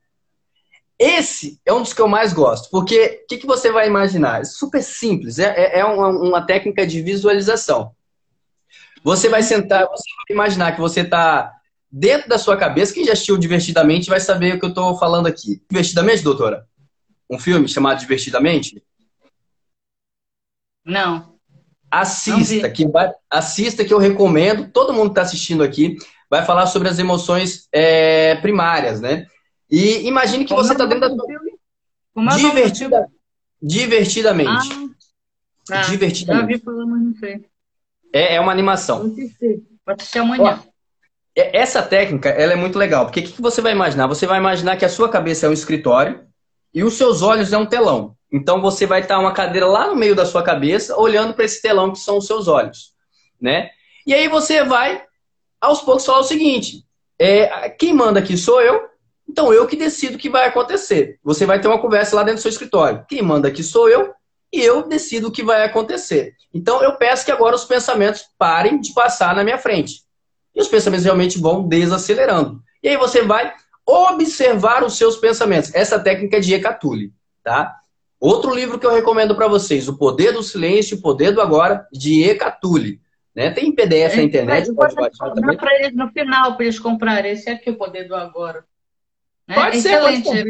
Esse 0.98 1.62
é 1.66 1.72
um 1.72 1.82
dos 1.82 1.94
que 1.94 2.02
eu 2.02 2.10
mais 2.10 2.34
gosto, 2.34 2.70
porque 2.70 3.22
o 3.24 3.28
que, 3.28 3.38
que 3.38 3.48
você 3.48 3.72
vai 3.72 3.88
imaginar? 3.88 4.42
É 4.42 4.44
super 4.44 4.84
simples, 4.84 5.40
é, 5.40 5.46
é, 5.46 5.80
é 5.80 5.86
uma, 5.86 6.10
uma, 6.10 6.46
técnica 6.46 6.86
de 6.86 7.02
visualização. 7.02 7.96
Você 9.02 9.30
vai 9.30 9.42
sentar, 9.42 9.88
você 9.88 10.04
vai 10.18 10.36
imaginar 10.36 10.74
que 10.74 10.82
você 10.82 11.00
está 11.00 11.54
dentro 11.90 12.28
da 12.28 12.38
sua 12.38 12.58
cabeça. 12.58 12.94
Quem 12.94 13.06
já 13.06 13.14
assistiu 13.14 13.38
Divertidamente 13.38 14.10
vai 14.10 14.20
saber 14.20 14.56
o 14.56 14.60
que 14.60 14.66
eu 14.66 14.70
estou 14.70 14.98
falando 15.00 15.28
aqui. 15.28 15.64
Divertidamente, 15.70 16.22
doutora? 16.22 16.68
Um 17.30 17.40
filme 17.40 17.70
chamado 17.70 18.00
Divertidamente? 18.00 18.84
Não. 20.84 21.39
Assista, 21.92 22.70
que 22.70 22.88
vai, 22.88 23.12
assista 23.30 23.84
que 23.84 23.94
eu 23.94 23.98
recomendo. 23.98 24.70
Todo 24.72 24.94
mundo 24.94 25.06
que 25.06 25.12
está 25.12 25.22
assistindo 25.24 25.64
aqui 25.64 25.98
vai 26.30 26.46
falar 26.46 26.68
sobre 26.68 26.88
as 26.88 27.00
emoções 27.00 27.68
é, 27.72 28.36
primárias, 28.36 29.02
né? 29.02 29.26
E 29.70 30.08
imagine 30.08 30.46
que 30.46 30.54
Como 30.54 30.64
você 30.64 30.74
está 30.74 30.86
dentro 30.86 31.10
da 31.10 31.16
sua... 31.16 32.38
Divertida... 32.38 33.08
Divertidamente. 33.62 34.70
Ah, 34.72 34.90
tá. 35.66 35.82
Divertidamente. 35.82 36.52
Já 36.52 36.58
vi 36.58 36.64
falando, 36.64 36.96
não 36.96 37.16
sei. 37.16 37.46
É, 38.14 38.36
é 38.36 38.42
uma 38.42 38.52
animação. 38.52 39.00
Vou 39.00 39.12
assistir. 39.12 39.64
Vou 39.86 39.96
assistir 39.96 40.20
amanhã. 40.20 40.64
Ó, 40.66 40.70
é, 41.36 41.58
essa 41.58 41.82
técnica, 41.82 42.30
ela 42.30 42.54
é 42.54 42.56
muito 42.56 42.78
legal. 42.78 43.06
Porque 43.06 43.20
o 43.20 43.24
que, 43.24 43.32
que 43.34 43.42
você 43.42 43.62
vai 43.62 43.72
imaginar? 43.72 44.08
Você 44.08 44.26
vai 44.26 44.40
imaginar 44.40 44.78
que 44.78 44.86
a 44.86 44.90
sua 44.90 45.10
cabeça 45.10 45.46
é 45.46 45.50
um 45.50 45.54
escritório 45.54 46.26
e 46.74 46.84
os 46.84 46.96
seus 46.96 47.22
olhos 47.22 47.54
é 47.54 47.58
um 47.58 47.66
telão. 47.66 48.16
Então 48.32 48.62
você 48.62 48.86
vai 48.86 49.02
estar 49.02 49.20
uma 49.20 49.34
cadeira 49.34 49.66
lá 49.66 49.88
no 49.88 49.96
meio 49.96 50.16
da 50.16 50.26
sua 50.26 50.44
cabeça, 50.44 50.98
olhando 50.98 51.34
para 51.34 51.46
esse 51.46 51.62
telão 51.62 51.92
que 51.92 52.00
são 52.00 52.18
os 52.18 52.28
seus 52.28 52.48
olhos, 52.48 52.94
né? 53.42 53.70
E 54.06 54.14
aí 54.14 54.28
você 54.28 54.64
vai 54.64 55.04
aos 55.60 55.82
poucos 55.82 56.06
falar 56.06 56.20
o 56.20 56.24
seguinte: 56.24 56.86
é, 57.18 57.70
quem 57.70 57.94
manda 57.94 58.20
aqui 58.20 58.38
sou 58.38 58.62
eu, 58.62 58.88
então 59.28 59.54
eu 59.54 59.68
que 59.68 59.76
decido 59.76 60.16
o 60.16 60.20
que 60.20 60.30
vai 60.30 60.48
acontecer. 60.48 61.20
Você 61.24 61.46
vai 61.46 61.60
ter 61.60 61.68
uma 61.68 61.82
conversa 61.82 62.16
lá 62.16 62.24
dentro 62.24 62.40
do 62.40 62.42
seu 62.42 62.50
escritório. 62.50 63.06
Quem 63.08 63.22
manda 63.22 63.48
aqui 63.48 63.64
sou 63.64 63.90
eu 63.90 64.14
e 64.52 64.62
eu 64.62 64.88
decido 64.88 65.28
o 65.28 65.32
que 65.32 65.44
vai 65.44 65.64
acontecer. 65.64 66.34
Então 66.54 66.82
eu 66.82 66.96
peço 66.98 67.26
que 67.26 67.32
agora 67.32 67.56
os 67.56 67.66
pensamentos 67.66 68.24
parem 68.38 68.80
de 68.80 68.94
passar 68.94 69.36
na 69.36 69.44
minha 69.44 69.58
frente. 69.58 70.04
E 70.56 70.62
os 70.62 70.68
pensamentos 70.68 71.06
realmente 71.06 71.40
vão 71.40 71.68
desacelerando. 71.68 72.62
E 72.82 72.90
aí 72.90 72.98
você 72.98 73.22
vai 73.22 73.54
observar 73.86 74.84
os 74.84 74.98
seus 74.98 75.18
pensamentos. 75.18 75.74
Essa 75.74 76.00
técnica 76.00 76.38
é 76.38 76.40
de 76.40 76.54
Ecatule, 76.54 77.14
tá? 77.44 77.76
Outro 78.20 78.54
livro 78.54 78.78
que 78.78 78.86
eu 78.86 78.94
recomendo 78.94 79.36
para 79.36 79.48
vocês, 79.48 79.88
O 79.88 79.98
Poder 79.98 80.34
do 80.34 80.44
Silêncio, 80.44 80.98
O 80.98 81.02
Poder 81.02 81.32
do 81.32 81.42
Agora, 81.42 81.88
de 81.92 82.24
Ecatule. 82.24 83.02
Né? 83.34 83.52
Tem 83.52 83.74
PDF 83.74 84.18
na 84.18 84.24
internet, 84.24 84.74
pode 84.74 84.96
baixar 84.96 85.32
também. 85.32 85.56
para 85.56 85.74
eles 85.80 85.96
no 85.96 86.10
final, 86.10 86.56
para 86.56 86.66
eles 86.66 86.80
comprarem. 86.80 87.32
Esse 87.32 87.50
aqui, 87.50 87.70
O 87.70 87.78
Poder 87.78 88.08
do 88.08 88.16
Agora. 88.16 88.66
Né? 89.48 89.56
Pode 89.56 89.78
é 89.78 89.82
ser, 89.82 90.00
pode 90.02 90.24
ser. 90.24 90.46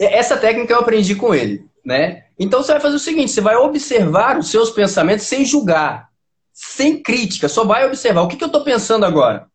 É, 0.00 0.18
essa 0.18 0.36
técnica 0.36 0.72
eu 0.72 0.80
aprendi 0.80 1.14
com 1.14 1.34
ele. 1.34 1.64
Né? 1.84 2.24
Então 2.38 2.62
você 2.62 2.72
vai 2.72 2.80
fazer 2.80 2.96
o 2.96 3.00
seguinte: 3.00 3.30
você 3.30 3.40
vai 3.40 3.56
observar 3.56 4.38
os 4.38 4.50
seus 4.50 4.70
pensamentos 4.70 5.26
sem 5.26 5.44
julgar, 5.44 6.08
sem 6.52 7.02
crítica, 7.02 7.48
só 7.48 7.64
vai 7.64 7.86
observar. 7.86 8.22
O 8.22 8.28
que, 8.28 8.36
que 8.36 8.44
eu 8.44 8.48
estou 8.48 8.64
pensando 8.64 9.04
agora? 9.04 9.46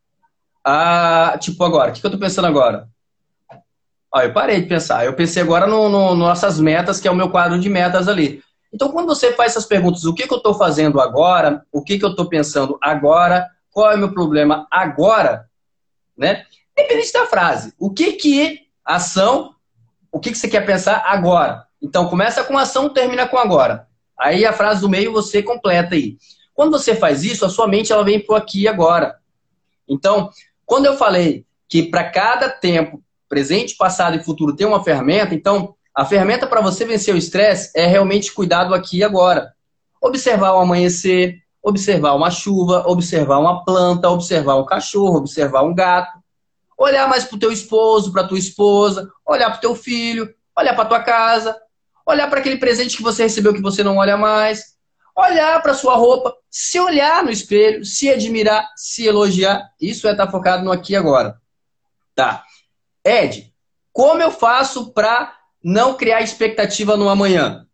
Ah, 0.64 1.38
tipo 1.40 1.64
agora, 1.64 1.90
o 1.90 1.94
que, 1.94 2.02
que 2.02 2.08
eu 2.08 2.12
tô 2.12 2.20
pensando 2.20 2.48
agora? 2.48 2.88
Ó, 4.12 4.22
eu 4.22 4.34
parei 4.34 4.62
de 4.62 4.68
pensar. 4.68 5.06
Eu 5.06 5.14
pensei 5.14 5.42
agora 5.42 5.68
no, 5.68 5.88
no, 5.88 6.16
nossas 6.16 6.60
metas, 6.60 7.00
que 7.00 7.08
é 7.08 7.12
o 7.12 7.16
meu 7.16 7.30
quadro 7.30 7.60
de 7.60 7.70
metas 7.70 8.08
ali. 8.08 8.44
Então, 8.74 8.90
quando 8.92 9.08
você 9.08 9.34
faz 9.34 9.52
essas 9.52 9.66
perguntas, 9.66 10.06
o 10.06 10.14
que, 10.14 10.28
que 10.28 10.34
eu 10.34 10.38
estou 10.38 10.54
fazendo 10.54 11.00
agora? 11.00 11.66
O 11.72 11.84
que, 11.84 11.98
que 11.98 12.06
eu 12.06 12.12
estou 12.12 12.28
pensando 12.28 12.78
agora? 12.82 13.48
Qual 13.72 13.92
é 13.92 13.96
o 13.96 14.00
meu 14.00 14.14
problema 14.14 14.68
agora? 14.70 15.48
Né? 16.18 16.46
Independente 16.78 17.14
da 17.14 17.26
frase. 17.26 17.74
O 17.80 17.92
que 17.92 18.14
que 18.14 18.62
ação, 18.84 19.56
o 20.12 20.20
que, 20.20 20.32
que 20.32 20.38
você 20.38 20.48
quer 20.48 20.66
pensar 20.66 21.04
agora? 21.06 21.66
Então, 21.82 22.08
começa 22.08 22.44
com 22.44 22.58
ação, 22.58 22.90
termina 22.90 23.28
com 23.28 23.38
agora. 23.38 23.88
Aí 24.18 24.46
a 24.46 24.54
frase 24.54 24.82
do 24.82 24.90
meio 24.90 25.14
você 25.14 25.42
completa 25.42 25.96
aí. 25.96 26.18
Quando 26.54 26.72
você 26.72 26.96
faz 26.96 27.24
isso, 27.24 27.46
a 27.46 27.50
sua 27.50 27.68
mente 27.68 27.92
ela 27.92 28.04
vem 28.04 28.20
para 28.20 28.38
aqui 28.38 28.68
agora. 28.68 29.18
Então, 29.88 30.30
quando 30.66 30.86
eu 30.88 30.98
falei 30.98 31.46
que 31.68 31.84
para 31.84 32.10
cada 32.12 32.50
tempo 32.50 33.02
presente, 33.30 33.78
passado 33.78 34.18
e 34.18 34.24
futuro 34.24 34.56
tem 34.56 34.68
uma 34.68 34.84
ferramenta, 34.84 35.36
então 35.36 35.76
a 35.96 36.04
ferramenta 36.04 36.48
para 36.48 36.62
você 36.62 36.84
vencer 36.84 37.14
o 37.14 37.18
estresse 37.18 37.72
é 37.76 37.86
realmente 37.86 38.34
cuidar 38.34 38.64
do 38.66 38.74
aqui 38.74 38.98
e 38.98 39.04
agora. 39.04 39.54
Observar 40.02 40.54
o 40.54 40.60
amanhecer, 40.60 41.38
observar 41.62 42.14
uma 42.16 42.32
chuva, 42.32 42.84
observar 42.88 43.38
uma 43.40 43.64
planta, 43.64 44.10
observar 44.10 44.56
um 44.56 44.66
cachorro, 44.66 45.18
observar 45.18 45.64
um 45.64 45.76
gato. 45.76 46.18
Olhar 46.78 47.08
mais 47.08 47.26
para 47.26 47.36
o 47.36 47.40
teu 47.40 47.52
esposo, 47.52 48.12
para 48.12 48.28
tua 48.28 48.40
esposa, 48.40 49.12
olhar 49.26 49.50
para 49.50 49.58
o 49.58 49.62
teu 49.62 49.76
filho, 49.76 50.34
olhar 50.58 50.74
para 50.74 50.86
tua 50.86 51.04
casa, 51.04 51.56
olhar 52.06 52.30
para 52.30 52.40
aquele 52.40 52.58
presente 52.58 52.96
que 52.96 53.04
você 53.04 53.24
recebeu 53.24 53.54
que 53.54 53.62
você 53.62 53.84
não 53.84 53.98
olha 53.98 54.16
mais, 54.16 54.78
olhar 55.16 55.62
para 55.62 55.74
sua 55.74 55.96
roupa, 55.96 56.34
se 56.50 56.80
olhar 56.80 57.24
no 57.24 57.30
espelho, 57.30 57.84
se 57.84 58.10
admirar, 58.10 58.70
se 58.76 59.06
elogiar. 59.06 59.70
Isso 59.80 60.08
é 60.08 60.12
estar 60.12 60.26
tá 60.26 60.32
focado 60.32 60.64
no 60.64 60.72
aqui 60.72 60.94
e 60.94 60.96
agora. 60.96 61.38
Tá. 62.16 62.44
Ed, 63.06 63.54
como 63.92 64.22
eu 64.22 64.32
faço 64.32 64.94
para 64.94 65.36
não 65.64 65.96
criar 65.96 66.22
expectativa 66.22 66.96
no 66.96 67.10
amanhã? 67.10 67.66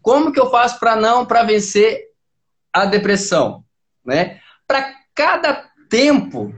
Como 0.00 0.32
que 0.32 0.40
eu 0.40 0.50
faço 0.50 0.78
para 0.80 0.96
não 0.96 1.24
para 1.24 1.44
vencer 1.44 2.08
a 2.72 2.84
depressão, 2.86 3.64
né? 4.04 4.40
Para 4.66 4.94
cada 5.14 5.70
tempo 5.88 6.52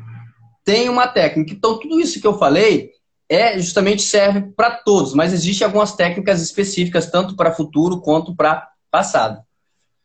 tem 0.65 0.89
uma 0.89 1.07
técnica. 1.07 1.53
Então 1.53 1.79
tudo 1.79 2.01
isso 2.01 2.21
que 2.21 2.27
eu 2.27 2.39
falei 2.39 2.93
é 3.29 3.59
justamente 3.59 4.03
serve 4.03 4.53
para 4.53 4.71
todos, 4.71 5.15
mas 5.15 5.33
existem 5.33 5.65
algumas 5.65 5.95
técnicas 5.95 6.41
específicas 6.41 7.11
tanto 7.11 7.37
para 7.37 7.55
futuro 7.55 8.01
quanto 8.01 8.35
para 8.35 8.71
passado. 8.91 9.43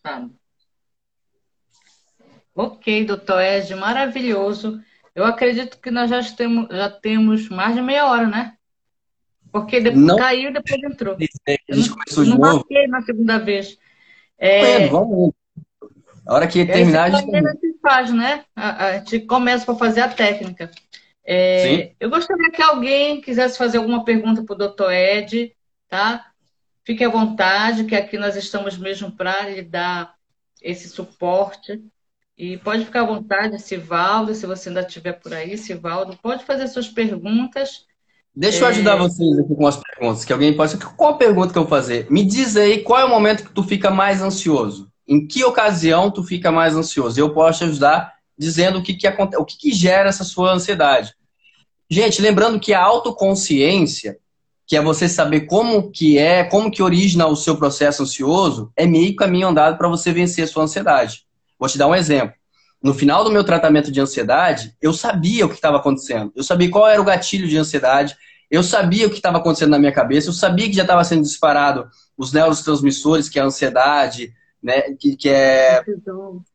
Ah. 0.03 0.25
Ok, 2.55 3.05
doutor 3.05 3.41
Ed, 3.41 3.73
maravilhoso. 3.75 4.81
Eu 5.15 5.25
acredito 5.25 5.79
que 5.79 5.91
nós 5.91 6.09
já 6.09 6.21
temos, 6.35 6.67
já 6.69 6.89
temos 6.89 7.49
mais 7.49 7.75
de 7.75 7.81
meia 7.81 8.05
hora, 8.07 8.27
né? 8.27 8.53
Porque 9.51 9.79
depois 9.79 10.05
não. 10.05 10.17
caiu 10.17 10.49
e 10.49 10.53
depois 10.53 10.83
entrou. 10.83 11.15
A 11.15 11.75
gente 11.75 11.89
começou 11.89 12.23
de 12.23 12.29
não 12.29 12.37
novo. 12.37 12.65
Não 12.69 12.87
na 12.87 13.01
segunda 13.01 13.39
vez. 13.39 13.77
É... 14.37 14.83
É, 14.83 14.87
vamos. 14.87 15.33
A 16.25 16.35
hora 16.35 16.47
que 16.47 16.65
terminar, 16.65 17.05
a 17.05 17.09
gente... 17.09 17.35
A 17.35 17.39
gente 17.39 17.79
faz, 17.81 18.13
né? 18.13 18.45
A, 18.55 18.85
a 18.85 18.97
gente 18.99 19.21
começa 19.21 19.65
para 19.65 19.75
fazer 19.75 20.01
a 20.01 20.09
técnica. 20.09 20.69
É, 21.25 21.91
eu 21.99 22.09
gostaria 22.09 22.49
que 22.51 22.61
alguém 22.61 23.21
quisesse 23.21 23.57
fazer 23.57 23.77
alguma 23.77 24.03
pergunta 24.03 24.43
para 24.43 24.53
o 24.53 24.57
doutor 24.57 24.91
Ed, 24.91 25.55
tá? 25.87 26.25
Fique 26.83 27.03
à 27.03 27.09
vontade, 27.09 27.83
que 27.83 27.95
aqui 27.95 28.17
nós 28.17 28.35
estamos 28.35 28.77
mesmo 28.77 29.11
para 29.11 29.47
lhe 29.47 29.61
dar 29.61 30.15
esse 30.61 30.89
suporte. 30.89 31.83
E 32.39 32.55
pode 32.55 32.85
ficar 32.85 33.01
à 33.01 33.05
vontade, 33.05 33.61
Sivaldo, 33.61 34.33
se 34.33 34.45
você 34.45 34.69
ainda 34.69 34.79
estiver 34.79 35.11
por 35.11 35.33
aí, 35.33 35.57
Sivaldo, 35.57 36.17
pode 36.23 36.45
fazer 36.45 36.69
suas 36.69 36.87
perguntas. 36.87 37.85
Deixa 38.33 38.59
eu 38.59 38.67
é... 38.67 38.69
ajudar 38.69 38.95
vocês 38.95 39.37
aqui 39.37 39.53
com 39.53 39.67
as 39.67 39.75
perguntas, 39.75 40.23
que 40.23 40.31
alguém 40.31 40.55
pode. 40.55 40.77
Qual 40.77 41.11
a 41.11 41.17
pergunta 41.17 41.51
que 41.51 41.59
eu 41.59 41.63
vou 41.63 41.69
fazer? 41.69 42.07
Me 42.09 42.23
diz 42.23 42.55
aí 42.55 42.81
qual 42.81 42.97
é 42.97 43.03
o 43.03 43.09
momento 43.09 43.43
que 43.43 43.51
tu 43.53 43.61
fica 43.61 43.91
mais 43.91 44.21
ansioso. 44.21 44.89
Em 45.05 45.27
que 45.27 45.43
ocasião 45.43 46.09
tu 46.09 46.23
fica 46.23 46.49
mais 46.49 46.77
ansioso? 46.77 47.19
Eu 47.19 47.33
posso 47.33 47.59
te 47.59 47.65
ajudar 47.65 48.13
dizendo 48.37 48.79
o 48.79 48.83
que, 48.83 48.93
que, 48.93 49.05
acontece, 49.05 49.41
o 49.41 49.45
que, 49.45 49.57
que 49.57 49.73
gera 49.73 50.07
essa 50.07 50.23
sua 50.23 50.53
ansiedade. 50.53 51.13
Gente, 51.89 52.21
lembrando 52.21 52.57
que 52.57 52.73
a 52.73 52.81
autoconsciência, 52.81 54.17
que 54.65 54.77
é 54.77 54.81
você 54.81 55.09
saber 55.09 55.41
como 55.41 55.91
que 55.91 56.17
é, 56.17 56.45
como 56.45 56.71
que 56.71 56.81
origina 56.81 57.27
o 57.27 57.35
seu 57.35 57.57
processo 57.57 58.03
ansioso, 58.03 58.71
é 58.77 58.85
meio 58.87 59.13
caminho 59.13 59.49
andado 59.49 59.77
para 59.77 59.89
você 59.89 60.13
vencer 60.13 60.45
a 60.45 60.47
sua 60.47 60.63
ansiedade. 60.63 61.27
Vou 61.59 61.67
te 61.67 61.77
dar 61.77 61.87
um 61.87 61.95
exemplo. 61.95 62.33
No 62.81 62.93
final 62.93 63.23
do 63.25 63.31
meu 63.31 63.43
tratamento 63.43 63.91
de 63.91 63.99
ansiedade, 63.99 64.73
eu 64.81 64.93
sabia 64.93 65.45
o 65.45 65.49
que 65.49 65.55
estava 65.55 65.77
acontecendo. 65.77 66.31
Eu 66.33 66.43
sabia 66.43 66.71
qual 66.71 66.87
era 66.87 67.01
o 67.01 67.05
gatilho 67.05 67.47
de 67.47 67.57
ansiedade. 67.57 68.15
Eu 68.49 68.63
sabia 68.63 69.05
o 69.05 69.09
que 69.09 69.17
estava 69.17 69.37
acontecendo 69.37 69.71
na 69.71 69.79
minha 69.79 69.91
cabeça. 69.91 70.29
Eu 70.29 70.33
sabia 70.33 70.67
que 70.67 70.75
já 70.75 70.83
estava 70.83 71.03
sendo 71.03 71.23
disparado 71.23 71.89
os 72.17 72.31
neurotransmissores, 72.31 73.27
que 73.27 73.37
é 73.37 73.41
a 73.41 73.45
ansiedade, 73.45 74.33
né, 74.63 74.81
que, 74.97 75.15
que 75.15 75.29
é 75.29 75.83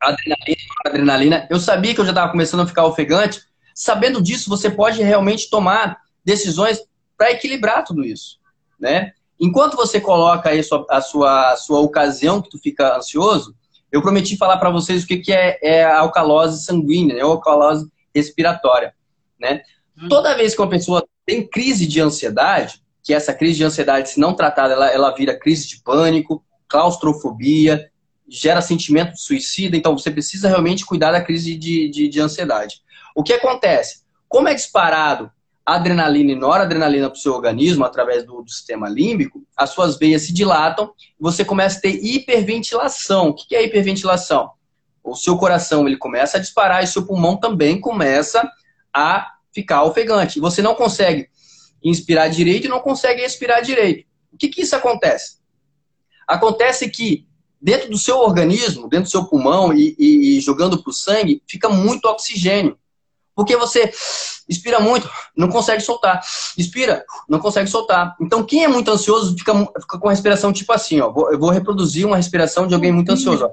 adrenalina, 0.01 0.63
adrenalina. 0.87 1.49
Eu 1.51 1.61
sabia 1.61 1.95
que 1.95 2.01
eu 2.01 2.05
já 2.05 2.11
estava 2.11 2.33
começando 2.33 2.61
a 2.61 2.67
ficar 2.67 2.87
ofegante. 2.87 3.43
Sabendo 3.75 4.23
disso, 4.23 4.49
você 4.49 4.71
pode 4.71 5.03
realmente 5.03 5.51
tomar 5.51 5.99
decisões 6.25 6.81
para 7.17 7.33
equilibrar 7.33 7.85
tudo 7.85 8.05
isso, 8.05 8.39
né? 8.79 9.13
Enquanto 9.39 9.77
você 9.77 10.01
coloca 10.01 10.49
aí 10.49 10.61
a 10.61 10.63
sua, 10.63 10.87
a 10.89 11.01
sua, 11.01 11.53
a 11.53 11.57
sua 11.57 11.81
ocasião 11.81 12.41
que 12.41 12.49
tu 12.49 12.59
fica 12.59 12.97
ansioso, 12.97 13.55
eu 13.95 14.03
prometi 14.03 14.37
falar 14.37 14.57
para 14.57 14.71
vocês 14.71 15.05
o 15.05 15.07
que, 15.07 15.19
que 15.19 15.33
é, 15.33 15.57
é, 15.63 15.85
a 15.85 16.01
alcalose 16.01 16.65
sanguínea, 16.65 17.17
é 17.17 17.21
a 17.21 17.27
alcalose 17.27 17.89
respiratória. 18.13 18.93
Né? 19.39 19.63
Hum. 19.97 20.09
Toda 20.09 20.35
vez 20.37 20.53
que 20.53 20.61
uma 20.61 20.69
pessoa 20.69 21.07
tem 21.25 21.47
crise 21.47 21.87
de 21.87 22.01
ansiedade, 22.01 22.83
que 23.05 23.15
essa 23.15 23.33
crise 23.33 23.55
de 23.55 23.63
ansiedade, 23.63 24.11
se 24.11 24.19
não 24.19 24.35
tratada, 24.35 24.75
ela, 24.75 24.91
ela 24.91 25.15
vira 25.15 25.39
crise 25.39 25.69
de 25.69 25.81
pânico, 25.81 26.45
claustrofobia, 26.67 27.89
gera 28.29 28.61
sentimento 28.61 29.13
de 29.13 29.21
suicida, 29.21 29.77
então 29.77 29.97
você 29.97 30.11
precisa 30.11 30.49
realmente 30.49 30.85
cuidar 30.85 31.13
da 31.13 31.23
crise 31.23 31.55
de, 31.55 31.89
de, 31.89 32.09
de 32.09 32.21
ansiedade. 32.21 32.83
O 33.15 33.23
que 33.23 33.33
acontece? 33.33 34.03
Como 34.29 34.49
é 34.49 34.55
disparado 34.55 35.31
adrenalina 35.65 36.33
e 36.33 36.35
noradrenalina 36.35 37.09
para 37.09 37.17
o 37.17 37.21
seu 37.21 37.33
organismo 37.33 37.85
através 37.85 38.25
do, 38.25 38.43
do, 38.43 38.51
sistema 38.51 38.89
límbico, 38.89 39.43
as 39.57 39.71
suas 39.71 39.99
veias 39.99 40.23
se 40.23 40.33
dilatam 40.33 40.93
e 41.19 41.23
você 41.23 41.45
começa 41.45 41.79
a 41.79 41.81
ter 41.81 42.05
hiperventilação. 42.05 43.29
O 43.29 43.35
que 43.35 43.55
é 43.57 43.65
hiperventilação? 43.65 44.51
O 45.03 45.15
seu 45.15 45.37
coração 45.37 45.87
ele 45.87 45.97
começa 45.97 46.37
a 46.37 46.41
disparar 46.41 46.83
e 46.83 46.87
seu 46.87 47.07
pulmão 47.07 47.37
também 47.37 47.81
começa 47.81 48.47
a 48.93 49.33
ficar 49.53 49.85
ofegante. 49.85 50.41
Você 50.41 50.61
não 50.61 50.75
consegue 50.75 51.29
inspirar 51.83 52.29
direito 52.29 52.67
e 52.67 52.71
não 52.71 52.81
consegue 52.81 53.23
expirar 53.23 53.63
direito. 53.63 54.07
O 54.33 54.37
que, 54.37 54.49
que 54.49 54.63
isso 54.63 54.75
acontece? 54.75 55.39
Acontece 56.27 56.91
que 56.91 57.27
dentro 57.61 57.91
do 57.91 57.99
seu 57.99 58.19
organismo, 58.19 58.89
dentro 58.89 59.05
do 59.05 59.11
seu 59.11 59.25
pulmão 59.27 59.73
e, 59.73 59.95
e, 59.99 60.37
e 60.37 60.41
jogando 60.41 60.83
para 60.83 60.91
o 60.91 60.95
sangue, 60.95 61.43
fica 61.47 61.69
muito 61.69 62.07
oxigênio. 62.07 62.79
Porque 63.35 63.57
você 63.57 63.93
Inspira 64.49 64.79
muito, 64.79 65.09
não 65.37 65.49
consegue 65.49 65.81
soltar. 65.81 66.21
Inspira, 66.59 67.05
não 67.29 67.39
consegue 67.39 67.69
soltar. 67.69 68.15
Então, 68.21 68.45
quem 68.45 68.65
é 68.65 68.69
muito 68.69 68.91
ansioso 68.91 69.37
fica, 69.37 69.55
fica 69.81 69.99
com 69.99 70.09
a 70.09 70.11
respiração 70.11 70.53
tipo 70.53 70.73
assim, 70.73 71.01
ó. 71.01 71.07
Eu 71.31 71.39
vou 71.39 71.51
reproduzir 71.51 72.07
uma 72.07 72.17
respiração 72.17 72.67
de 72.67 72.75
alguém 72.75 72.93
muito 72.93 73.11
ansioso, 73.11 73.47
ó. 73.47 73.51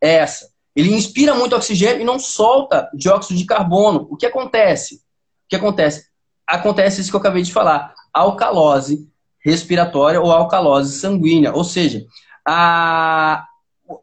É 0.00 0.14
essa. 0.14 0.50
Ele 0.74 0.94
inspira 0.94 1.34
muito 1.34 1.54
oxigênio 1.54 2.00
e 2.00 2.04
não 2.04 2.18
solta 2.18 2.88
dióxido 2.94 3.36
de 3.36 3.44
carbono. 3.44 4.08
O 4.10 4.16
que 4.16 4.24
acontece? 4.24 4.96
O 4.96 5.48
que 5.50 5.56
acontece? 5.56 6.06
Acontece 6.46 7.02
isso 7.02 7.10
que 7.10 7.16
eu 7.16 7.20
acabei 7.20 7.42
de 7.42 7.52
falar. 7.52 7.94
Alcalose 8.12 9.08
respiratória 9.44 10.20
ou 10.20 10.32
alcalose 10.32 10.98
sanguínea. 10.98 11.52
Ou 11.52 11.64
seja, 11.64 12.06
a, 12.46 13.44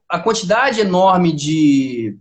a 0.07 0.19
quantidade 0.19 0.79
enorme 0.79 1.31
de 1.31 2.15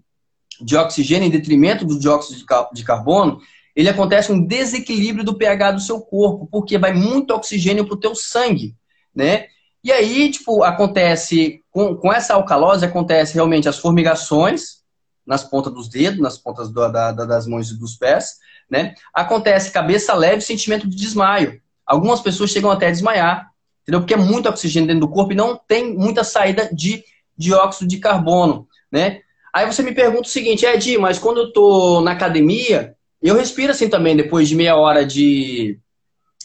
de 0.60 0.76
oxigênio 0.76 1.26
em 1.26 1.30
detrimento 1.30 1.84
do 1.84 1.98
dióxido 1.98 2.44
de 2.72 2.84
carbono, 2.84 3.40
ele 3.74 3.88
acontece 3.88 4.32
um 4.32 4.44
desequilíbrio 4.44 5.24
do 5.24 5.38
pH 5.38 5.72
do 5.72 5.80
seu 5.80 6.00
corpo, 6.00 6.48
porque 6.50 6.76
vai 6.76 6.92
muito 6.92 7.32
oxigênio 7.32 7.86
para 7.86 7.94
o 7.94 8.00
teu 8.00 8.14
sangue, 8.14 8.74
né? 9.14 9.46
E 9.84 9.92
aí, 9.92 10.30
tipo, 10.30 10.64
acontece, 10.64 11.62
com, 11.70 11.94
com 11.94 12.12
essa 12.12 12.34
alcalose, 12.34 12.84
acontece 12.84 13.34
realmente 13.34 13.68
as 13.68 13.78
formigações 13.78 14.78
nas 15.24 15.44
pontas 15.44 15.72
dos 15.72 15.88
dedos, 15.88 16.20
nas 16.20 16.36
pontas 16.36 16.70
do, 16.70 16.88
da, 16.88 17.12
das 17.12 17.46
mãos 17.46 17.70
e 17.70 17.78
dos 17.78 17.94
pés, 17.94 18.38
né? 18.68 18.94
Acontece 19.14 19.70
cabeça 19.70 20.12
leve 20.14 20.40
sentimento 20.40 20.88
de 20.88 20.96
desmaio. 20.96 21.60
Algumas 21.86 22.20
pessoas 22.20 22.50
chegam 22.50 22.70
até 22.70 22.88
a 22.88 22.90
desmaiar, 22.90 23.48
entendeu? 23.82 24.00
Porque 24.00 24.14
é 24.14 24.16
muito 24.16 24.48
oxigênio 24.48 24.88
dentro 24.88 25.06
do 25.06 25.12
corpo 25.12 25.32
e 25.32 25.36
não 25.36 25.56
tem 25.56 25.94
muita 25.96 26.24
saída 26.24 26.68
de 26.72 27.04
dióxido 27.36 27.88
de 27.88 27.98
carbono, 27.98 28.66
né? 28.90 29.20
Aí 29.58 29.66
você 29.66 29.82
me 29.82 29.92
pergunta 29.92 30.28
o 30.28 30.30
seguinte, 30.30 30.64
Ed, 30.64 30.96
mas 30.98 31.18
quando 31.18 31.38
eu 31.38 31.52
tô 31.52 32.00
na 32.00 32.12
academia, 32.12 32.94
eu 33.20 33.34
respiro 33.34 33.72
assim 33.72 33.88
também 33.88 34.14
depois 34.14 34.48
de 34.48 34.54
meia 34.54 34.76
hora 34.76 35.04
de, 35.04 35.76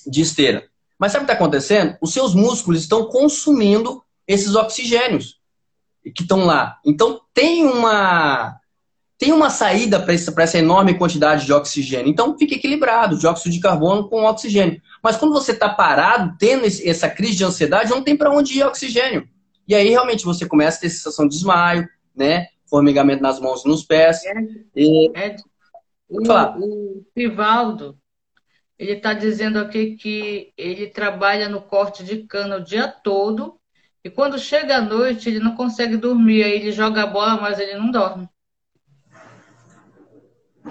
de 0.08 0.22
esteira. 0.22 0.64
Mas 0.98 1.12
sabe 1.12 1.24
o 1.24 1.28
que 1.28 1.32
está 1.32 1.44
acontecendo? 1.44 1.96
Os 2.02 2.12
seus 2.12 2.34
músculos 2.34 2.82
estão 2.82 3.06
consumindo 3.06 4.02
esses 4.28 4.56
oxigênios 4.56 5.36
que 6.16 6.24
estão 6.24 6.46
lá. 6.46 6.80
Então 6.84 7.22
tem 7.36 7.64
uma 7.68 8.58
tem 9.20 9.32
uma 9.32 9.52
saída 9.52 10.00
para 10.00 10.16
essa, 10.16 10.34
essa 10.36 10.58
enorme 10.58 10.98
quantidade 10.98 11.46
de 11.46 11.54
oxigênio. 11.54 12.10
Então 12.10 12.36
fica 12.36 12.56
equilibrado, 12.56 13.16
dióxido 13.16 13.54
de 13.54 13.60
carbono 13.60 14.10
com 14.10 14.26
oxigênio. 14.26 14.82
Mas 15.04 15.18
quando 15.18 15.34
você 15.34 15.52
está 15.52 15.70
parado, 15.70 16.36
tendo 16.40 16.66
esse, 16.66 16.90
essa 16.90 17.08
crise 17.08 17.36
de 17.36 17.46
ansiedade, 17.46 17.92
não 17.92 18.02
tem 18.02 18.18
para 18.18 18.32
onde 18.32 18.58
ir 18.58 18.64
oxigênio. 18.64 19.30
E 19.68 19.76
aí 19.76 19.90
realmente 19.90 20.26
você 20.26 20.48
começa 20.48 20.80
a 20.80 20.82
ter 20.82 20.90
sensação 20.90 21.28
de 21.28 21.36
desmaio, 21.36 21.88
né? 22.16 22.48
Formigamento 22.74 23.22
nas 23.22 23.40
mãos 23.40 23.64
e 23.64 23.68
nos 23.68 23.84
pés. 23.84 24.26
É, 24.26 24.34
e... 24.76 25.12
é, 25.16 25.36
o, 26.10 26.24
o 26.24 27.06
Rivaldo, 27.16 27.96
ele 28.80 28.94
está 28.94 29.14
dizendo 29.14 29.60
aqui 29.60 29.96
que 29.96 30.52
ele 30.58 30.88
trabalha 30.88 31.48
no 31.48 31.62
corte 31.62 32.04
de 32.04 32.24
cana 32.24 32.58
o 32.58 32.64
dia 32.64 32.88
todo 32.88 33.60
e 34.04 34.10
quando 34.10 34.40
chega 34.40 34.78
à 34.78 34.82
noite 34.82 35.30
ele 35.30 35.40
não 35.40 35.56
consegue 35.56 35.98
dormir. 35.98 36.44
Aí 36.44 36.54
ele 36.54 36.72
joga 36.72 37.04
a 37.04 37.08
bola, 37.08 37.40
mas 37.40 37.60
ele 37.60 37.76
não 37.76 37.92
dorme. 37.92 38.28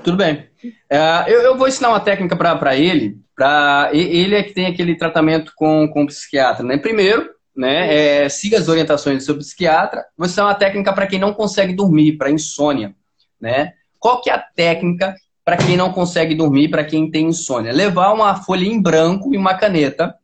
Tudo 0.02 0.16
bem. 0.16 0.50
É, 0.90 1.24
eu, 1.28 1.40
eu, 1.42 1.56
vou 1.56 1.68
ensinar 1.68 1.90
uma 1.90 2.00
técnica 2.00 2.34
para 2.34 2.74
ele. 2.74 3.16
Pra, 3.32 3.90
ele 3.92 4.34
é 4.34 4.42
que 4.42 4.54
tem 4.54 4.66
aquele 4.66 4.96
tratamento 4.96 5.52
com, 5.54 5.86
com 5.86 6.02
o 6.02 6.06
psiquiatra. 6.08 6.64
Né? 6.64 6.78
Primeiro, 6.78 7.30
né, 7.56 8.24
é, 8.24 8.28
siga 8.28 8.58
as 8.58 8.68
orientações 8.68 9.18
do 9.18 9.24
seu 9.24 9.36
psiquiatra. 9.36 10.04
Vou 10.16 10.26
ensinar 10.26 10.46
uma 10.46 10.54
técnica 10.54 10.92
para 10.92 11.06
quem 11.06 11.18
não 11.18 11.32
consegue 11.32 11.74
dormir, 11.74 12.16
para 12.16 12.30
insônia. 12.30 12.94
Né? 13.40 13.72
Qual 13.98 14.20
que 14.20 14.30
é 14.30 14.34
a 14.34 14.38
técnica 14.38 15.14
para 15.44 15.56
quem 15.56 15.76
não 15.76 15.92
consegue 15.92 16.34
dormir, 16.34 16.68
para 16.68 16.84
quem 16.84 17.10
tem 17.10 17.26
insônia? 17.26 17.72
Levar 17.72 18.12
uma 18.12 18.34
folha 18.36 18.64
em 18.64 18.80
branco 18.80 19.34
e 19.34 19.36
uma 19.36 19.54
caneta 19.54 20.14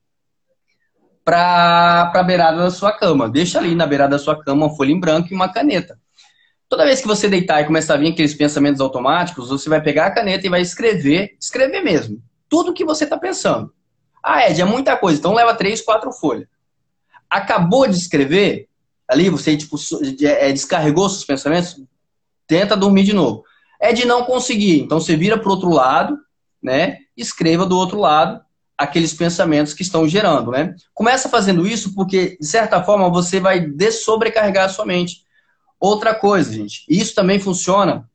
para 1.24 2.10
a 2.14 2.22
beirada 2.22 2.58
da 2.58 2.70
sua 2.70 2.92
cama. 2.92 3.28
Deixa 3.28 3.58
ali 3.58 3.74
na 3.74 3.86
beirada 3.86 4.12
da 4.12 4.18
sua 4.18 4.42
cama 4.42 4.66
uma 4.66 4.74
folha 4.74 4.92
em 4.92 4.98
branco 4.98 5.28
e 5.30 5.34
uma 5.34 5.52
caneta. 5.52 5.98
Toda 6.68 6.84
vez 6.84 7.00
que 7.00 7.06
você 7.06 7.28
deitar 7.28 7.62
e 7.62 7.66
começar 7.66 7.94
a 7.94 7.96
vir 7.96 8.12
aqueles 8.12 8.34
pensamentos 8.34 8.80
automáticos, 8.80 9.48
você 9.48 9.68
vai 9.68 9.80
pegar 9.80 10.06
a 10.06 10.10
caneta 10.10 10.46
e 10.46 10.50
vai 10.50 10.60
escrever, 10.60 11.34
escrever 11.40 11.82
mesmo, 11.82 12.22
tudo 12.48 12.74
que 12.74 12.84
você 12.84 13.04
está 13.04 13.18
pensando. 13.18 13.72
Ah, 14.22 14.48
Ed, 14.48 14.60
é 14.60 14.64
muita 14.64 14.96
coisa, 14.96 15.18
então 15.18 15.32
leva 15.32 15.54
três, 15.54 15.80
quatro 15.80 16.12
folhas. 16.12 16.46
Acabou 17.30 17.86
de 17.86 17.96
escrever, 17.96 18.68
ali 19.06 19.28
você 19.28 19.56
tipo, 19.56 19.76
é, 20.22 20.52
descarregou 20.52 21.08
seus 21.08 21.24
pensamentos, 21.24 21.80
tenta 22.46 22.76
dormir 22.76 23.04
de 23.04 23.12
novo. 23.12 23.44
É 23.80 23.92
de 23.92 24.04
não 24.04 24.24
conseguir, 24.24 24.80
então 24.80 24.98
você 25.00 25.16
vira 25.16 25.38
para 25.38 25.48
o 25.48 25.52
outro 25.52 25.70
lado, 25.70 26.18
né? 26.62 26.98
Escreva 27.16 27.64
do 27.64 27.76
outro 27.76 27.98
lado 28.00 28.40
aqueles 28.76 29.12
pensamentos 29.12 29.74
que 29.74 29.82
estão 29.82 30.08
gerando, 30.08 30.52
né? 30.52 30.74
Começa 30.94 31.28
fazendo 31.28 31.66
isso 31.66 31.94
porque, 31.94 32.36
de 32.40 32.46
certa 32.46 32.82
forma, 32.82 33.10
você 33.10 33.40
vai 33.40 33.60
dessobrecarregar 33.60 34.66
a 34.66 34.68
sua 34.68 34.86
mente. 34.86 35.24
Outra 35.80 36.14
coisa, 36.14 36.52
gente, 36.52 36.84
isso 36.88 37.14
também 37.14 37.40
funciona 37.40 38.08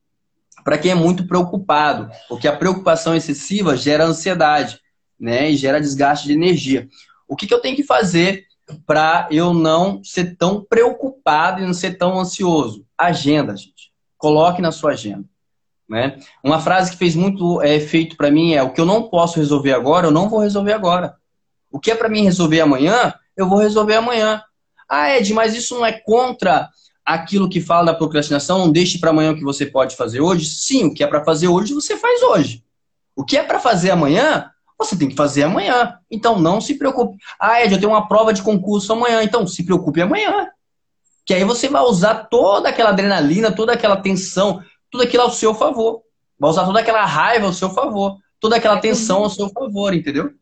para 0.64 0.78
quem 0.78 0.90
é 0.90 0.94
muito 0.94 1.26
preocupado, 1.26 2.10
porque 2.28 2.48
a 2.48 2.56
preocupação 2.56 3.14
excessiva 3.14 3.76
gera 3.76 4.06
ansiedade, 4.06 4.80
né? 5.20 5.50
E 5.50 5.56
gera 5.56 5.80
desgaste 5.80 6.26
de 6.26 6.32
energia. 6.32 6.88
O 7.28 7.36
que, 7.36 7.46
que 7.46 7.52
eu 7.52 7.60
tenho 7.60 7.76
que 7.76 7.84
fazer 7.84 8.44
para 8.86 9.28
eu 9.30 9.52
não 9.52 10.02
ser 10.02 10.36
tão 10.36 10.64
preocupado 10.64 11.60
e 11.60 11.66
não 11.66 11.74
ser 11.74 11.98
tão 11.98 12.18
ansioso? 12.18 12.86
Agenda, 12.96 13.56
gente. 13.56 13.92
Coloque 14.16 14.62
na 14.62 14.72
sua 14.72 14.92
agenda. 14.92 15.24
Né? 15.88 16.18
Uma 16.42 16.60
frase 16.60 16.90
que 16.90 16.96
fez 16.96 17.14
muito 17.14 17.60
é, 17.60 17.74
efeito 17.74 18.16
para 18.16 18.30
mim 18.30 18.54
é: 18.54 18.62
o 18.62 18.72
que 18.72 18.80
eu 18.80 18.86
não 18.86 19.08
posso 19.08 19.38
resolver 19.38 19.72
agora, 19.72 20.06
eu 20.06 20.10
não 20.10 20.28
vou 20.28 20.40
resolver 20.40 20.72
agora. 20.72 21.16
O 21.70 21.78
que 21.78 21.90
é 21.90 21.94
para 21.94 22.08
mim 22.08 22.24
resolver 22.24 22.60
amanhã, 22.60 23.12
eu 23.36 23.48
vou 23.48 23.58
resolver 23.58 23.94
amanhã. 23.94 24.42
Ah, 24.88 25.16
Ed, 25.16 25.32
mas 25.34 25.54
isso 25.54 25.74
não 25.74 25.84
é 25.84 25.92
contra 25.92 26.70
aquilo 27.04 27.48
que 27.48 27.60
fala 27.60 27.86
da 27.86 27.94
procrastinação, 27.94 28.60
não 28.60 28.72
deixe 28.72 28.98
para 28.98 29.10
amanhã 29.10 29.32
o 29.32 29.36
que 29.36 29.44
você 29.44 29.66
pode 29.66 29.94
fazer 29.94 30.20
hoje. 30.20 30.46
Sim, 30.46 30.86
o 30.86 30.94
que 30.94 31.04
é 31.04 31.06
para 31.06 31.24
fazer 31.24 31.48
hoje, 31.48 31.74
você 31.74 31.96
faz 31.96 32.22
hoje. 32.22 32.64
O 33.14 33.24
que 33.24 33.36
é 33.36 33.42
para 33.42 33.60
fazer 33.60 33.90
amanhã, 33.90 34.50
você 34.84 34.96
tem 34.96 35.08
que 35.08 35.16
fazer 35.16 35.44
amanhã. 35.44 35.98
Então 36.10 36.38
não 36.38 36.60
se 36.60 36.74
preocupe. 36.78 37.16
Ah, 37.40 37.62
Ed, 37.62 37.72
eu 37.72 37.80
tenho 37.80 37.92
uma 37.92 38.08
prova 38.08 38.32
de 38.32 38.42
concurso 38.42 38.92
amanhã. 38.92 39.22
Então 39.22 39.46
se 39.46 39.64
preocupe 39.64 40.00
amanhã. 40.00 40.48
Que 41.26 41.34
aí 41.34 41.44
você 41.44 41.68
vai 41.68 41.82
usar 41.82 42.24
toda 42.26 42.68
aquela 42.68 42.90
adrenalina, 42.90 43.50
toda 43.50 43.72
aquela 43.72 43.96
tensão, 43.96 44.62
tudo 44.90 45.04
aquilo 45.04 45.22
ao 45.22 45.30
seu 45.30 45.54
favor. 45.54 46.02
Vai 46.38 46.50
usar 46.50 46.64
toda 46.66 46.80
aquela 46.80 47.04
raiva 47.04 47.46
ao 47.46 47.52
seu 47.52 47.70
favor. 47.70 48.18
Toda 48.38 48.56
aquela 48.56 48.78
tensão 48.78 49.24
ao 49.24 49.30
seu 49.30 49.48
favor, 49.48 49.94
entendeu? 49.94 50.32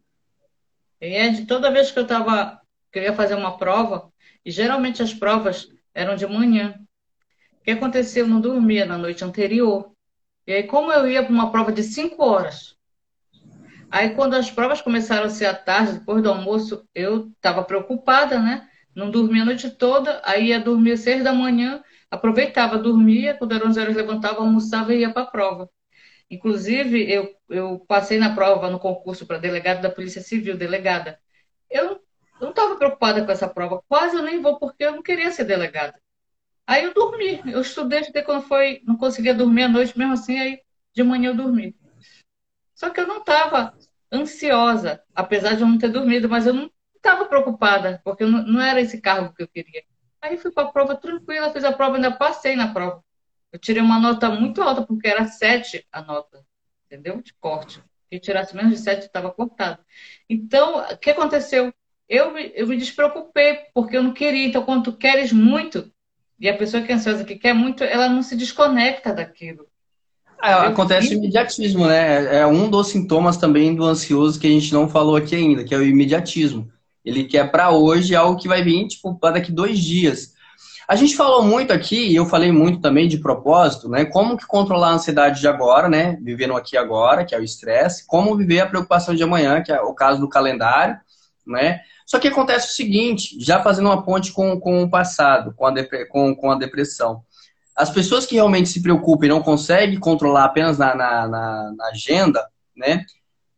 Ed, 1.01 1.47
toda 1.47 1.71
vez 1.71 1.91
que 1.91 1.99
eu 1.99 2.07
tava. 2.07 2.61
que 2.93 2.99
eu 2.99 3.05
ia 3.05 3.15
fazer 3.15 3.35
uma 3.35 3.57
prova, 3.57 4.11
e 4.45 4.51
geralmente 4.51 5.03
as 5.03 5.15
provas 5.15 5.69
eram 5.95 6.17
de 6.17 6.27
manhã. 6.27 6.75
O 7.61 7.65
que 7.65 7.71
aconteceu? 7.71 8.25
Eu 8.25 8.29
não 8.29 8.41
dormia 8.41 8.85
na 8.85 8.99
noite 8.99 9.25
anterior. 9.25 9.93
E 10.47 10.53
aí, 10.53 10.63
como 10.65 10.93
eu 10.93 11.09
ia 11.09 11.23
para 11.23 11.33
uma 11.33 11.53
prova 11.53 11.71
de 11.71 11.83
cinco 11.83 12.25
horas, 12.25 12.75
aí 13.93 14.15
quando 14.15 14.35
as 14.35 14.51
provas 14.51 14.81
começaram 14.81 15.27
a 15.27 15.31
ser 15.31 15.47
à 15.47 15.55
tarde, 15.55 15.99
depois 15.99 16.23
do 16.23 16.31
almoço, 16.31 16.89
eu 16.95 17.29
estava 17.29 17.63
preocupada, 17.63 18.39
né? 18.41 18.69
Não 18.95 19.11
dormia 19.11 19.43
a 19.43 19.47
noite 19.47 19.71
toda, 19.71 20.21
aí 20.25 20.49
ia 20.49 20.61
dormir 20.61 20.93
às 20.93 21.01
seis 21.01 21.23
da 21.23 21.33
manhã, 21.33 21.83
aproveitava, 22.11 22.79
dormia, 22.79 23.35
quando 23.35 23.55
eram 23.55 23.69
11 23.69 23.81
horas 23.81 23.97
levantava, 23.97 24.41
almoçava 24.41 24.95
e 24.95 25.01
ia 25.01 25.13
para 25.13 25.23
a 25.23 25.27
prova. 25.27 25.71
Inclusive, 26.31 27.13
eu, 27.13 27.35
eu 27.49 27.79
passei 27.87 28.19
na 28.19 28.35
prova 28.35 28.71
no 28.71 28.79
concurso 28.81 29.27
para 29.27 29.39
delegado 29.39 29.83
da 29.83 29.91
Polícia 29.91 30.23
Civil, 30.23 30.57
delegada. 30.57 31.19
Eu 31.71 32.03
não 32.41 32.51
estava 32.51 32.77
preocupada 32.77 33.25
com 33.25 33.31
essa 33.31 33.47
prova. 33.47 33.83
Quase 33.87 34.17
eu 34.17 34.23
nem 34.23 34.41
vou, 34.41 34.59
porque 34.59 34.85
eu 34.85 34.93
não 34.93 35.03
queria 35.03 35.31
ser 35.31 35.45
delegada. 35.45 36.01
Aí 36.67 36.85
eu 36.85 36.95
dormi. 36.95 37.43
Eu 37.47 37.61
estudei 37.61 38.01
até 38.01 38.23
quando 38.23 38.43
foi. 38.43 38.81
Não 38.87 38.97
conseguia 38.97 39.35
dormir 39.35 39.65
à 39.65 39.69
noite, 39.69 39.99
mesmo 39.99 40.15
assim, 40.15 40.39
aí 40.39 40.61
de 40.95 41.03
manhã 41.03 41.31
eu 41.31 41.37
dormi. 41.37 41.77
Só 42.75 42.91
que 42.91 43.01
eu 43.01 43.07
não 43.07 43.19
estava 43.19 43.75
ansiosa, 44.13 45.03
apesar 45.15 45.55
de 45.55 45.63
eu 45.63 45.67
não 45.69 45.79
ter 45.79 45.89
dormido, 45.89 46.29
mas 46.29 46.47
eu 46.47 46.53
não 46.53 46.71
estava 46.95 47.25
preocupada, 47.25 48.01
porque 48.05 48.25
não, 48.25 48.43
não 48.45 48.61
era 48.61 48.81
esse 48.81 49.01
cargo 49.01 49.35
que 49.35 49.43
eu 49.43 49.49
queria. 49.49 49.83
Aí 50.21 50.37
fui 50.37 50.53
para 50.53 50.69
a 50.69 50.73
prova 50.73 50.95
tranquila, 50.95 51.53
fiz 51.53 51.65
a 51.65 51.73
prova, 51.73 51.97
ainda 51.97 52.13
passei 52.13 52.55
na 52.55 52.73
prova. 52.73 53.03
Eu 53.51 53.59
tirei 53.59 53.83
uma 53.83 53.99
nota 53.99 54.31
muito 54.31 54.63
alta, 54.63 54.83
porque 54.83 55.09
era 55.09 55.27
sete 55.27 55.87
a 55.91 56.01
nota, 56.03 56.45
entendeu? 56.87 57.21
De 57.21 57.35
corte. 57.35 57.83
Se 58.13 58.21
tirasse 58.21 58.55
menos 58.55 58.73
de 58.73 58.79
sete, 58.79 59.07
estava 59.07 59.31
cortado. 59.31 59.83
Então, 60.29 60.79
o 60.79 60.97
que 60.99 61.11
aconteceu? 61.11 61.73
eu, 62.13 62.37
eu 62.37 62.67
me 62.67 62.77
despreocupei, 62.77 63.61
porque 63.73 63.97
eu 63.97 64.03
não 64.03 64.13
queria. 64.13 64.47
Então, 64.47 64.63
quando 64.65 64.85
tu 64.85 64.99
queres 64.99 65.33
muito, 65.33 65.91
e 66.39 66.47
a 66.47 66.57
pessoa 66.57 66.83
que 66.83 66.93
é 66.93 66.95
ansiosa 66.95 67.25
que 67.25 67.37
quer 67.37 67.55
muito, 67.55 67.83
ela 67.83 68.07
não 68.07 68.23
se 68.23 68.37
desconecta 68.37 69.15
daquilo. 69.15 69.67
É, 70.43 70.53
acontece 70.53 71.15
o 71.15 71.19
imediatismo, 71.19 71.87
né? 71.87 72.41
É 72.41 72.47
um 72.47 72.69
dos 72.69 72.89
sintomas 72.89 73.37
também 73.37 73.77
do 73.77 73.85
ansioso 73.85 74.41
que 74.41 74.47
a 74.47 74.51
gente 74.51 74.73
não 74.73 74.89
falou 74.89 75.15
aqui 75.15 75.37
ainda, 75.37 75.63
que 75.63 75.75
é 75.75 75.79
o 75.79 75.85
imediatismo. 75.85 76.69
Ele 77.05 77.25
quer 77.25 77.51
para 77.51 77.71
hoje 77.71 78.15
algo 78.17 78.41
que 78.41 78.49
vai 78.49 78.63
vir, 78.63 78.89
tipo, 78.89 79.15
para 79.19 79.35
daqui 79.35 79.53
dois 79.53 79.79
dias. 79.79 80.33
A 80.89 80.97
gente 80.97 81.15
falou 81.15 81.45
muito 81.45 81.73
aqui, 81.73 82.09
e 82.09 82.17
eu 82.17 82.27
falei 82.27 82.51
muito 82.51 82.81
também 82.81 83.07
de 83.07 83.19
propósito, 83.19 83.89
né? 83.89 84.05
Como 84.05 84.37
que 84.37 84.47
controlar 84.47 84.89
a 84.89 84.95
ansiedade 84.95 85.41
de 85.41 85.47
agora, 85.47 85.89
né? 85.89 86.19
Vivendo 86.21 86.57
aqui 86.57 86.77
agora, 86.77 87.25
que 87.25 87.35
é 87.35 87.39
o 87.39 87.45
estresse. 87.45 88.05
Como 88.07 88.37
viver 88.37 88.61
a 88.61 88.67
preocupação 88.67 89.15
de 89.15 89.23
amanhã, 89.23 89.63
que 89.63 89.73
é 89.73 89.81
o 89.81 89.95
caso 89.95 90.21
do 90.21 90.29
calendário, 90.29 90.97
né? 91.47 91.81
Só 92.05 92.19
que 92.19 92.29
acontece 92.29 92.69
o 92.69 92.75
seguinte, 92.75 93.37
já 93.39 93.63
fazendo 93.63 93.87
uma 93.87 94.03
ponte 94.05 94.33
com, 94.33 94.59
com 94.59 94.83
o 94.83 94.91
passado, 94.91 95.55
com 95.55 95.67
a, 95.67 95.73
com, 96.11 96.35
com 96.35 96.51
a 96.51 96.59
depressão. 96.59 97.23
As 97.77 97.91
pessoas 97.91 98.27
que 98.27 98.35
realmente 98.35 98.69
se 98.69 98.83
preocupam 98.83 99.27
e 99.27 99.29
não 99.29 99.43
conseguem 99.43 99.99
controlar 99.99 100.45
apenas 100.45 100.79
na, 100.79 100.95
na, 100.95 101.29
na, 101.29 101.73
na 101.77 101.87
agenda, 101.87 102.47
né? 102.77 103.05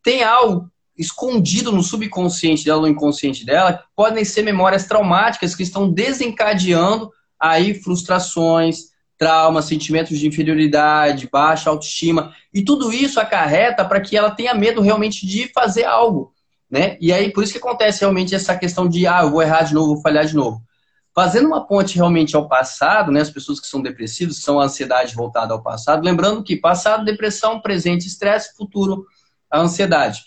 Tem 0.03 0.23
algo 0.23 0.71
escondido 0.97 1.73
no 1.73 1.83
subconsciente 1.83 2.65
dela, 2.65 2.83
no 2.83 2.89
inconsciente 2.89 3.45
dela, 3.45 3.75
que 3.75 3.85
podem 3.97 4.25
ser 4.25 4.43
memórias 4.43 4.87
traumáticas 4.87 5.55
que 5.55 5.63
estão 5.63 5.91
desencadeando 5.91 7.11
aí 7.39 7.75
frustrações, 7.75 8.95
traumas, 9.19 9.65
sentimentos 9.67 10.19
de 10.19 10.27
inferioridade, 10.27 11.29
baixa 11.31 11.71
autoestima, 11.71 12.33
e 12.53 12.63
tudo 12.63 12.93
isso 12.93 13.21
acarreta 13.21 13.85
para 13.85 14.01
que 14.01 14.17
ela 14.17 14.31
tenha 14.31 14.55
medo 14.55 14.81
realmente 14.81 15.27
de 15.27 15.49
fazer 15.53 15.85
algo. 15.85 16.33
Né? 16.71 16.97
E 17.01 17.13
aí, 17.13 17.33
por 17.33 17.45
isso 17.45 17.53
que 17.53 17.59
acontece 17.59 18.01
realmente 18.01 18.35
essa 18.35 18.57
questão 18.57 18.89
de, 18.89 19.07
ah, 19.07 19.23
eu 19.23 19.31
vou 19.31 19.43
errar 19.43 19.63
de 19.63 19.75
novo, 19.75 19.95
vou 19.95 20.03
falhar 20.03 20.25
de 20.25 20.35
novo. 20.35 20.63
Fazendo 21.15 21.47
uma 21.47 21.65
ponte 21.65 21.95
realmente 21.95 22.35
ao 22.35 22.49
passado, 22.49 23.13
né? 23.13 23.21
As 23.21 23.31
pessoas 23.31 23.61
que 23.61 23.67
são 23.67 23.81
depressivas 23.81 24.39
são 24.39 24.59
a 24.59 24.65
ansiedade 24.65 25.15
voltada 25.15 25.55
ao 25.55 25.63
passado. 25.63 26.05
Lembrando 26.05 26.43
que 26.43 26.57
passado, 26.57 27.05
depressão, 27.05 27.61
presente, 27.61 28.07
estresse, 28.07 28.57
futuro, 28.57 29.07
a 29.51 29.61
ansiedade, 29.61 30.23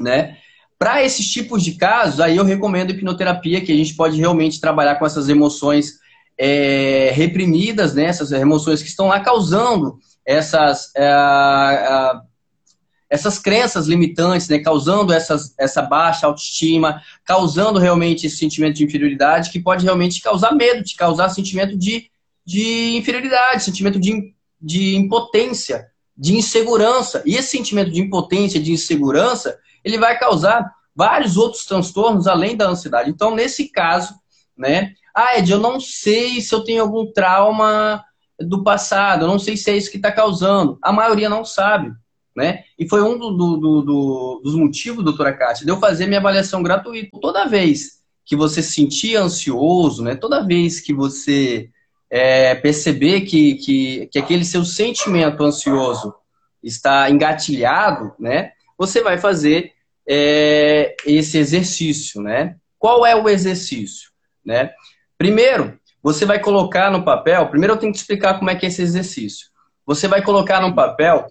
né? 0.00 0.38
Para 0.78 1.04
esses 1.04 1.30
tipos 1.30 1.62
de 1.62 1.72
casos, 1.72 2.20
aí 2.20 2.36
eu 2.36 2.44
recomendo 2.44 2.90
hipnoterapia, 2.90 3.60
que 3.60 3.72
a 3.72 3.76
gente 3.76 3.94
pode 3.94 4.16
realmente 4.16 4.60
trabalhar 4.60 4.96
com 4.96 5.06
essas 5.06 5.28
emoções 5.28 5.98
é, 6.38 7.10
reprimidas, 7.14 7.94
né? 7.94 8.04
Essas 8.04 8.32
emoções 8.32 8.82
que 8.82 8.88
estão 8.88 9.08
lá 9.08 9.20
causando 9.20 9.98
essas... 10.24 10.90
É, 10.96 11.12
essas 13.14 13.38
crenças 13.38 13.86
limitantes, 13.86 14.48
né, 14.48 14.58
causando 14.58 15.12
essas, 15.12 15.54
essa 15.56 15.80
baixa 15.80 16.26
autoestima, 16.26 17.00
causando 17.24 17.78
realmente 17.78 18.26
esse 18.26 18.36
sentimento 18.36 18.74
de 18.74 18.84
inferioridade, 18.84 19.50
que 19.50 19.60
pode 19.60 19.84
realmente 19.84 20.20
causar 20.20 20.52
medo, 20.52 20.82
te 20.82 20.96
causar 20.96 21.28
sentimento 21.28 21.78
de, 21.78 22.10
de 22.44 22.96
inferioridade, 22.96 23.62
sentimento 23.62 24.00
de, 24.00 24.34
de 24.60 24.96
impotência, 24.96 25.86
de 26.16 26.36
insegurança. 26.36 27.22
E 27.24 27.36
esse 27.36 27.50
sentimento 27.50 27.92
de 27.92 28.00
impotência, 28.00 28.60
de 28.60 28.72
insegurança, 28.72 29.56
ele 29.84 29.96
vai 29.96 30.18
causar 30.18 30.68
vários 30.92 31.36
outros 31.36 31.64
transtornos 31.64 32.26
além 32.26 32.56
da 32.56 32.68
ansiedade. 32.68 33.10
Então, 33.10 33.32
nesse 33.32 33.68
caso, 33.68 34.12
né? 34.58 34.92
Ah, 35.14 35.38
Ed, 35.38 35.52
eu 35.52 35.60
não 35.60 35.78
sei 35.78 36.40
se 36.40 36.52
eu 36.52 36.64
tenho 36.64 36.82
algum 36.82 37.12
trauma 37.12 38.04
do 38.40 38.64
passado, 38.64 39.22
eu 39.22 39.28
não 39.28 39.38
sei 39.38 39.56
se 39.56 39.70
é 39.70 39.76
isso 39.76 39.90
que 39.90 39.98
está 39.98 40.10
causando. 40.10 40.76
A 40.82 40.92
maioria 40.92 41.28
não 41.28 41.44
sabe. 41.44 41.92
Né? 42.36 42.64
E 42.78 42.88
foi 42.88 43.00
um 43.00 43.16
do, 43.16 43.30
do, 43.30 43.82
do, 43.82 44.40
dos 44.42 44.54
motivos, 44.54 45.04
doutora 45.04 45.32
Cátia, 45.32 45.64
de 45.64 45.70
eu 45.70 45.78
fazer 45.78 46.06
minha 46.06 46.18
avaliação 46.18 46.62
gratuita. 46.62 47.16
Toda 47.20 47.46
vez 47.46 48.02
que 48.24 48.34
você 48.34 48.62
se 48.62 48.72
sentir 48.72 49.16
ansioso, 49.16 50.02
né? 50.02 50.16
toda 50.16 50.44
vez 50.44 50.80
que 50.80 50.92
você 50.92 51.70
é, 52.10 52.54
perceber 52.54 53.22
que, 53.22 53.54
que, 53.56 54.06
que 54.10 54.18
aquele 54.18 54.44
seu 54.44 54.64
sentimento 54.64 55.44
ansioso 55.44 56.14
está 56.62 57.08
engatilhado, 57.10 58.12
né? 58.18 58.52
você 58.76 59.02
vai 59.02 59.18
fazer 59.18 59.72
é, 60.08 60.96
esse 61.06 61.38
exercício. 61.38 62.20
Né? 62.20 62.56
Qual 62.78 63.06
é 63.06 63.14
o 63.14 63.28
exercício? 63.28 64.10
Né? 64.44 64.72
Primeiro, 65.16 65.78
você 66.02 66.26
vai 66.26 66.38
colocar 66.38 66.90
no 66.90 67.04
papel. 67.04 67.48
Primeiro, 67.48 67.74
eu 67.74 67.78
tenho 67.78 67.92
que 67.92 67.98
te 67.98 68.02
explicar 68.02 68.38
como 68.38 68.50
é 68.50 68.54
que 68.54 68.66
é 68.66 68.68
esse 68.68 68.82
exercício. 68.82 69.48
Você 69.86 70.08
vai 70.08 70.22
colocar 70.22 70.60
no 70.60 70.74
papel, 70.74 71.26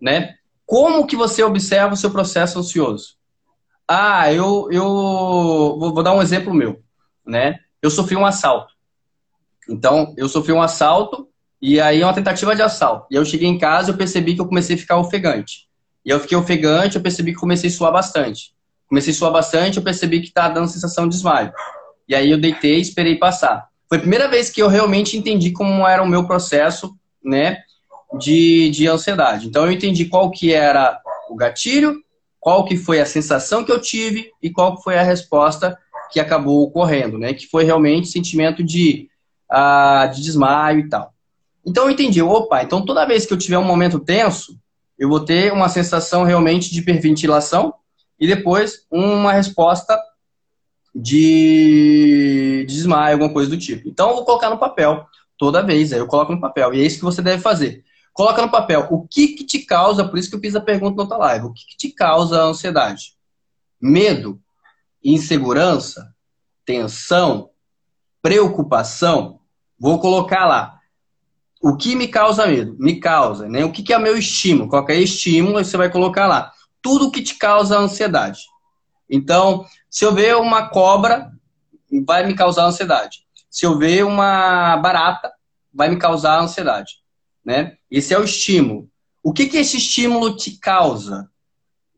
né? 0.00 0.34
Como 0.68 1.06
que 1.06 1.16
você 1.16 1.42
observa 1.42 1.94
o 1.94 1.96
seu 1.96 2.10
processo 2.10 2.58
ansioso? 2.58 3.14
Ah, 3.88 4.30
eu, 4.30 4.68
eu 4.70 4.84
vou, 4.84 6.02
dar 6.02 6.12
um 6.12 6.20
exemplo 6.20 6.52
meu, 6.52 6.82
né? 7.26 7.58
Eu 7.80 7.90
sofri 7.90 8.14
um 8.14 8.26
assalto. 8.26 8.74
Então, 9.66 10.12
eu 10.18 10.28
sofri 10.28 10.52
um 10.52 10.60
assalto 10.60 11.26
e 11.60 11.80
aí 11.80 12.04
uma 12.04 12.12
tentativa 12.12 12.54
de 12.54 12.60
assalto. 12.60 13.06
E 13.10 13.14
eu 13.14 13.24
cheguei 13.24 13.48
em 13.48 13.56
casa 13.56 13.88
e 13.88 13.94
eu 13.94 13.96
percebi 13.96 14.34
que 14.34 14.42
eu 14.42 14.46
comecei 14.46 14.76
a 14.76 14.78
ficar 14.78 14.98
ofegante. 14.98 15.66
E 16.04 16.10
eu 16.10 16.20
fiquei 16.20 16.36
ofegante, 16.36 16.96
eu 16.96 17.02
percebi 17.02 17.32
que 17.32 17.40
comecei 17.40 17.70
a 17.70 17.72
suar 17.72 17.90
bastante. 17.90 18.54
Comecei 18.90 19.14
a 19.14 19.16
suar 19.16 19.32
bastante, 19.32 19.78
eu 19.78 19.82
percebi 19.82 20.20
que 20.20 20.30
tá 20.30 20.50
dando 20.50 20.68
sensação 20.68 21.08
de 21.08 21.14
desmaio. 21.14 21.50
E 22.06 22.14
aí 22.14 22.30
eu 22.30 22.38
deitei 22.38 22.76
e 22.76 22.82
esperei 22.82 23.16
passar. 23.16 23.68
Foi 23.88 23.96
a 23.96 24.00
primeira 24.02 24.28
vez 24.28 24.50
que 24.50 24.60
eu 24.60 24.68
realmente 24.68 25.16
entendi 25.16 25.50
como 25.50 25.88
era 25.88 26.02
o 26.02 26.06
meu 26.06 26.26
processo, 26.26 26.94
né, 27.24 27.62
de, 28.16 28.70
de 28.70 28.86
ansiedade. 28.86 29.46
Então 29.46 29.64
eu 29.64 29.72
entendi 29.72 30.06
qual 30.06 30.30
que 30.30 30.52
era 30.52 31.00
o 31.28 31.36
gatilho, 31.36 31.96
qual 32.40 32.64
que 32.64 32.76
foi 32.76 33.00
a 33.00 33.06
sensação 33.06 33.64
que 33.64 33.72
eu 33.72 33.80
tive 33.80 34.30
e 34.42 34.50
qual 34.50 34.80
foi 34.80 34.98
a 34.98 35.02
resposta 35.02 35.76
que 36.10 36.20
acabou 36.20 36.62
ocorrendo, 36.62 37.18
né, 37.18 37.34
que 37.34 37.46
foi 37.46 37.64
realmente 37.64 38.08
sentimento 38.08 38.64
de, 38.64 39.10
uh, 39.52 40.10
de 40.10 40.22
desmaio 40.22 40.80
e 40.80 40.88
tal. 40.88 41.12
Então 41.66 41.84
eu 41.84 41.90
entendi, 41.90 42.22
opa, 42.22 42.62
então 42.62 42.84
toda 42.84 43.04
vez 43.04 43.26
que 43.26 43.32
eu 43.32 43.38
tiver 43.38 43.58
um 43.58 43.64
momento 43.64 43.98
tenso, 43.98 44.58
eu 44.98 45.08
vou 45.08 45.20
ter 45.20 45.52
uma 45.52 45.68
sensação 45.68 46.24
realmente 46.24 46.70
de 46.70 46.80
hiperventilação 46.80 47.74
e 48.18 48.26
depois 48.26 48.86
uma 48.90 49.32
resposta 49.32 49.98
de, 50.94 52.64
desmaio, 52.66 53.14
alguma 53.14 53.32
coisa 53.32 53.50
do 53.50 53.58
tipo. 53.58 53.88
Então 53.88 54.10
eu 54.10 54.16
vou 54.16 54.24
colocar 54.24 54.50
no 54.50 54.58
papel 54.58 55.06
toda 55.36 55.62
vez, 55.62 55.92
aí 55.92 55.98
eu 55.98 56.06
coloco 56.06 56.32
no 56.32 56.40
papel. 56.40 56.74
E 56.74 56.80
é 56.80 56.84
isso 56.84 56.98
que 56.98 57.04
você 57.04 57.22
deve 57.22 57.40
fazer. 57.42 57.84
Coloca 58.18 58.42
no 58.42 58.50
papel 58.50 58.84
o 58.90 59.06
que, 59.06 59.28
que 59.28 59.44
te 59.44 59.60
causa, 59.60 60.04
por 60.04 60.18
isso 60.18 60.28
que 60.28 60.34
eu 60.34 60.40
fiz 60.40 60.56
a 60.56 60.60
pergunta 60.60 60.96
na 60.96 61.02
outra 61.04 61.18
live, 61.18 61.46
o 61.46 61.52
que, 61.52 61.64
que 61.66 61.76
te 61.76 61.92
causa 61.92 62.42
a 62.42 62.46
ansiedade? 62.46 63.12
Medo, 63.80 64.42
insegurança, 65.04 66.12
tensão, 66.66 67.50
preocupação. 68.20 69.38
Vou 69.78 70.00
colocar 70.00 70.46
lá. 70.46 70.80
O 71.62 71.76
que 71.76 71.94
me 71.94 72.08
causa 72.08 72.44
medo? 72.44 72.74
Me 72.80 72.98
causa, 72.98 73.48
né? 73.48 73.64
O 73.64 73.70
que, 73.70 73.84
que 73.84 73.92
é 73.92 73.98
meu 74.00 74.18
estímulo? 74.18 74.68
Qualquer 74.68 74.96
estímulo, 74.96 75.64
você 75.64 75.76
vai 75.76 75.88
colocar 75.88 76.26
lá. 76.26 76.52
Tudo 76.82 77.12
que 77.12 77.22
te 77.22 77.36
causa 77.36 77.78
ansiedade. 77.78 78.40
Então, 79.08 79.64
se 79.88 80.04
eu 80.04 80.12
ver 80.12 80.34
uma 80.34 80.68
cobra, 80.68 81.30
vai 82.04 82.26
me 82.26 82.34
causar 82.34 82.64
ansiedade. 82.64 83.24
Se 83.48 83.64
eu 83.64 83.78
ver 83.78 84.04
uma 84.04 84.76
barata, 84.78 85.32
vai 85.72 85.88
me 85.88 85.96
causar 85.96 86.40
ansiedade. 86.42 86.97
Né? 87.48 87.78
Esse 87.90 88.12
é 88.12 88.18
o 88.18 88.24
estímulo. 88.24 88.90
O 89.22 89.32
que, 89.32 89.46
que 89.46 89.56
esse 89.56 89.78
estímulo 89.78 90.36
te 90.36 90.58
causa? 90.58 91.30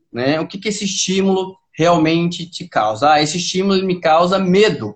Né? 0.09 0.39
O 0.39 0.47
que, 0.47 0.57
que 0.57 0.69
esse 0.69 0.85
estímulo 0.85 1.57
realmente 1.73 2.49
te 2.49 2.69
causa? 2.69 3.11
Ah, 3.11 3.21
esse 3.21 3.35
estímulo 3.35 3.85
me 3.85 3.99
causa 3.99 4.39
medo, 4.39 4.95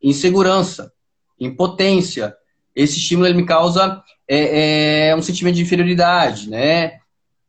insegurança, 0.00 0.92
impotência. 1.40 2.32
Esse 2.72 2.98
estímulo 2.98 3.26
ele 3.26 3.38
me 3.38 3.44
causa 3.44 4.00
é, 4.28 5.08
é, 5.08 5.16
um 5.16 5.22
sentimento 5.22 5.56
de 5.56 5.62
inferioridade, 5.62 6.48
né? 6.48 7.00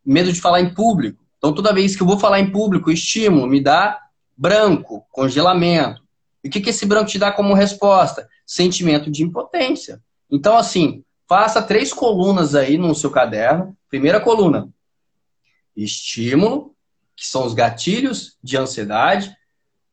medo 0.04 0.34
de 0.34 0.42
falar 0.42 0.62
em 0.62 0.74
público. 0.74 1.24
Então, 1.38 1.54
toda 1.54 1.72
vez 1.72 1.96
que 1.96 2.02
eu 2.02 2.08
vou 2.08 2.18
falar 2.18 2.40
em 2.40 2.52
público, 2.52 2.90
o 2.90 2.94
estímulo 2.94 3.46
me 3.46 3.62
dá 3.62 4.00
branco, 4.36 5.06
congelamento. 5.12 6.02
E 6.44 6.48
o 6.48 6.52
que, 6.52 6.60
que 6.60 6.72
esse 6.72 6.88
branco 6.88 7.12
te 7.12 7.20
dá 7.20 7.32
como 7.32 7.54
resposta? 7.54 8.28
Sentimento 8.48 9.12
de 9.12 9.22
impotência. 9.22 10.02
Então, 10.28 10.58
assim, 10.58 11.04
faça 11.32 11.62
três 11.62 11.94
colunas 11.94 12.56
aí 12.56 12.78
no 12.78 12.94
seu 12.94 13.10
caderno. 13.10 13.74
Primeira 13.90 14.20
coluna, 14.20 14.68
estímulo, 15.74 16.76
que 17.16 17.26
são 17.26 17.46
os 17.46 17.54
gatilhos 17.54 18.38
de 18.44 18.58
ansiedade. 18.58 19.34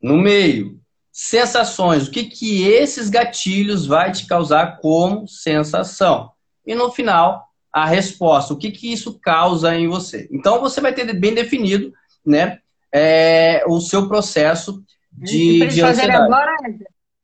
No 0.03 0.16
meio, 0.16 0.81
sensações. 1.12 2.09
O 2.09 2.11
que, 2.11 2.24
que 2.24 2.66
esses 2.66 3.09
gatilhos 3.09 3.87
vai 3.87 4.11
te 4.11 4.27
causar 4.27 4.79
como 4.79 5.29
sensação? 5.29 6.33
E 6.66 6.74
no 6.74 6.90
final, 6.90 7.46
a 7.72 7.87
resposta, 7.87 8.53
o 8.53 8.59
que, 8.59 8.72
que 8.72 8.92
isso 8.92 9.16
causa 9.20 9.72
em 9.77 9.87
você. 9.87 10.29
Então, 10.33 10.59
você 10.59 10.81
vai 10.81 10.92
ter 10.92 11.12
bem 11.12 11.35
definido 11.35 11.92
né, 12.27 12.59
é, 12.92 13.62
o 13.68 13.81
seu 13.81 14.09
processo 14.09 14.83
de, 15.12 15.64
de 15.68 15.83
fazer 15.83 16.11
agora, 16.11 16.53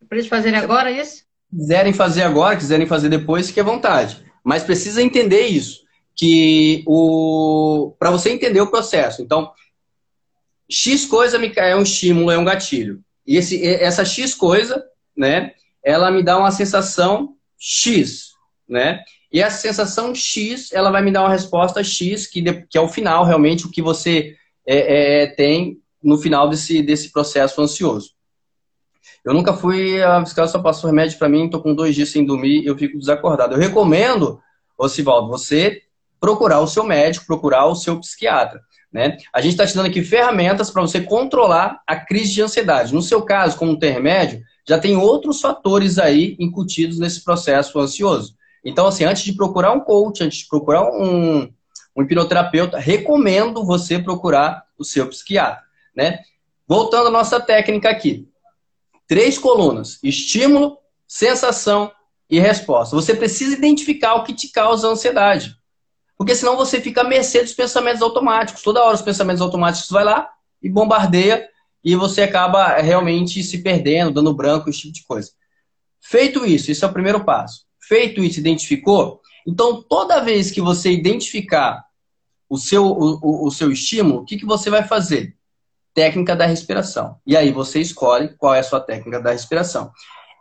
para 0.08 0.18
eles 0.18 0.28
fazerem 0.28 0.60
agora 0.60 0.88
isso? 0.88 1.24
Quiserem 1.54 1.92
fazer 1.92 2.22
agora, 2.22 2.56
quiserem 2.56 2.86
fazer 2.86 3.08
depois, 3.08 3.48
fique 3.48 3.60
à 3.60 3.64
vontade. 3.64 4.24
Mas 4.42 4.62
precisa 4.62 5.02
entender 5.02 5.46
isso, 5.46 5.82
que 6.16 6.82
o 6.86 7.94
para 7.98 8.10
você 8.10 8.30
entender 8.30 8.60
o 8.60 8.70
processo. 8.70 9.22
Então, 9.22 9.52
X 10.68 11.06
coisa 11.06 11.38
me 11.38 11.52
é 11.56 11.76
um 11.76 11.82
estímulo, 11.82 12.30
é 12.30 12.38
um 12.38 12.44
gatilho. 12.44 13.00
E 13.26 13.36
esse, 13.36 13.64
essa 13.64 14.04
X 14.04 14.34
coisa, 14.34 14.84
né, 15.16 15.52
ela 15.82 16.10
me 16.10 16.22
dá 16.22 16.36
uma 16.38 16.50
sensação 16.50 17.36
X, 17.58 18.30
né? 18.68 19.02
E 19.32 19.40
essa 19.40 19.58
sensação 19.58 20.14
X, 20.14 20.72
ela 20.72 20.90
vai 20.90 21.02
me 21.02 21.10
dar 21.10 21.22
uma 21.22 21.32
resposta 21.32 21.82
X, 21.82 22.26
que, 22.26 22.42
que 22.42 22.78
é 22.78 22.80
o 22.80 22.88
final, 22.88 23.24
realmente, 23.24 23.66
o 23.66 23.70
que 23.70 23.82
você 23.82 24.36
é, 24.66 25.22
é, 25.22 25.26
tem 25.26 25.78
no 26.02 26.18
final 26.18 26.48
desse, 26.48 26.82
desse 26.82 27.10
processo 27.10 27.60
ansioso. 27.60 28.10
Eu 29.24 29.32
nunca 29.32 29.54
fui, 29.54 30.02
a 30.02 30.20
psicóloga 30.22 30.52
só 30.52 30.58
passou 30.60 30.88
remédio 30.88 31.18
para 31.18 31.28
mim, 31.28 31.46
estou 31.46 31.62
com 31.62 31.74
dois 31.74 31.94
dias 31.94 32.10
sem 32.10 32.24
dormir, 32.24 32.64
eu 32.66 32.76
fico 32.76 32.98
desacordado. 32.98 33.54
Eu 33.54 33.58
recomendo, 33.58 34.40
Osivaldo, 34.78 35.28
você 35.28 35.82
procurar 36.20 36.60
o 36.60 36.66
seu 36.66 36.84
médico, 36.84 37.26
procurar 37.26 37.66
o 37.66 37.74
seu 37.74 37.98
psiquiatra. 38.00 38.60
Né? 38.92 39.16
A 39.32 39.40
gente 39.40 39.52
está 39.52 39.66
te 39.66 39.74
dando 39.74 39.86
aqui 39.86 40.02
ferramentas 40.02 40.70
para 40.70 40.80
você 40.80 41.00
controlar 41.00 41.82
a 41.86 41.96
crise 41.96 42.32
de 42.32 42.42
ansiedade. 42.42 42.94
No 42.94 43.02
seu 43.02 43.22
caso, 43.22 43.58
como 43.58 43.78
tem 43.78 43.92
remédio, 43.92 44.40
já 44.66 44.78
tem 44.78 44.96
outros 44.96 45.40
fatores 45.40 45.98
aí 45.98 46.36
incutidos 46.38 46.98
nesse 46.98 47.22
processo 47.22 47.78
ansioso. 47.78 48.36
Então, 48.64 48.86
assim, 48.86 49.04
antes 49.04 49.24
de 49.24 49.34
procurar 49.34 49.72
um 49.72 49.80
coach, 49.80 50.22
antes 50.22 50.38
de 50.38 50.48
procurar 50.48 50.84
um, 50.84 51.50
um 51.94 52.02
hipnoterapeuta, 52.02 52.78
recomendo 52.78 53.64
você 53.64 53.98
procurar 53.98 54.64
o 54.78 54.84
seu 54.84 55.06
psiquiatra, 55.08 55.62
né? 55.94 56.20
Voltando 56.66 57.08
à 57.08 57.10
nossa 57.10 57.38
técnica 57.38 57.90
aqui. 57.90 58.26
Três 59.14 59.38
colunas: 59.38 60.00
estímulo, 60.02 60.76
sensação 61.06 61.92
e 62.28 62.40
resposta. 62.40 62.96
Você 62.96 63.14
precisa 63.14 63.54
identificar 63.54 64.16
o 64.16 64.24
que 64.24 64.34
te 64.34 64.48
causa 64.48 64.88
ansiedade. 64.88 65.54
Porque 66.18 66.34
senão 66.34 66.56
você 66.56 66.80
fica 66.80 67.02
à 67.02 67.04
mercê 67.04 67.40
dos 67.40 67.54
pensamentos 67.54 68.02
automáticos. 68.02 68.60
Toda 68.60 68.82
hora 68.82 68.96
os 68.96 69.02
pensamentos 69.02 69.40
automáticos 69.40 69.88
vai 69.88 70.02
lá 70.02 70.28
e 70.60 70.68
bombardeia 70.68 71.48
e 71.84 71.94
você 71.94 72.22
acaba 72.22 72.78
realmente 72.78 73.40
se 73.44 73.58
perdendo, 73.62 74.10
dando 74.10 74.34
branco, 74.34 74.68
esse 74.68 74.80
tipo 74.80 74.94
de 74.94 75.04
coisa. 75.04 75.30
Feito 76.00 76.44
isso, 76.44 76.72
isso 76.72 76.84
é 76.84 76.88
o 76.88 76.92
primeiro 76.92 77.24
passo. 77.24 77.66
Feito 77.78 78.20
isso, 78.20 78.40
identificou? 78.40 79.20
Então, 79.46 79.80
toda 79.80 80.24
vez 80.24 80.50
que 80.50 80.60
você 80.60 80.90
identificar 80.90 81.84
o 82.48 82.58
seu, 82.58 82.84
o, 82.84 83.46
o 83.46 83.50
seu 83.52 83.70
estímulo, 83.70 84.22
o 84.22 84.24
que, 84.24 84.36
que 84.36 84.44
você 84.44 84.70
vai 84.70 84.82
fazer? 84.82 85.36
Técnica 85.94 86.34
da 86.34 86.44
respiração. 86.44 87.18
E 87.26 87.36
aí 87.36 87.52
você 87.52 87.80
escolhe 87.80 88.34
qual 88.36 88.54
é 88.54 88.58
a 88.58 88.64
sua 88.64 88.80
técnica 88.80 89.20
da 89.20 89.30
respiração. 89.30 89.92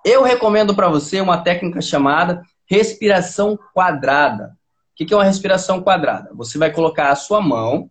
Eu 0.03 0.23
recomendo 0.23 0.75
para 0.75 0.89
você 0.89 1.21
uma 1.21 1.37
técnica 1.37 1.79
chamada 1.81 2.41
respiração 2.65 3.57
quadrada. 3.73 4.57
O 4.91 5.05
que, 5.05 5.13
é 5.13 5.17
uma 5.17 5.23
respiração 5.23 5.81
quadrada? 5.81 6.29
Você 6.33 6.57
vai 6.57 6.71
colocar 6.71 7.09
a 7.09 7.15
sua 7.15 7.41
mão, 7.41 7.89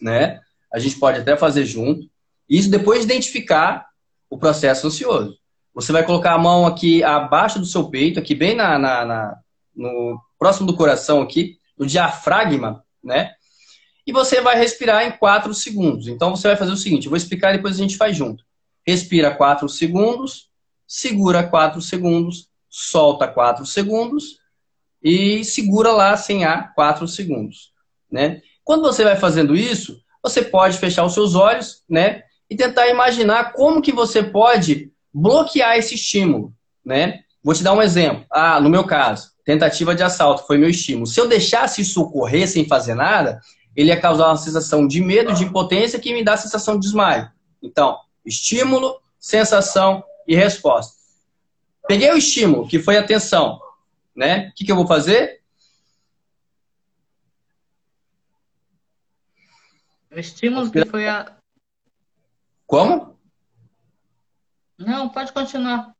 né? 0.00 0.40
A 0.72 0.78
gente 0.78 0.98
pode 0.98 1.20
até 1.20 1.36
fazer 1.36 1.64
junto. 1.64 2.08
Isso 2.48 2.70
depois 2.70 3.00
de 3.00 3.04
identificar 3.06 3.86
o 4.30 4.38
processo 4.38 4.86
ansioso. 4.86 5.36
Você 5.74 5.92
vai 5.92 6.04
colocar 6.04 6.32
a 6.32 6.38
mão 6.38 6.66
aqui 6.66 7.04
abaixo 7.04 7.58
do 7.58 7.66
seu 7.66 7.90
peito, 7.90 8.18
aqui 8.18 8.34
bem 8.34 8.56
na, 8.56 8.78
na, 8.78 9.04
na 9.04 9.38
no 9.74 10.18
próximo 10.38 10.66
do 10.66 10.76
coração 10.76 11.20
aqui, 11.20 11.58
no 11.78 11.86
diafragma, 11.86 12.82
né? 13.04 13.32
E 14.06 14.12
você 14.12 14.40
vai 14.40 14.56
respirar 14.56 15.04
em 15.04 15.10
4 15.10 15.52
segundos. 15.52 16.06
Então 16.06 16.34
você 16.34 16.48
vai 16.48 16.56
fazer 16.56 16.72
o 16.72 16.76
seguinte, 16.76 17.06
eu 17.06 17.10
vou 17.10 17.16
explicar 17.16 17.52
e 17.52 17.56
depois 17.56 17.74
a 17.74 17.82
gente 17.82 17.96
faz 17.96 18.16
junto. 18.16 18.44
Respira 18.86 19.34
4 19.34 19.68
segundos, 19.68 20.48
segura 20.86 21.42
4 21.42 21.82
segundos, 21.82 22.48
solta 22.68 23.26
4 23.26 23.66
segundos 23.66 24.38
e 25.02 25.44
segura 25.44 25.92
lá 25.92 26.16
sem 26.16 26.44
ar 26.44 26.74
4 26.74 27.08
segundos, 27.08 27.72
né? 28.10 28.40
Quando 28.62 28.82
você 28.82 29.04
vai 29.04 29.16
fazendo 29.16 29.54
isso, 29.54 30.00
você 30.22 30.42
pode 30.42 30.78
fechar 30.78 31.04
os 31.04 31.14
seus 31.14 31.34
olhos, 31.34 31.82
né? 31.88 32.22
E 32.48 32.56
tentar 32.56 32.88
imaginar 32.88 33.52
como 33.52 33.82
que 33.82 33.92
você 33.92 34.22
pode 34.22 34.92
bloquear 35.12 35.76
esse 35.76 35.94
estímulo, 35.94 36.52
né? 36.84 37.20
Vou 37.42 37.54
te 37.54 37.62
dar 37.62 37.72
um 37.72 37.82
exemplo. 37.82 38.26
Ah, 38.30 38.60
no 38.60 38.68
meu 38.68 38.84
caso, 38.84 39.30
tentativa 39.44 39.94
de 39.94 40.02
assalto 40.02 40.46
foi 40.46 40.58
meu 40.58 40.68
estímulo. 40.68 41.06
Se 41.06 41.20
eu 41.20 41.28
deixasse 41.28 41.80
isso 41.80 42.02
ocorrer 42.02 42.48
sem 42.48 42.66
fazer 42.66 42.94
nada, 42.94 43.40
ele 43.76 43.90
ia 43.90 44.00
causar 44.00 44.28
uma 44.28 44.36
sensação 44.36 44.86
de 44.86 45.00
medo, 45.02 45.34
de 45.34 45.44
impotência, 45.44 46.00
que 46.00 46.14
me 46.14 46.24
dá 46.24 46.32
a 46.32 46.38
sensação 46.38 46.74
de 46.74 46.86
desmaio. 46.86 47.30
Então, 47.62 48.00
estímulo, 48.24 49.00
sensação 49.18 50.02
e 50.26 50.34
resposta. 50.34 50.96
Peguei 51.86 52.10
o 52.10 52.16
estímulo, 52.16 52.66
que 52.66 52.78
foi 52.78 52.96
a 52.96 53.00
atenção, 53.00 53.60
né? 54.14 54.48
O 54.48 54.54
que, 54.54 54.64
que 54.64 54.72
eu 54.72 54.76
vou 54.76 54.86
fazer? 54.86 55.42
O 60.10 60.18
estímulo 60.18 60.70
que 60.70 60.84
foi 60.86 61.06
a. 61.06 61.36
Como? 62.66 63.16
Não, 64.78 65.08
pode 65.08 65.32
continuar. 65.32 65.95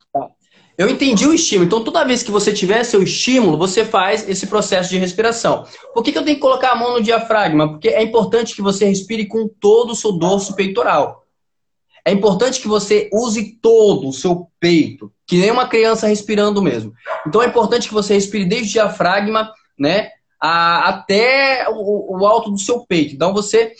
Eu 0.78 0.90
entendi 0.90 1.26
o 1.26 1.32
estímulo. 1.32 1.66
Então, 1.66 1.82
toda 1.82 2.04
vez 2.04 2.22
que 2.22 2.30
você 2.30 2.52
tiver 2.52 2.84
seu 2.84 3.02
estímulo, 3.02 3.56
você 3.56 3.84
faz 3.84 4.28
esse 4.28 4.46
processo 4.46 4.90
de 4.90 4.98
respiração. 4.98 5.66
Por 5.94 6.02
que, 6.02 6.12
que 6.12 6.18
eu 6.18 6.24
tenho 6.24 6.36
que 6.36 6.42
colocar 6.42 6.72
a 6.72 6.76
mão 6.76 6.94
no 6.94 7.02
diafragma? 7.02 7.68
Porque 7.70 7.88
é 7.88 8.02
importante 8.02 8.54
que 8.54 8.60
você 8.60 8.84
respire 8.84 9.26
com 9.26 9.48
todo 9.48 9.92
o 9.92 9.96
seu 9.96 10.12
dorso 10.12 10.54
peitoral. 10.54 11.24
É 12.04 12.12
importante 12.12 12.60
que 12.60 12.68
você 12.68 13.08
use 13.12 13.58
todo 13.60 14.08
o 14.08 14.12
seu 14.12 14.48
peito, 14.60 15.12
que 15.26 15.38
nem 15.38 15.50
uma 15.50 15.66
criança 15.66 16.06
respirando 16.06 16.62
mesmo. 16.62 16.92
Então, 17.26 17.42
é 17.42 17.46
importante 17.46 17.88
que 17.88 17.94
você 17.94 18.14
respire 18.14 18.44
desde 18.44 18.68
o 18.68 18.72
diafragma, 18.72 19.50
né, 19.78 20.10
a, 20.38 20.90
até 20.90 21.66
o, 21.70 22.18
o 22.18 22.26
alto 22.26 22.50
do 22.50 22.58
seu 22.58 22.86
peito. 22.86 23.14
Então, 23.14 23.32
você 23.32 23.72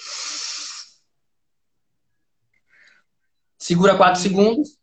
segura 3.59 3.97
4 3.97 4.21
segundos 4.21 4.76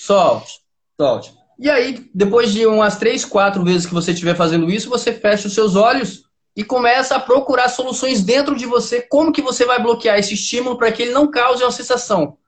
Solte, 0.00 0.60
solte. 0.98 1.34
E 1.58 1.68
aí, 1.68 2.10
depois 2.14 2.54
de 2.54 2.64
umas 2.64 2.96
três, 2.96 3.22
quatro 3.22 3.62
vezes 3.62 3.84
que 3.84 3.92
você 3.92 4.12
estiver 4.12 4.34
fazendo 4.34 4.70
isso, 4.70 4.88
você 4.88 5.12
fecha 5.12 5.46
os 5.46 5.52
seus 5.52 5.76
olhos 5.76 6.24
e 6.56 6.64
começa 6.64 7.16
a 7.16 7.20
procurar 7.20 7.68
soluções 7.68 8.22
dentro 8.22 8.56
de 8.56 8.64
você, 8.64 9.02
como 9.02 9.30
que 9.30 9.42
você 9.42 9.66
vai 9.66 9.80
bloquear 9.80 10.18
esse 10.18 10.32
estímulo 10.32 10.78
para 10.78 10.90
que 10.90 11.02
ele 11.02 11.12
não 11.12 11.30
cause 11.30 11.62
uma 11.62 11.70
sensação, 11.70 12.38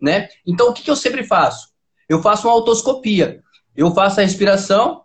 né? 0.00 0.28
Então, 0.46 0.68
o 0.68 0.72
que, 0.72 0.80
que 0.80 0.90
eu 0.92 0.94
sempre 0.94 1.24
faço? 1.24 1.70
Eu 2.08 2.22
faço 2.22 2.46
uma 2.46 2.54
autoscopia. 2.54 3.42
Eu 3.76 3.92
faço 3.92 4.20
a 4.20 4.22
respiração, 4.22 5.02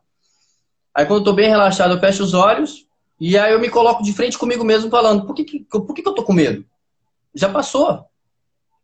aí 0.94 1.04
quando 1.04 1.18
eu 1.18 1.22
estou 1.22 1.34
bem 1.34 1.50
relaxado, 1.50 1.96
eu 1.96 2.00
fecho 2.00 2.22
os 2.22 2.36
olhos, 2.36 2.86
e 3.20 3.40
aí 3.40 3.54
eu 3.54 3.60
me 3.60 3.72
coloco 3.72 4.04
de 4.04 4.14
frente 4.14 4.38
comigo 4.38 4.64
mesmo 4.64 4.92
falando, 4.92 5.26
por 5.26 5.34
que, 5.34 5.44
que, 5.44 5.60
por 5.62 5.96
que, 5.96 6.04
que 6.04 6.08
eu 6.08 6.14
tô 6.14 6.24
com 6.24 6.34
medo? 6.34 6.64
Já 7.34 7.50
passou. 7.50 8.06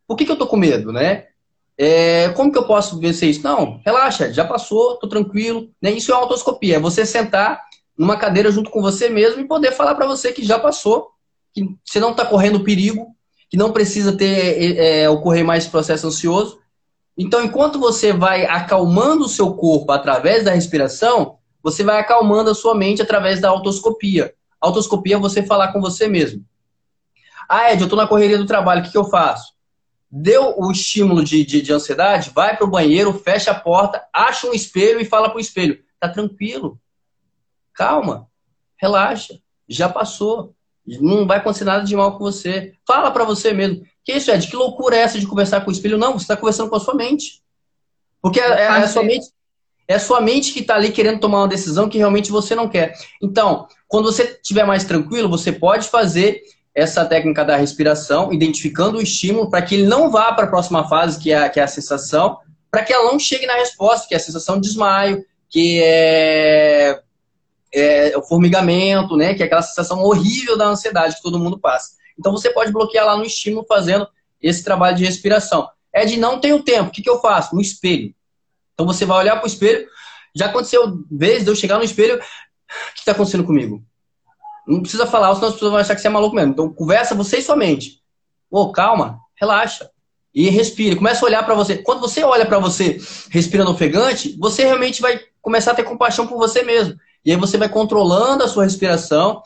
Por 0.08 0.18
que, 0.18 0.26
que 0.26 0.32
eu 0.32 0.38
tô 0.38 0.48
com 0.48 0.58
medo, 0.58 0.92
né? 0.92 1.28
É, 1.78 2.30
como 2.30 2.52
que 2.52 2.58
eu 2.58 2.68
posso 2.68 3.00
vencer 3.00 3.30
isso? 3.30 3.44
Não, 3.44 3.82
relaxa, 3.86 4.32
já 4.32 4.46
passou, 4.46 4.98
tô 4.98 5.08
tranquilo. 5.08 5.70
Né? 5.82 5.92
Isso 5.92 6.12
é 6.12 6.16
uma 6.16 6.24
autoscopia, 6.24 6.76
é 6.76 6.80
você 6.80 7.06
sentar 7.06 7.62
numa 7.98 8.18
cadeira 8.18 8.52
junto 8.52 8.70
com 8.70 8.82
você 8.82 9.10
mesmo 9.10 9.42
e 9.42 9.48
poder 9.48 9.72
falar 9.72 9.96
para 9.96 10.08
você 10.08 10.32
que 10.32 10.44
já 10.44 10.60
passou, 10.60 11.10
que 11.54 11.64
você 11.86 12.00
não 12.00 12.12
está 12.12 12.26
correndo 12.26 12.64
perigo, 12.64 13.08
que 13.50 13.58
não 13.58 13.72
precisa 13.72 14.16
ter 14.18 14.78
é, 14.78 15.04
é, 15.04 15.10
ocorrer 15.10 15.46
mais 15.46 15.68
processo 15.68 16.08
ansioso. 16.08 16.60
Então, 17.16 17.44
enquanto 17.44 17.80
você 17.80 18.12
vai 18.12 18.46
acalmando 18.46 19.26
o 19.26 19.30
seu 19.30 19.54
corpo 19.54 19.92
através 19.92 20.44
da 20.44 20.52
respiração, 20.52 21.38
você 21.62 21.84
vai 21.84 22.00
acalmando 22.00 22.50
a 22.50 22.56
sua 22.56 22.74
mente 22.74 23.02
através 23.02 23.40
da 23.40 23.50
autoscopia. 23.50 24.34
Autoscopia 24.60 25.16
é 25.16 25.20
você 25.20 25.44
falar 25.44 25.72
com 25.72 25.80
você 25.80 26.08
mesmo. 26.08 26.44
Ah, 27.48 27.72
Ed, 27.72 27.82
eu 27.82 27.86
estou 27.86 27.98
na 27.98 28.08
correria 28.08 28.38
do 28.38 28.48
trabalho, 28.48 28.82
o 28.82 28.84
que, 28.84 28.92
que 28.92 28.98
eu 28.98 29.06
faço? 29.06 29.53
Deu 30.16 30.54
o 30.60 30.72
estímulo 30.72 31.24
de, 31.24 31.44
de, 31.44 31.60
de 31.60 31.74
ansiedade, 31.74 32.32
vai 32.36 32.56
para 32.56 32.68
o 32.68 32.70
banheiro, 32.70 33.12
fecha 33.18 33.50
a 33.50 33.60
porta, 33.60 34.06
acha 34.14 34.46
um 34.46 34.54
espelho 34.54 35.02
e 35.02 35.06
fala 35.06 35.28
para 35.28 35.38
o 35.38 35.42
espelho: 35.42 35.84
tá 36.00 36.08
tranquilo, 36.08 36.80
calma, 37.74 38.28
relaxa, 38.78 39.40
já 39.68 39.90
passou, 39.90 40.54
não 40.86 41.26
vai 41.26 41.40
acontecer 41.40 41.64
nada 41.64 41.84
de 41.84 41.96
mal 41.96 42.16
com 42.16 42.24
você. 42.24 42.76
Fala 42.86 43.10
para 43.10 43.24
você 43.24 43.54
mesmo. 43.54 43.84
Que 44.04 44.14
isso, 44.14 44.30
Ed? 44.30 44.48
Que 44.48 44.56
loucura 44.56 44.96
é 44.96 45.00
essa 45.00 45.20
de 45.20 45.26
conversar 45.26 45.62
com 45.62 45.72
o 45.72 45.74
espelho? 45.74 45.98
Não, 45.98 46.14
você 46.14 46.26
está 46.26 46.38
conversando 46.38 46.70
com 46.70 46.76
a 46.76 46.80
sua 46.80 46.94
mente. 46.94 47.42
Porque 48.22 48.40
é, 48.40 48.44
é, 48.44 48.68
a 48.68 48.88
sua 48.88 49.02
mente, 49.02 49.28
é 49.88 49.96
a 49.96 50.00
sua 50.00 50.22
mente 50.22 50.54
que 50.54 50.60
está 50.60 50.76
ali 50.76 50.92
querendo 50.92 51.22
tomar 51.22 51.40
uma 51.40 51.48
decisão 51.48 51.90
que 51.90 51.98
realmente 51.98 52.30
você 52.30 52.54
não 52.54 52.70
quer. 52.70 52.94
Então, 53.22 53.68
quando 53.88 54.12
você 54.12 54.24
estiver 54.24 54.66
mais 54.66 54.84
tranquilo, 54.84 55.30
você 55.30 55.52
pode 55.52 55.88
fazer 55.88 56.44
essa 56.74 57.06
técnica 57.06 57.46
da 57.46 57.56
respiração, 57.56 58.34
identificando 58.34 58.98
o 58.98 59.02
estímulo 59.02 59.50
para 59.50 59.62
que 59.62 59.76
ele 59.76 59.86
não 59.86 60.10
vá 60.10 60.34
para 60.34 60.46
a 60.46 60.50
próxima 60.50 60.88
fase, 60.88 61.20
que 61.20 61.32
é, 61.32 61.48
que 61.50 61.60
é 61.60 61.64
a 61.64 61.68
sensação, 61.68 62.40
para 62.72 62.84
que 62.84 62.92
ela 62.92 63.12
não 63.12 63.20
chegue 63.20 63.46
na 63.46 63.54
resposta, 63.54 64.08
que 64.08 64.16
é 64.16 64.18
a 64.18 64.20
sensação 64.20 64.56
de 64.56 64.68
desmaio, 64.68 65.24
que 65.50 65.80
é, 65.84 67.00
é, 67.72 68.18
o 68.18 68.24
formigamento, 68.24 69.16
né? 69.16 69.36
Que 69.36 69.44
é 69.44 69.46
aquela 69.46 69.62
sensação 69.62 70.00
horrível 70.00 70.58
da 70.58 70.66
ansiedade 70.66 71.16
que 71.16 71.22
todo 71.22 71.40
mundo 71.40 71.60
passa. 71.60 71.92
Então 72.18 72.32
você 72.32 72.50
pode 72.50 72.72
bloquear 72.72 73.06
lá 73.06 73.16
no 73.16 73.24
estímulo 73.24 73.66
fazendo 73.68 74.08
esse 74.42 74.64
trabalho 74.64 74.98
de 74.98 75.06
respiração. 75.06 75.70
É 75.92 76.06
de 76.06 76.18
não 76.18 76.40
tenho 76.40 76.64
tempo, 76.64 76.90
o 76.90 76.92
que, 76.92 77.04
que 77.04 77.10
eu 77.10 77.22
faço? 77.22 77.54
No 77.54 77.62
espelho. 77.62 78.14
Então 78.74 78.88
você 78.88 79.06
vai 79.06 79.20
olhar 79.20 79.36
para 79.36 79.46
o 79.46 79.48
espelho. 79.48 79.88
Já 80.36 80.48
aconteceu 80.48 81.06
vezes 81.12 81.44
de 81.44 81.52
eu 81.52 81.56
chegar 81.56 81.78
no 81.78 81.84
espelho, 81.84 82.16
o 82.16 82.94
que 82.94 83.00
está 83.00 83.12
acontecendo 83.12 83.44
comigo? 83.44 83.84
Não 84.68 84.82
precisa 84.82 85.06
falar, 85.06 85.34
senão 85.36 85.48
as 85.48 85.54
pessoas 85.54 85.72
vão 85.72 85.80
achar 85.80 85.96
que 85.96 86.02
você 86.02 86.08
é 86.08 86.12
maluco 86.12 86.36
mesmo. 86.36 86.52
Então, 86.52 86.74
conversa 86.74 87.16
você 87.16 87.38
e 87.38 87.42
sua 87.42 87.56
mente. 87.56 88.02
Ô, 88.50 88.72
calma, 88.72 89.20
relaxa. 89.36 89.90
E 90.34 90.50
respire. 90.50 90.96
Começa 90.96 91.24
a 91.24 91.28
olhar 91.28 91.44
para 91.44 91.54
você. 91.54 91.78
Quando 91.78 92.02
você 92.02 92.24
olha 92.24 92.46
para 92.46 92.58
você 92.58 93.00
respirando 93.30 93.72
ofegante, 93.72 94.36
você 94.40 94.64
realmente 94.64 95.02
vai 95.02 95.20
começar 95.42 95.72
a 95.72 95.76
ter 95.76 95.84
compaixão 95.84 96.26
por 96.26 96.38
você 96.38 96.64
mesmo. 96.64 96.98
E 97.24 97.32
aí 97.32 97.38
você 97.38 97.58
vai 97.58 97.70
controlando 97.70 98.44
a 98.44 98.48
sua 98.48 98.64
respiração. 98.64 99.44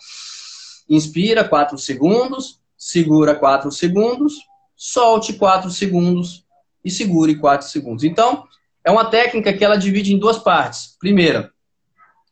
Inspira 0.89 1.43
4 1.43 1.78
segundos, 1.78 2.61
segura 2.78 3.36
4 3.36 3.70
segundos, 3.72 4.34
solte 4.76 5.34
4 5.34 5.70
segundos 5.72 6.45
e 6.86 6.89
segure 6.89 7.36
4 7.36 7.68
segundos. 7.68 8.05
Então, 8.05 8.45
é 8.84 8.89
uma 8.89 9.05
técnica 9.05 9.51
que 9.51 9.65
ela 9.65 9.76
divide 9.78 10.13
em 10.13 10.18
duas 10.18 10.38
partes. 10.38 10.95
Primeira, 10.97 11.51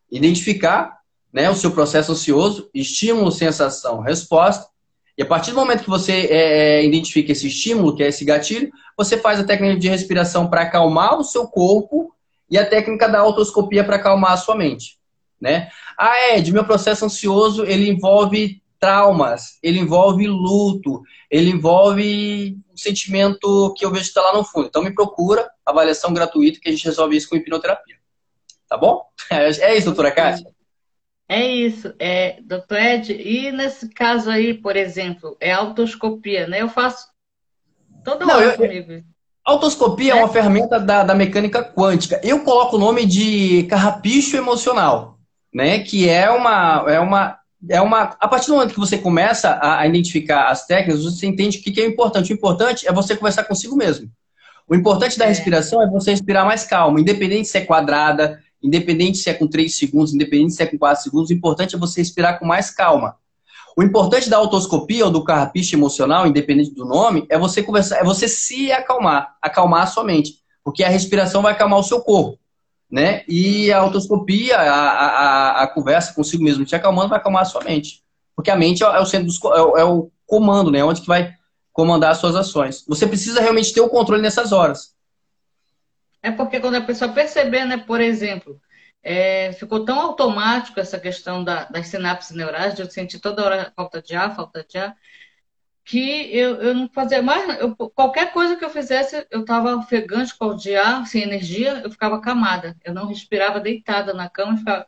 identificar 0.09 0.94
né, 1.35 1.49
o 1.49 1.55
seu 1.55 1.69
processo 1.69 2.13
ansioso, 2.13 2.69
estímulo, 2.73 3.29
sensação, 3.29 3.99
resposta. 3.99 4.67
E 5.17 5.21
a 5.21 5.25
partir 5.25 5.51
do 5.51 5.57
momento 5.57 5.83
que 5.83 5.89
você 5.89 6.13
é, 6.13 6.77
é, 6.77 6.85
identifica 6.85 7.33
esse 7.33 7.47
estímulo, 7.47 7.93
que 7.93 8.01
é 8.01 8.07
esse 8.07 8.23
gatilho, 8.23 8.71
você 8.97 9.17
faz 9.17 9.37
a 9.37 9.43
técnica 9.43 9.77
de 9.77 9.89
respiração 9.89 10.49
para 10.49 10.61
acalmar 10.61 11.19
o 11.19 11.25
seu 11.25 11.45
corpo 11.45 12.15
e 12.49 12.57
a 12.57 12.65
técnica 12.65 13.09
da 13.09 13.19
autoscopia 13.19 13.83
para 13.83 13.97
acalmar 13.97 14.31
a 14.31 14.37
sua 14.37 14.55
mente. 14.55 14.97
Né? 15.39 15.69
Ah, 15.99 16.37
Ed, 16.37 16.53
meu 16.53 16.63
processo 16.63 17.03
ansioso 17.03 17.65
ele 17.65 17.89
envolve 17.89 18.61
traumas, 18.79 19.59
ele 19.61 19.79
envolve 19.79 20.25
luto, 20.25 21.01
ele 21.29 21.49
envolve 21.49 22.57
um 22.73 22.77
sentimento 22.77 23.73
que 23.77 23.83
eu 23.83 23.91
vejo 23.91 24.05
estar 24.05 24.21
lá 24.21 24.33
no 24.33 24.45
fundo. 24.45 24.67
Então 24.67 24.81
me 24.81 24.95
procura, 24.95 25.49
avaliação 25.65 26.13
gratuita, 26.13 26.61
que 26.61 26.69
a 26.69 26.71
gente 26.71 26.85
resolve 26.85 27.17
isso 27.17 27.27
com 27.27 27.35
hipnoterapia. 27.35 27.97
Tá 28.69 28.77
bom? 28.77 29.03
É 29.29 29.75
isso, 29.75 29.87
doutora 29.87 30.11
Kátia? 30.11 30.54
É 31.27 31.43
isso, 31.43 31.93
é, 31.97 32.37
doutor 32.43 32.77
Ed, 32.77 33.11
e 33.11 33.51
nesse 33.51 33.89
caso 33.89 34.29
aí, 34.29 34.53
por 34.53 34.75
exemplo, 34.75 35.35
é 35.39 35.51
autoscopia, 35.51 36.47
né? 36.47 36.61
Eu 36.61 36.69
faço 36.69 37.07
toda 38.03 38.27
hora 38.27 38.45
eu, 38.45 38.57
comigo. 38.57 39.03
Autoscopia 39.43 40.13
é, 40.13 40.17
é 40.17 40.19
uma 40.19 40.29
ferramenta 40.29 40.79
da, 40.79 41.03
da 41.03 41.15
mecânica 41.15 41.63
quântica. 41.63 42.21
Eu 42.23 42.43
coloco 42.43 42.75
o 42.75 42.79
nome 42.79 43.07
de 43.07 43.63
carrapicho 43.63 44.37
emocional, 44.37 45.17
né? 45.51 45.79
Que 45.79 46.07
é 46.07 46.29
uma, 46.29 46.85
é 46.87 46.99
uma, 46.99 47.39
é 47.69 47.81
uma. 47.81 48.15
A 48.19 48.27
partir 48.27 48.47
do 48.47 48.53
momento 48.53 48.73
que 48.73 48.79
você 48.79 48.97
começa 48.97 49.49
a, 49.49 49.79
a 49.79 49.87
identificar 49.87 50.49
as 50.49 50.67
técnicas, 50.67 51.03
você 51.03 51.25
entende 51.25 51.57
o 51.57 51.61
que, 51.63 51.71
que 51.71 51.81
é 51.81 51.87
importante. 51.87 52.31
O 52.31 52.35
importante 52.35 52.87
é 52.87 52.93
você 52.93 53.15
conversar 53.15 53.45
consigo 53.45 53.75
mesmo. 53.75 54.11
O 54.67 54.75
importante 54.75 55.17
da 55.17 55.25
é. 55.25 55.29
respiração 55.29 55.81
é 55.81 55.87
você 55.87 56.11
respirar 56.11 56.45
mais 56.45 56.65
calmo, 56.65 56.99
independente 56.99 57.47
se 57.47 57.57
é 57.57 57.61
quadrada, 57.61 58.41
Independente 58.65 59.19
se 59.19 59.29
é 59.29 59.33
com 59.33 59.47
3 59.47 59.75
segundos, 59.77 60.13
independente 60.13 60.53
se 60.53 60.63
é 60.63 60.65
com 60.65 60.77
4 60.77 61.03
segundos, 61.03 61.29
o 61.29 61.33
importante 61.33 61.75
é 61.75 61.79
você 61.79 62.01
respirar 62.01 62.39
com 62.39 62.45
mais 62.45 62.71
calma. 62.71 63.15
O 63.77 63.83
importante 63.83 64.29
da 64.29 64.37
autoscopia 64.37 65.05
ou 65.05 65.11
do 65.11 65.23
carrapicho 65.23 65.75
emocional, 65.75 66.25
independente 66.25 66.73
do 66.73 66.85
nome, 66.85 67.25
é 67.29 67.37
você 67.37 67.61
conversar, 67.61 67.97
é 67.97 68.03
você 68.03 68.27
se 68.27 68.71
acalmar, 68.71 69.35
acalmar 69.41 69.83
a 69.83 69.87
sua 69.87 70.03
mente. 70.03 70.39
Porque 70.63 70.83
a 70.83 70.89
respiração 70.89 71.41
vai 71.41 71.51
acalmar 71.51 71.79
o 71.79 71.83
seu 71.83 72.01
corpo. 72.01 72.39
né? 72.89 73.23
E 73.27 73.71
a 73.71 73.79
autoscopia, 73.79 74.57
a, 74.57 74.71
a, 74.71 75.63
a 75.63 75.67
conversa 75.67 76.13
consigo 76.13 76.43
mesmo 76.43 76.65
te 76.65 76.75
acalmando, 76.75 77.09
vai 77.09 77.19
acalmar 77.19 77.41
a 77.41 77.45
sua 77.45 77.63
mente. 77.63 78.01
Porque 78.35 78.49
a 78.49 78.55
mente 78.55 78.83
é 78.83 78.99
o 78.99 79.05
centro 79.05 79.27
dos, 79.27 79.39
é, 79.43 79.61
o, 79.61 79.77
é 79.77 79.83
o 79.83 80.09
comando, 80.25 80.71
né? 80.71 80.83
Onde 80.83 81.01
que 81.01 81.07
vai 81.07 81.33
comandar 81.73 82.11
as 82.11 82.17
suas 82.19 82.35
ações. 82.35 82.85
Você 82.87 83.05
precisa 83.05 83.41
realmente 83.41 83.73
ter 83.73 83.81
o 83.81 83.89
controle 83.89 84.21
nessas 84.21 84.53
horas. 84.53 84.94
É 86.25 86.31
porque 86.31 86.59
quando 86.59 86.73
a 86.73 86.81
pessoa 86.81 87.13
perceber, 87.13 87.65
né, 87.65 87.77
por 87.77 88.01
exemplo, 88.01 88.59
é, 89.03 89.53
ficou 89.53 89.85
tão 89.85 89.99
automático 89.99 90.79
essa 90.79 90.99
questão 90.99 91.43
da, 91.43 91.65
das 91.65 91.87
sinapses 91.87 92.35
neurais, 92.35 92.73
de 92.73 92.81
eu 92.81 92.89
sentir 92.89 93.19
toda 93.19 93.45
hora 93.45 93.71
falta 93.75 94.01
de 94.01 94.15
ar, 94.15 94.35
falta 94.35 94.65
de 94.67 94.75
ar, 94.75 94.97
que 95.83 96.35
eu, 96.35 96.55
eu 96.55 96.73
não 96.73 96.89
fazia 96.89 97.21
mais. 97.21 97.59
Eu, 97.59 97.75
qualquer 97.75 98.33
coisa 98.33 98.55
que 98.55 98.65
eu 98.65 98.71
fizesse, 98.71 99.27
eu 99.29 99.41
estava 99.41 99.75
ofegante, 99.75 100.33
de 100.57 100.75
ar, 100.75 101.05
sem 101.05 101.21
energia, 101.21 101.81
eu 101.83 101.91
ficava 101.91 102.19
camada. 102.19 102.75
Eu 102.83 102.91
não 102.91 103.05
respirava 103.05 103.59
deitada 103.59 104.11
na 104.11 104.27
cama, 104.27 104.57
ficava 104.57 104.87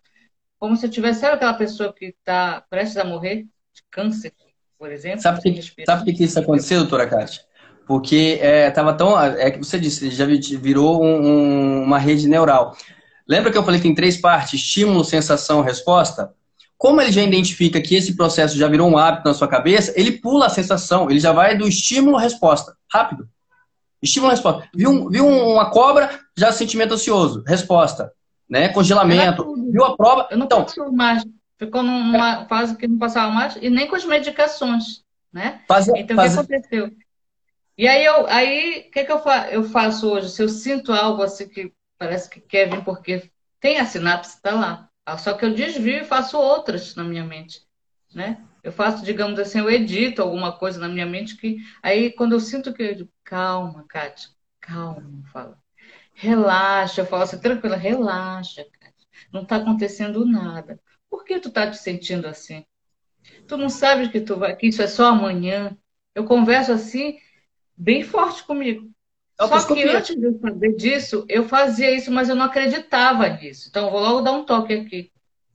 como 0.57 0.75
se 0.75 0.87
eu 0.87 0.89
tivesse. 0.89 1.19
Sabe 1.19 1.35
aquela 1.35 1.53
pessoa 1.53 1.93
que 1.93 2.05
está 2.05 2.61
prestes 2.67 2.97
a 2.97 3.05
morrer 3.05 3.43
de 3.75 3.83
câncer, 3.91 4.33
por 4.75 4.91
exemplo? 4.91 5.21
Sabe 5.21 5.43
por 5.43 5.53
que, 5.53 5.85
sabe 5.85 6.13
que 6.13 6.23
isso 6.23 6.39
aconteceu, 6.39 6.79
doutora 6.79 7.07
Kátia? 7.07 7.45
Porque 7.87 8.37
é, 8.41 8.69
tava 8.69 8.93
tão. 8.93 9.19
É 9.19 9.49
que 9.49 9.59
você 9.59 9.79
disse, 9.79 10.11
já 10.11 10.25
virou 10.25 11.01
um, 11.01 11.25
um, 11.25 11.83
uma 11.83 11.97
rede 11.97 12.27
neural. 12.27 12.75
Lembra 13.27 13.51
que 13.51 13.57
eu 13.57 13.63
falei 13.63 13.79
que 13.79 13.87
tem 13.87 13.95
três 13.95 14.17
partes: 14.17 14.55
estímulo, 14.55 15.05
sensação, 15.05 15.61
resposta? 15.61 16.33
Como 16.77 17.01
ele 17.01 17.11
já 17.11 17.23
identifica 17.23 17.81
que 17.81 17.95
esse 17.95 18.15
processo 18.15 18.57
já 18.57 18.67
virou 18.67 18.87
um 18.87 18.97
hábito 18.97 19.27
na 19.27 19.33
sua 19.33 19.47
cabeça, 19.47 19.93
ele 19.95 20.11
pula 20.11 20.45
a 20.45 20.49
sensação, 20.49 21.09
ele 21.09 21.19
já 21.19 21.31
vai 21.31 21.57
do 21.57 21.67
estímulo 21.67 22.17
resposta, 22.17 22.75
rápido. 22.91 23.27
Estímulo 24.01 24.31
resposta. 24.31 24.69
Viu, 24.75 25.09
viu 25.09 25.25
uma 25.25 25.71
cobra, 25.71 26.19
já 26.37 26.51
sentimento 26.51 26.93
ansioso, 26.93 27.43
resposta, 27.47 28.11
né? 28.47 28.69
Congelamento. 28.69 29.55
Viu 29.71 29.83
a 29.85 29.95
prova? 29.95 30.27
Eu 30.29 30.37
não 30.37 30.45
então, 30.45 30.67
mais. 30.91 31.25
Ficou 31.57 31.81
numa 31.81 32.45
fase 32.45 32.77
que 32.77 32.87
não 32.87 32.99
passava 32.99 33.31
mais 33.31 33.57
e 33.59 33.69
nem 33.69 33.87
com 33.87 33.95
as 33.95 34.05
medicações, 34.05 35.03
né? 35.33 35.61
Faz, 35.67 35.87
então 35.87 36.15
faz... 36.15 36.37
o 36.37 36.45
que 36.45 36.53
aconteceu? 36.53 36.91
E 37.77 37.87
aí 37.87 38.03
eu, 38.05 38.25
aí 38.27 38.87
o 38.87 38.91
que, 38.91 39.03
que 39.05 39.11
eu, 39.11 39.19
fa 39.19 39.49
eu 39.51 39.63
faço 39.63 40.09
hoje? 40.09 40.29
Se 40.29 40.41
eu 40.41 40.49
sinto 40.49 40.91
algo 40.91 41.21
assim 41.23 41.47
que 41.47 41.73
parece 41.97 42.29
que 42.29 42.39
quer 42.41 42.69
vir 42.69 42.83
porque 42.83 43.31
tem 43.59 43.79
a 43.79 43.85
sinapse, 43.85 44.35
está 44.35 44.51
lá. 44.53 44.89
Ah, 45.05 45.17
só 45.17 45.33
que 45.33 45.45
eu 45.45 45.53
desvio 45.53 46.01
e 46.01 46.05
faço 46.05 46.37
outras 46.37 46.95
na 46.95 47.03
minha 47.03 47.23
mente, 47.23 47.61
né? 48.13 48.43
Eu 48.63 48.71
faço, 48.71 49.05
digamos 49.05 49.39
assim, 49.39 49.59
eu 49.59 49.69
edito 49.69 50.21
alguma 50.21 50.57
coisa 50.57 50.79
na 50.79 50.89
minha 50.89 51.05
mente 51.05 51.37
que 51.37 51.57
aí 51.81 52.11
quando 52.11 52.33
eu 52.33 52.39
sinto 52.39 52.73
que 52.73 52.83
eu 52.83 52.95
digo, 52.95 53.11
calma, 53.23 53.85
Kátia, 53.87 54.29
calma, 54.59 55.23
fala. 55.31 55.57
Relaxa, 56.15 57.01
eu 57.01 57.05
falo 57.05 57.23
assim, 57.23 57.39
tranquila, 57.39 57.77
relaxa, 57.77 58.65
Kátia. 58.79 59.07
Não 59.31 59.43
está 59.43 59.57
acontecendo 59.57 60.25
nada. 60.25 60.79
Por 61.09 61.23
que 61.25 61.39
tu 61.39 61.49
está 61.49 61.69
te 61.69 61.77
sentindo 61.77 62.27
assim? 62.27 62.65
Tu 63.47 63.57
não 63.57 63.69
sabes 63.69 64.09
que, 64.09 64.21
tu 64.21 64.37
vai, 64.37 64.55
que 64.55 64.67
isso 64.67 64.81
é 64.81 64.87
só 64.87 65.07
amanhã. 65.07 65.77
Eu 66.15 66.25
converso 66.25 66.71
assim, 66.71 67.17
bem 67.77 68.03
forte 68.03 68.43
comigo. 68.43 68.89
Só 69.39 69.73
que 69.73 69.83
antes 69.83 70.15
de 70.15 70.23
eu 70.25 70.39
saber 70.39 70.75
disso, 70.75 71.23
eu 71.29 71.47
fazia 71.47 71.95
isso, 71.95 72.11
mas 72.11 72.27
eu 72.27 72.35
não 72.35 72.45
acreditava 72.45 73.29
nisso. 73.29 73.67
Então, 73.69 73.85
eu 73.85 73.91
vou 73.91 74.01
logo 74.01 74.21
dar 74.21 74.31
um 74.31 74.43
toque 74.43 74.73
aqui. 74.73 75.11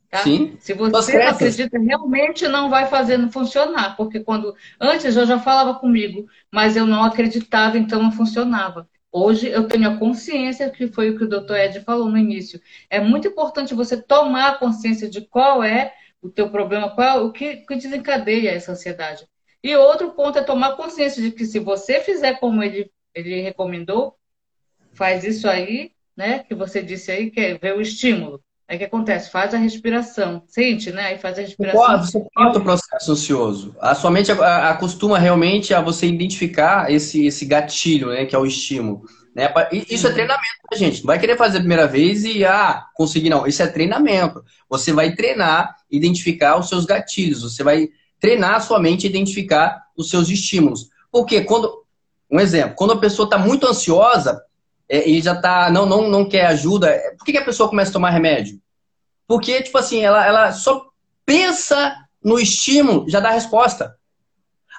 Tá? 0.08 0.18
Sim. 0.18 0.56
Se 0.60 0.72
você 0.74 1.18
não 1.18 1.30
acredita, 1.30 1.78
realmente 1.78 2.46
não 2.46 2.70
vai 2.70 2.86
fazendo 2.86 3.32
funcionar. 3.32 3.96
Porque 3.96 4.20
quando 4.20 4.54
antes 4.80 5.16
eu 5.16 5.26
já 5.26 5.38
falava 5.38 5.80
comigo, 5.80 6.28
mas 6.50 6.76
eu 6.76 6.86
não 6.86 7.02
acreditava, 7.02 7.76
então 7.76 8.00
não 8.00 8.12
funcionava. 8.12 8.88
Hoje 9.10 9.48
eu 9.48 9.66
tenho 9.66 9.90
a 9.90 9.96
consciência, 9.96 10.70
que 10.70 10.86
foi 10.86 11.10
o 11.10 11.18
que 11.18 11.24
o 11.24 11.28
doutor 11.28 11.56
Ed 11.56 11.80
falou 11.80 12.08
no 12.08 12.16
início. 12.16 12.60
É 12.88 13.00
muito 13.00 13.26
importante 13.26 13.74
você 13.74 14.00
tomar 14.00 14.58
consciência 14.58 15.08
de 15.10 15.22
qual 15.22 15.62
é 15.62 15.92
o 16.22 16.30
teu 16.30 16.48
problema, 16.50 16.94
qual 16.94 17.18
é 17.18 17.20
o 17.20 17.32
que, 17.32 17.56
que 17.56 17.74
desencadeia 17.74 18.50
essa 18.50 18.72
ansiedade. 18.72 19.26
E 19.62 19.76
outro 19.76 20.10
ponto 20.10 20.38
é 20.38 20.42
tomar 20.42 20.76
consciência 20.76 21.22
de 21.22 21.30
que 21.30 21.44
se 21.44 21.58
você 21.58 22.00
fizer 22.00 22.40
como 22.40 22.62
ele 22.62 22.90
ele 23.14 23.40
recomendou, 23.40 24.14
faz 24.92 25.24
isso 25.24 25.48
aí, 25.48 25.92
né? 26.16 26.40
Que 26.40 26.54
você 26.54 26.82
disse 26.82 27.10
aí, 27.10 27.30
que 27.30 27.40
é 27.40 27.58
ver 27.58 27.76
o 27.76 27.80
estímulo. 27.80 28.40
Aí 28.68 28.76
o 28.76 28.78
que 28.78 28.84
acontece? 28.84 29.30
Faz 29.30 29.52
a 29.52 29.58
respiração. 29.58 30.42
Sente, 30.46 30.90
né? 30.90 31.08
Aí 31.08 31.18
faz 31.18 31.38
a 31.38 31.42
respiração. 31.42 32.28
Corta 32.34 32.58
o 32.58 32.64
processo 32.64 33.12
ansioso. 33.12 33.76
A 33.80 33.94
sua 33.94 34.10
mente 34.10 34.32
acostuma 34.32 35.18
realmente 35.18 35.74
a 35.74 35.80
você 35.80 36.06
identificar 36.06 36.90
esse, 36.90 37.26
esse 37.26 37.44
gatilho, 37.44 38.08
né? 38.08 38.24
Que 38.24 38.34
é 38.34 38.38
o 38.38 38.46
estímulo. 38.46 39.02
Né? 39.34 39.50
Isso 39.88 40.06
é 40.06 40.12
treinamento, 40.12 40.58
né, 40.70 40.78
gente? 40.78 41.00
Não 41.00 41.06
vai 41.06 41.18
querer 41.18 41.38
fazer 41.38 41.56
a 41.56 41.60
primeira 41.60 41.86
vez 41.86 42.22
e, 42.24 42.44
ah, 42.44 42.86
conseguir, 42.94 43.30
não. 43.30 43.46
Isso 43.46 43.62
é 43.62 43.66
treinamento. 43.66 44.44
Você 44.68 44.92
vai 44.92 45.14
treinar, 45.14 45.74
identificar 45.90 46.58
os 46.58 46.68
seus 46.68 46.84
gatilhos. 46.84 47.42
Você 47.42 47.62
vai 47.62 47.88
treinar 48.22 48.54
a 48.54 48.60
sua 48.60 48.78
mente 48.78 49.04
a 49.04 49.10
identificar 49.10 49.82
os 49.96 50.08
seus 50.08 50.28
estímulos. 50.30 50.88
Porque 51.10 51.42
quando 51.42 51.82
um 52.30 52.38
exemplo, 52.38 52.76
quando 52.76 52.92
a 52.92 52.98
pessoa 52.98 53.26
está 53.26 53.36
muito 53.36 53.66
ansiosa 53.66 54.40
é, 54.88 55.06
e 55.06 55.20
já 55.20 55.34
tá, 55.34 55.70
não, 55.70 55.84
não, 55.84 56.08
não 56.08 56.26
quer 56.26 56.46
ajuda, 56.46 56.88
é, 56.88 57.10
por 57.10 57.24
que, 57.24 57.32
que 57.32 57.38
a 57.38 57.44
pessoa 57.44 57.68
começa 57.68 57.90
a 57.90 57.92
tomar 57.92 58.10
remédio? 58.10 58.58
Porque, 59.26 59.60
tipo 59.60 59.76
assim, 59.76 60.02
ela, 60.02 60.24
ela 60.24 60.52
só 60.52 60.86
pensa 61.26 61.96
no 62.24 62.38
estímulo, 62.38 63.08
já 63.08 63.18
dá 63.18 63.28
a 63.28 63.32
resposta. 63.32 63.96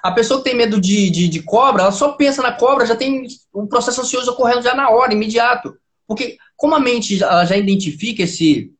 A 0.02 0.10
pessoa 0.10 0.38
que 0.38 0.44
tem 0.50 0.56
medo 0.56 0.80
de, 0.80 1.10
de, 1.10 1.28
de, 1.28 1.42
cobra, 1.42 1.82
ela 1.82 1.92
só 1.92 2.12
pensa 2.12 2.42
na 2.42 2.52
cobra, 2.52 2.86
já 2.86 2.96
tem 2.96 3.26
um 3.54 3.66
processo 3.66 4.00
ansioso 4.00 4.30
ocorrendo 4.30 4.62
já 4.62 4.74
na 4.74 4.88
hora, 4.88 5.12
imediato. 5.12 5.76
Porque 6.06 6.38
como 6.56 6.74
a 6.74 6.80
mente 6.80 7.22
ela 7.22 7.44
já 7.44 7.56
identifica 7.56 8.22
esse, 8.22 8.72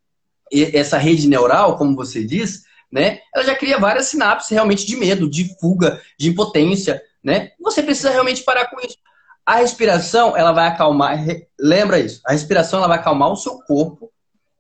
essa 0.51 0.97
rede 0.97 1.29
neural, 1.29 1.77
como 1.77 1.95
você 1.95 2.25
diz, 2.25 2.65
né? 2.95 3.19
Ela 3.35 3.45
já 3.45 3.57
cria 3.57 3.77
várias 3.77 4.07
sinapses 4.07 4.49
realmente 4.51 4.87
de 4.87 4.97
medo, 4.97 5.29
de 5.29 5.53
fuga, 5.59 6.01
de 6.17 6.29
impotência, 6.29 7.03
né? 7.25 7.51
Você 7.61 7.83
precisa 7.83 8.11
realmente 8.11 8.45
parar 8.45 8.71
com 8.71 8.79
isso. 8.81 8.97
A 9.45 9.57
respiração, 9.57 10.37
ela 10.37 10.53
vai 10.53 10.69
acalmar, 10.69 11.19
lembra 11.59 11.99
isso, 11.99 12.21
a 12.25 12.31
respiração 12.31 12.79
ela 12.79 12.87
vai 12.87 12.99
acalmar 12.99 13.33
o 13.33 13.37
seu 13.37 13.59
corpo, 13.63 14.13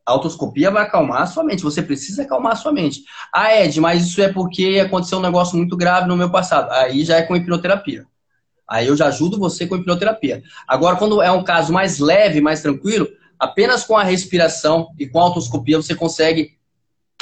a 0.04 0.10
autoscopia 0.10 0.68
vai 0.68 0.82
acalmar 0.82 1.22
a 1.22 1.26
sua 1.26 1.44
mente, 1.44 1.62
você 1.62 1.80
precisa 1.80 2.22
acalmar 2.22 2.52
a 2.52 2.56
sua 2.56 2.72
mente. 2.72 3.04
Ah, 3.32 3.54
Ed, 3.54 3.80
mas 3.80 4.04
isso 4.04 4.20
é 4.20 4.30
porque 4.30 4.82
aconteceu 4.84 5.18
um 5.18 5.22
negócio 5.22 5.56
muito 5.56 5.76
grave 5.76 6.08
no 6.08 6.16
meu 6.16 6.28
passado. 6.28 6.70
Aí 6.72 7.04
já 7.04 7.16
é 7.16 7.22
com 7.22 7.36
hipnoterapia. 7.36 8.04
Aí 8.68 8.88
eu 8.88 8.96
já 8.96 9.06
ajudo 9.06 9.38
você 9.38 9.66
com 9.66 9.76
hipnoterapia. 9.76 10.42
Agora, 10.66 10.96
quando 10.96 11.22
é 11.22 11.30
um 11.30 11.44
caso 11.44 11.72
mais 11.72 12.00
leve, 12.00 12.40
mais 12.40 12.60
tranquilo, 12.60 13.08
apenas 13.38 13.84
com 13.84 13.96
a 13.96 14.02
respiração 14.02 14.88
e 14.98 15.06
com 15.06 15.20
a 15.20 15.22
autoscopia 15.22 15.78
você 15.78 15.94
consegue 15.94 16.53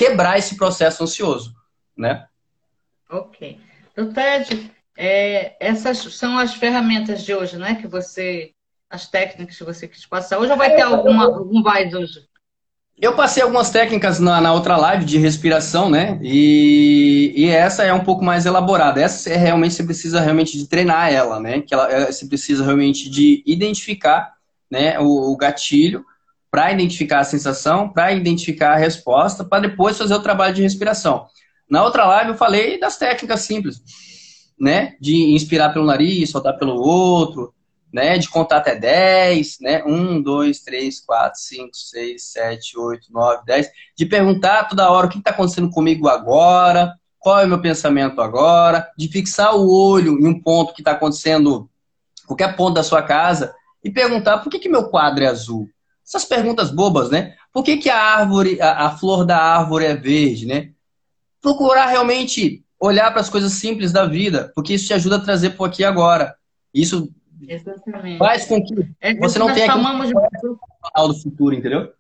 quebrar 0.02 0.36
esse 0.36 0.56
processo 0.56 1.04
ansioso, 1.04 1.54
né? 1.96 2.26
Ok. 3.08 3.60
Doutor 3.96 4.20
Ed, 4.20 4.70
é, 4.96 5.54
essas 5.60 5.98
são 5.98 6.36
as 6.36 6.54
ferramentas 6.54 7.22
de 7.22 7.32
hoje, 7.32 7.56
né? 7.56 7.76
Que 7.76 7.86
você, 7.86 8.50
as 8.90 9.06
técnicas 9.06 9.56
que 9.56 9.64
você 9.64 9.86
quis 9.86 10.04
passar. 10.04 10.38
Hoje 10.38 10.50
ou 10.50 10.58
vai 10.58 10.74
ter 10.74 10.82
alguma, 10.82 11.24
algum 11.26 11.62
mais 11.62 11.94
hoje? 11.94 12.26
Eu 12.98 13.14
passei 13.14 13.42
algumas 13.42 13.70
técnicas 13.70 14.18
na, 14.18 14.40
na, 14.40 14.52
outra 14.52 14.76
live 14.76 15.04
de 15.04 15.18
respiração, 15.18 15.88
né? 15.88 16.18
E, 16.22 17.32
e, 17.36 17.48
essa 17.48 17.84
é 17.84 17.92
um 17.92 18.04
pouco 18.04 18.24
mais 18.24 18.44
elaborada. 18.44 19.00
Essa 19.00 19.30
é 19.30 19.36
realmente 19.36 19.74
você 19.74 19.84
precisa 19.84 20.20
realmente 20.20 20.58
de 20.58 20.66
treinar 20.66 21.12
ela, 21.12 21.38
né? 21.38 21.60
Que 21.62 21.74
ela, 21.74 21.90
é, 21.90 22.10
você 22.10 22.26
precisa 22.26 22.64
realmente 22.64 23.08
de 23.08 23.42
identificar, 23.46 24.34
né? 24.70 24.98
O, 24.98 25.32
o 25.32 25.36
gatilho 25.36 26.04
para 26.52 26.70
identificar 26.70 27.18
a 27.18 27.24
sensação, 27.24 27.88
para 27.88 28.12
identificar 28.12 28.74
a 28.74 28.78
resposta, 28.78 29.42
para 29.42 29.66
depois 29.66 29.98
fazer 29.98 30.14
o 30.14 30.22
trabalho 30.22 30.54
de 30.54 30.62
respiração. 30.62 31.26
Na 31.68 31.82
outra 31.82 32.06
live 32.06 32.30
eu 32.30 32.36
falei 32.36 32.78
das 32.78 32.96
técnicas 32.96 33.40
simples 33.40 33.82
né? 34.62 34.94
De 35.00 35.34
inspirar 35.34 35.70
pelo 35.70 35.84
nariz, 35.84 36.30
soltar 36.30 36.56
pelo 36.56 36.80
outro, 36.80 37.52
né? 37.92 38.16
De 38.16 38.28
contar 38.28 38.58
até 38.58 38.76
10, 38.76 39.58
né? 39.60 39.82
1, 39.84 40.22
2, 40.22 40.60
3, 40.60 41.00
4, 41.00 41.40
5, 41.40 41.70
6, 41.72 42.22
7, 42.22 42.78
8, 42.78 43.06
9, 43.10 43.42
10. 43.44 43.70
De 43.96 44.06
perguntar 44.06 44.68
toda 44.68 44.88
hora 44.88 45.08
o 45.08 45.10
que 45.10 45.18
está 45.18 45.32
acontecendo 45.32 45.68
comigo 45.68 46.06
agora, 46.06 46.94
qual 47.18 47.40
é 47.40 47.44
o 47.44 47.48
meu 47.48 47.60
pensamento 47.60 48.20
agora, 48.20 48.88
de 48.96 49.08
fixar 49.08 49.56
o 49.56 49.68
olho 49.68 50.16
em 50.20 50.28
um 50.28 50.40
ponto 50.40 50.72
que 50.72 50.80
está 50.80 50.92
acontecendo, 50.92 51.68
qualquer 52.24 52.54
ponto 52.54 52.74
da 52.74 52.84
sua 52.84 53.02
casa, 53.02 53.52
e 53.82 53.90
perguntar 53.90 54.38
por 54.38 54.50
que, 54.50 54.60
que 54.60 54.68
meu 54.68 54.88
quadro 54.90 55.24
é 55.24 55.26
azul. 55.26 55.68
Essas 56.12 56.26
perguntas 56.26 56.70
bobas, 56.70 57.10
né? 57.10 57.36
Por 57.50 57.64
que, 57.64 57.78
que 57.78 57.88
a 57.88 57.98
árvore, 57.98 58.60
a, 58.60 58.86
a 58.86 58.90
flor 58.90 59.24
da 59.24 59.38
árvore 59.38 59.86
é 59.86 59.96
verde, 59.96 60.44
né? 60.44 60.70
Procurar 61.40 61.86
realmente 61.86 62.62
olhar 62.78 63.10
para 63.12 63.22
as 63.22 63.30
coisas 63.30 63.52
simples 63.52 63.92
da 63.92 64.04
vida, 64.04 64.52
porque 64.54 64.74
isso 64.74 64.88
te 64.88 64.92
ajuda 64.92 65.16
a 65.16 65.20
trazer 65.20 65.50
para 65.50 65.66
aqui 65.66 65.82
agora. 65.82 66.36
Isso 66.74 67.10
Exatamente. 67.48 68.18
faz 68.18 68.44
com 68.44 68.62
que 68.62 68.74
é, 69.00 69.14
você 69.14 69.38
não 69.38 69.54
tenha 69.54 69.66
chamamos 69.66 70.08
de... 70.08 70.12
do 70.14 71.22
futuro, 71.22 71.54
entendeu? 71.54 71.90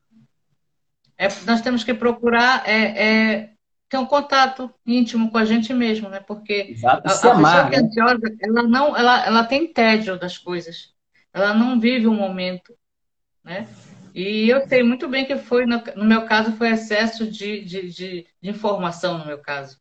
É, 1.16 1.28
nós 1.46 1.62
temos 1.62 1.82
que 1.82 1.94
procurar 1.94 2.68
é, 2.68 3.06
é, 3.06 3.50
ter 3.88 3.96
um 3.96 4.04
contato 4.04 4.70
íntimo 4.86 5.30
com 5.30 5.38
a 5.38 5.44
gente 5.46 5.72
mesmo, 5.72 6.10
né? 6.10 6.20
Porque 6.20 6.66
Exato. 6.70 7.08
a, 7.08 7.12
a 7.12 7.34
amar, 7.34 7.70
pessoa 7.70 7.70
que 7.70 7.76
é 7.76 7.80
né? 7.80 7.86
ansiosa, 7.86 8.36
ela 8.42 8.62
não, 8.64 8.94
ela, 8.94 9.26
ela 9.26 9.44
tem 9.44 9.72
tédio 9.72 10.18
das 10.18 10.36
coisas. 10.36 10.92
Ela 11.32 11.54
não 11.54 11.80
vive 11.80 12.06
o 12.06 12.10
um 12.10 12.16
momento, 12.16 12.74
né? 13.42 13.66
E 14.14 14.50
eu 14.50 14.68
sei 14.68 14.82
muito 14.82 15.08
bem 15.08 15.24
que 15.24 15.36
foi, 15.36 15.64
no, 15.64 15.82
no 15.96 16.04
meu 16.04 16.26
caso, 16.26 16.54
foi 16.56 16.70
excesso 16.70 17.30
de, 17.30 17.64
de, 17.64 17.88
de, 17.88 18.26
de, 18.42 18.50
informação, 18.50 19.16
no 19.16 19.26
meu 19.26 19.38
caso. 19.38 19.78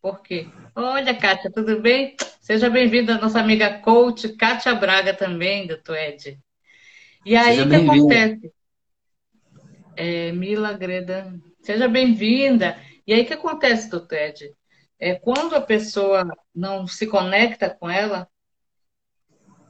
Por 0.00 0.22
quê? 0.22 0.46
Olha, 0.76 1.12
Kátia, 1.12 1.50
tudo 1.50 1.80
bem? 1.80 2.14
Seja 2.40 2.70
bem-vinda, 2.70 3.18
nossa 3.18 3.40
amiga 3.40 3.80
coach, 3.80 4.36
Kátia 4.36 4.74
Braga 4.76 5.12
também, 5.12 5.66
doutor 5.66 5.96
Ed. 5.96 6.38
E 7.26 7.34
aí, 7.34 7.62
o 7.62 7.68
que 7.68 7.74
acontece? 7.74 8.52
É, 9.96 10.30
Mila 10.30 10.72
Greda, 10.74 11.34
seja 11.60 11.88
bem-vinda. 11.88 12.78
E 13.04 13.12
aí, 13.12 13.22
o 13.22 13.26
que 13.26 13.34
acontece, 13.34 13.90
doutor 13.90 14.18
Ed? 14.18 14.54
É, 15.00 15.16
quando 15.16 15.56
a 15.56 15.60
pessoa 15.60 16.24
não 16.54 16.86
se 16.86 17.08
conecta 17.08 17.70
com 17.70 17.90
ela, 17.90 18.28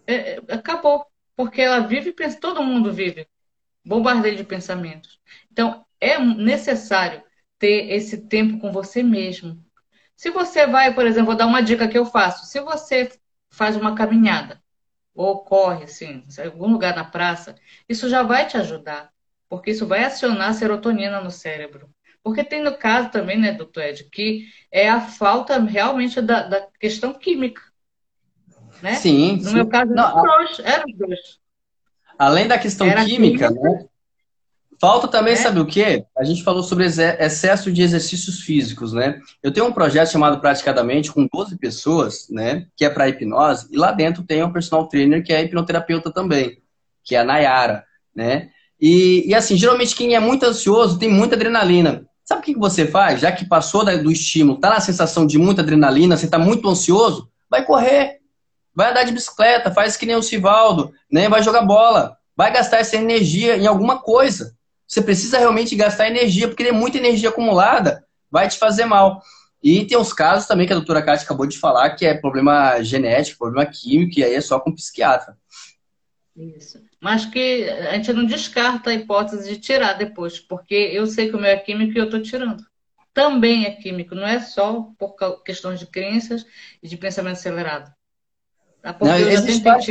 é, 0.07 0.36
é 0.36 0.40
acabou. 0.50 1.07
Porque 1.34 1.62
ela 1.62 1.80
vive, 1.80 2.12
pensa, 2.12 2.38
todo 2.38 2.62
mundo 2.62 2.92
vive 2.92 3.26
bombardeio 3.85 4.37
de 4.37 4.45
pensamentos. 4.45 5.20
Então, 5.51 5.85
é 6.01 6.18
necessário 6.18 7.22
ter 7.59 7.93
esse 7.93 8.26
tempo 8.26 8.59
com 8.59 8.72
você 8.72 9.03
mesmo. 9.03 9.62
Se 10.16 10.30
você 10.30 10.66
vai, 10.66 10.95
por 10.95 11.07
exemplo, 11.07 11.26
vou 11.26 11.37
dar 11.37 11.47
uma 11.47 11.62
dica 11.62 11.89
que 11.89 11.99
eu 11.99 12.07
faço. 12.07 12.47
Se 12.47 12.61
você 12.61 13.11
faz 13.51 13.76
uma 13.76 13.95
caminhada 13.95 14.62
ou 15.14 15.45
corre, 15.45 15.85
assim, 15.85 16.24
em 16.39 16.47
algum 16.47 16.68
lugar 16.68 16.95
na 16.95 17.05
praça, 17.05 17.55
isso 17.89 18.09
já 18.09 18.22
vai 18.22 18.47
te 18.47 18.57
ajudar, 18.57 19.11
porque 19.49 19.70
isso 19.70 19.87
vai 19.87 20.05
acionar 20.05 20.55
serotonina 20.55 21.20
no 21.20 21.30
cérebro. 21.30 21.89
Porque 22.22 22.43
tem 22.43 22.62
no 22.62 22.76
caso 22.76 23.11
também, 23.11 23.39
né, 23.39 23.53
doutor 23.53 23.82
Ed, 23.82 24.05
que 24.11 24.49
é 24.72 24.89
a 24.89 25.01
falta 25.01 25.61
realmente 25.61 26.20
da, 26.22 26.43
da 26.43 26.66
questão 26.80 27.12
química. 27.12 27.61
Né? 28.82 28.95
Sim. 28.95 29.37
No 29.37 29.51
sim. 29.51 29.55
meu 29.55 29.68
caso, 29.68 29.93
Não, 29.93 30.22
dois, 30.22 30.59
eram 30.61 30.87
dois. 30.95 31.39
Além 32.18 32.46
da 32.46 32.58
questão 32.58 32.86
Era 32.86 33.04
química, 33.04 33.48
química, 33.48 33.50
né? 33.50 33.86
Falta 34.80 35.08
também, 35.08 35.34
é. 35.34 35.36
sabe 35.36 35.60
o 35.60 35.66
quê? 35.66 36.04
A 36.16 36.24
gente 36.24 36.42
falou 36.42 36.62
sobre 36.62 36.84
excesso 36.84 37.72
de 37.72 37.82
exercícios 37.82 38.40
físicos, 38.40 38.92
né? 38.92 39.18
Eu 39.42 39.52
tenho 39.52 39.66
um 39.66 39.72
projeto 39.72 40.10
chamado 40.10 40.40
Praticadamente 40.40 41.12
com 41.12 41.26
12 41.32 41.56
pessoas, 41.56 42.26
né? 42.28 42.66
Que 42.76 42.84
é 42.84 42.90
para 42.90 43.08
hipnose, 43.08 43.68
e 43.70 43.76
lá 43.76 43.92
dentro 43.92 44.22
tem 44.22 44.42
um 44.42 44.52
personal 44.52 44.86
trainer 44.88 45.22
que 45.24 45.32
é 45.32 45.42
hipnoterapeuta 45.42 46.10
também, 46.10 46.58
que 47.02 47.14
é 47.14 47.20
a 47.20 47.24
Nayara, 47.24 47.84
né? 48.14 48.50
E, 48.80 49.24
e 49.26 49.34
assim, 49.34 49.56
geralmente 49.56 49.94
quem 49.94 50.14
é 50.14 50.20
muito 50.20 50.44
ansioso 50.44 50.98
tem 50.98 51.08
muita 51.08 51.36
adrenalina. 51.36 52.04
Sabe 52.24 52.40
o 52.40 52.44
que 52.44 52.58
você 52.58 52.86
faz? 52.86 53.20
Já 53.20 53.30
que 53.30 53.46
passou 53.46 53.84
do 53.84 54.10
estímulo, 54.10 54.58
tá 54.58 54.70
na 54.70 54.80
sensação 54.80 55.26
de 55.26 55.38
muita 55.38 55.62
adrenalina, 55.62 56.16
você 56.16 56.26
tá 56.26 56.38
muito 56.38 56.68
ansioso, 56.68 57.30
vai 57.50 57.64
correr, 57.64 58.18
vai 58.75 58.91
andar 58.91 59.05
de 59.05 59.12
bicicleta, 59.12 59.70
faz 59.70 59.97
que 59.97 60.07
nem 60.07 60.16
o 60.16 60.22
Sivaldo, 60.22 60.93
né? 61.11 61.29
Vai 61.29 61.43
jogar 61.43 61.62
bola, 61.62 62.18
vai 62.37 62.53
gastar 62.53 62.79
essa 62.79 62.97
energia 62.97 63.57
em 63.57 63.66
alguma 63.66 64.01
coisa. 64.01 64.57
Você 64.87 65.01
precisa 65.01 65.39
realmente 65.39 65.77
gastar 65.77 66.09
energia, 66.09 66.49
porque 66.49 66.62
é 66.64 66.72
muita 66.72 66.99
energia 66.99 67.29
acumulada, 67.29 68.05
vai 68.31 68.49
te 68.49 68.59
fazer 68.59 68.85
mal. 68.85 69.22
E 69.62 69.87
tem 69.87 69.97
os 69.97 70.12
casos 70.12 70.47
também 70.47 70.66
que 70.66 70.72
a 70.72 70.77
doutora 70.77 71.03
Cátia 71.03 71.25
acabou 71.25 71.47
de 71.47 71.59
falar, 71.59 71.91
que 71.97 72.05
é 72.05 72.12
problema 72.12 72.83
genético, 72.83 73.39
problema 73.39 73.64
químico, 73.64 74.18
e 74.18 74.25
aí 74.25 74.35
é 74.35 74.41
só 74.41 74.61
com 74.61 74.75
psiquiatra. 74.75 75.37
Isso. 76.37 76.83
Mas 77.01 77.25
que 77.25 77.68
a 77.70 77.95
gente 77.95 78.12
não 78.12 78.27
descarta 78.27 78.91
a 78.91 78.95
hipótese 78.95 79.49
de 79.49 79.59
tirar 79.59 79.95
depois, 79.95 80.39
porque 80.39 80.75
eu 80.75 81.07
sei 81.07 81.31
que 81.31 81.37
o 81.37 81.41
meu 81.41 81.51
é 81.51 81.57
químico 81.57 81.97
e 81.97 81.99
eu 81.99 82.05
estou 82.05 82.20
tirando. 82.20 82.64
Também 83.14 83.64
é 83.64 83.70
químico, 83.70 84.14
não 84.14 84.27
é 84.27 84.41
só 84.41 84.91
por 84.99 85.16
questões 85.45 85.79
de 85.79 85.87
crenças 85.87 86.45
e 86.83 86.89
de 86.89 86.97
pensamento 86.97 87.37
acelerado. 87.37 87.91
Não, 89.01 89.16
existe, 89.16 89.62
vários, 89.62 89.89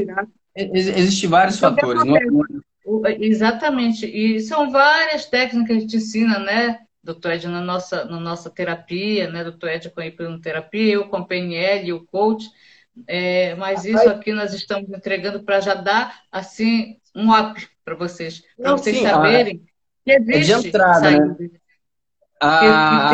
existe 0.56 1.28
vários 1.28 1.60
fatores. 1.60 2.04
Não, 2.04 2.16
é 2.16 3.18
Exatamente. 3.20 4.06
E 4.06 4.40
são 4.42 4.70
várias 4.70 5.26
técnicas 5.26 5.68
que 5.68 5.74
a 5.74 5.80
gente 5.80 5.98
ensina, 5.98 6.40
né, 6.40 6.80
doutor 7.04 7.32
Ed, 7.32 7.48
na 7.48 7.62
nossa, 7.62 8.06
na 8.06 8.20
nossa 8.20 8.50
terapia, 8.50 9.30
né, 9.30 9.44
doutor 9.44 9.70
Ed 9.70 9.90
com 9.90 10.02
a 10.02 10.06
hipnoterapia, 10.06 10.94
eu 10.94 11.08
com 11.08 11.18
a 11.18 11.26
PNL, 11.26 11.94
o 11.94 12.06
coach. 12.06 12.46
É, 13.08 13.56
mas 13.56 13.86
isso 13.86 14.08
aqui 14.08 14.32
nós 14.34 14.54
estamos 14.54 14.90
entregando 14.90 15.44
para 15.44 15.60
já 15.60 15.74
dar, 15.74 16.22
assim, 16.32 16.98
um 17.16 17.34
up 17.34 17.68
para 17.84 17.96
vocês. 17.96 18.44
Para 18.56 18.74
vocês 18.74 18.98
sim, 18.98 19.04
saberem 19.04 19.64
que 20.06 20.12
existe 20.12 20.52
é 20.52 20.60
de 20.60 20.68
entrada, 20.68 21.12
né? 21.12 21.50
Ah, 22.40 23.12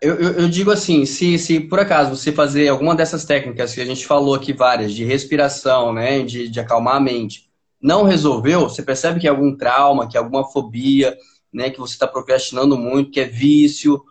eu, 0.00 0.14
eu, 0.16 0.32
eu, 0.40 0.48
digo 0.48 0.70
assim, 0.70 1.06
se, 1.06 1.38
se 1.38 1.60
por 1.60 1.80
acaso 1.80 2.14
você 2.14 2.30
fazer 2.30 2.68
alguma 2.68 2.94
dessas 2.94 3.24
técnicas 3.24 3.74
que 3.74 3.80
a 3.80 3.84
gente 3.84 4.06
falou 4.06 4.34
aqui 4.34 4.52
várias, 4.52 4.92
de 4.92 5.04
respiração, 5.04 5.92
né, 5.92 6.22
de, 6.22 6.48
de 6.48 6.60
acalmar 6.60 6.96
a 6.96 7.00
mente, 7.00 7.48
não 7.80 8.04
resolveu, 8.04 8.62
você 8.62 8.82
percebe 8.82 9.20
que 9.20 9.26
é 9.26 9.30
algum 9.30 9.56
trauma, 9.56 10.08
que 10.08 10.16
é 10.16 10.20
alguma 10.20 10.44
fobia, 10.44 11.16
né, 11.52 11.70
que 11.70 11.78
você 11.78 11.94
está 11.94 12.06
procrastinando 12.06 12.76
muito, 12.76 13.10
que 13.10 13.20
é 13.20 13.24
vício, 13.24 14.02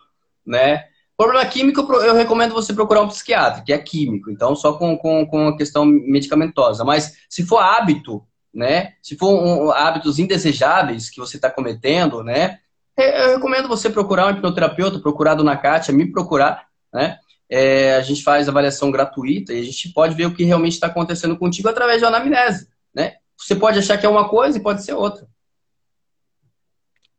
né? 0.44 0.84
Problema 1.16 1.46
químico, 1.46 1.80
eu 1.80 2.14
recomendo 2.14 2.52
você 2.52 2.74
procurar 2.74 3.00
um 3.00 3.08
psiquiatra, 3.08 3.62
que 3.62 3.72
é 3.72 3.78
químico, 3.78 4.30
então 4.30 4.54
só 4.54 4.74
com, 4.74 4.98
com, 4.98 5.24
com 5.26 5.48
a 5.48 5.56
questão 5.56 5.84
medicamentosa. 5.84 6.84
Mas 6.84 7.16
se 7.28 7.44
for 7.44 7.58
hábito, 7.58 8.22
né? 8.52 8.94
Se 9.02 9.16
for 9.16 9.32
um, 9.32 9.70
hábitos 9.70 10.18
indesejáveis 10.18 11.08
que 11.08 11.20
você 11.20 11.36
está 11.36 11.50
cometendo, 11.50 12.22
né? 12.22 12.58
Eu 12.96 13.34
recomendo 13.34 13.68
você 13.68 13.90
procurar 13.90 14.26
um 14.26 14.30
hipnoterapeuta, 14.30 14.98
procurar 14.98 15.32
a 15.32 15.34
Dona 15.36 15.56
Kátia, 15.56 15.92
me 15.92 16.10
procurar, 16.10 16.66
né? 16.92 17.18
É, 17.48 17.94
a 17.94 18.00
gente 18.00 18.22
faz 18.22 18.48
avaliação 18.48 18.90
gratuita 18.90 19.52
e 19.52 19.60
a 19.60 19.64
gente 19.64 19.92
pode 19.92 20.14
ver 20.14 20.26
o 20.26 20.34
que 20.34 20.44
realmente 20.44 20.72
está 20.72 20.88
acontecendo 20.88 21.38
contigo 21.38 21.68
através 21.68 21.98
de 21.98 22.04
uma 22.04 22.16
anamnese, 22.16 22.68
né? 22.94 23.16
Você 23.36 23.54
pode 23.54 23.78
achar 23.78 23.98
que 23.98 24.06
é 24.06 24.08
uma 24.08 24.28
coisa 24.28 24.58
e 24.58 24.62
pode 24.62 24.82
ser 24.82 24.94
outra. 24.94 25.28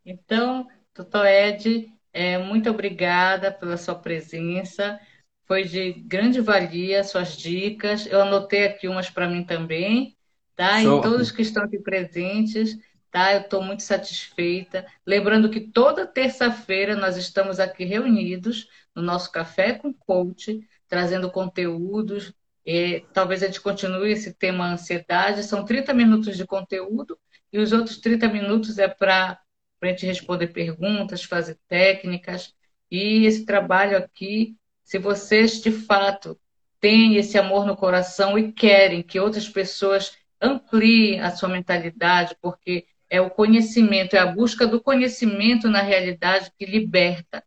Então, 0.03 0.67
doutor 0.95 1.25
Ed, 1.25 1.87
é, 2.11 2.37
muito 2.37 2.69
obrigada 2.69 3.51
pela 3.51 3.77
sua 3.77 3.93
presença. 3.93 4.99
Foi 5.45 5.63
de 5.63 5.93
grande 5.93 6.41
valia 6.41 7.03
suas 7.03 7.37
dicas. 7.37 8.05
Eu 8.07 8.21
anotei 8.21 8.65
aqui 8.65 8.87
umas 8.87 9.09
para 9.09 9.29
mim 9.29 9.43
também, 9.43 10.17
tá? 10.55 10.81
Show. 10.81 10.99
E 10.99 11.01
todos 11.03 11.31
que 11.31 11.41
estão 11.41 11.63
aqui 11.63 11.77
presentes, 11.77 12.77
tá? 13.11 13.33
Eu 13.33 13.41
estou 13.41 13.61
muito 13.61 13.83
satisfeita. 13.83 14.85
Lembrando 15.05 15.49
que 15.49 15.59
toda 15.59 16.05
terça-feira 16.05 16.95
nós 16.95 17.17
estamos 17.17 17.59
aqui 17.59 17.85
reunidos 17.85 18.67
no 18.95 19.01
nosso 19.01 19.31
Café 19.31 19.73
com 19.73 19.93
Coach, 19.93 20.59
trazendo 20.87 21.31
conteúdos 21.31 22.33
e, 22.65 23.05
talvez 23.13 23.41
a 23.41 23.45
gente 23.47 23.61
continue 23.61 24.11
esse 24.11 24.33
tema 24.33 24.67
ansiedade. 24.67 25.43
São 25.43 25.63
30 25.63 25.93
minutos 25.93 26.35
de 26.35 26.45
conteúdo 26.45 27.17
e 27.51 27.59
os 27.59 27.71
outros 27.71 27.97
30 27.97 28.27
minutos 28.27 28.77
é 28.77 28.89
para 28.89 29.39
a 29.81 29.87
gente 29.87 30.05
responder 30.05 30.47
perguntas, 30.47 31.23
fazer 31.23 31.57
técnicas. 31.67 32.53
E 32.91 33.25
esse 33.25 33.45
trabalho 33.45 33.97
aqui, 33.97 34.57
se 34.83 34.97
vocês 34.99 35.61
de 35.61 35.71
fato 35.71 36.37
têm 36.79 37.15
esse 37.15 37.37
amor 37.37 37.65
no 37.65 37.75
coração 37.75 38.37
e 38.37 38.51
querem 38.51 39.01
que 39.01 39.19
outras 39.19 39.47
pessoas 39.47 40.17
ampliem 40.41 41.21
a 41.21 41.31
sua 41.31 41.49
mentalidade, 41.49 42.35
porque 42.41 42.85
é 43.09 43.21
o 43.21 43.29
conhecimento, 43.29 44.15
é 44.15 44.19
a 44.19 44.25
busca 44.25 44.67
do 44.67 44.81
conhecimento 44.81 45.69
na 45.69 45.81
realidade 45.81 46.51
que 46.57 46.65
liberta. 46.65 47.43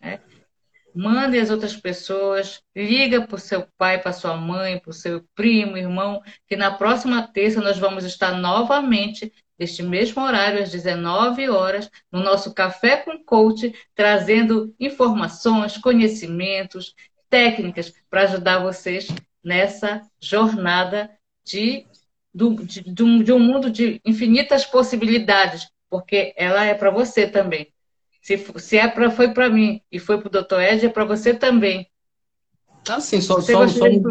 Né? 0.00 0.20
mande 0.94 1.38
as 1.38 1.50
outras 1.50 1.74
pessoas, 1.74 2.62
liga 2.76 3.26
para 3.26 3.36
o 3.36 3.40
seu 3.40 3.66
pai, 3.78 4.00
para 4.00 4.12
sua 4.12 4.36
mãe, 4.36 4.78
para 4.78 4.90
o 4.90 4.94
seu 4.94 5.24
primo, 5.34 5.76
irmão, 5.76 6.22
que 6.46 6.56
na 6.56 6.70
próxima 6.70 7.26
terça 7.26 7.60
nós 7.60 7.78
vamos 7.78 8.04
estar 8.04 8.32
novamente, 8.32 9.32
neste 9.58 9.82
mesmo 9.82 10.22
horário, 10.22 10.62
às 10.62 10.70
19 10.70 11.48
horas, 11.48 11.90
no 12.10 12.20
nosso 12.20 12.52
Café 12.52 12.98
com 12.98 13.22
Coach, 13.24 13.74
trazendo 13.94 14.74
informações, 14.78 15.78
conhecimentos, 15.78 16.94
técnicas 17.30 17.92
para 18.10 18.22
ajudar 18.22 18.58
vocês 18.58 19.08
nessa 19.42 20.02
jornada 20.20 21.10
de, 21.44 21.86
do, 22.34 22.54
de, 22.64 22.80
de, 22.82 23.02
um, 23.02 23.22
de 23.22 23.32
um 23.32 23.38
mundo 23.38 23.70
de 23.70 24.00
infinitas 24.04 24.64
possibilidades, 24.64 25.68
porque 25.90 26.32
ela 26.36 26.64
é 26.64 26.74
para 26.74 26.90
você 26.90 27.26
também. 27.26 27.68
Se, 28.22 28.38
se 28.56 28.78
é 28.78 28.88
pra, 28.88 29.10
foi 29.10 29.34
para 29.34 29.50
mim 29.50 29.80
e 29.90 29.98
foi 29.98 30.18
para 30.18 30.28
o 30.28 30.30
doutor 30.30 30.62
Ed, 30.62 30.86
é 30.86 30.88
para 30.88 31.04
você 31.04 31.34
também. 31.34 31.88
Ah, 32.88 33.00
sim, 33.00 33.20
so, 33.20 33.40
somos, 33.40 33.72
somos, 33.72 34.02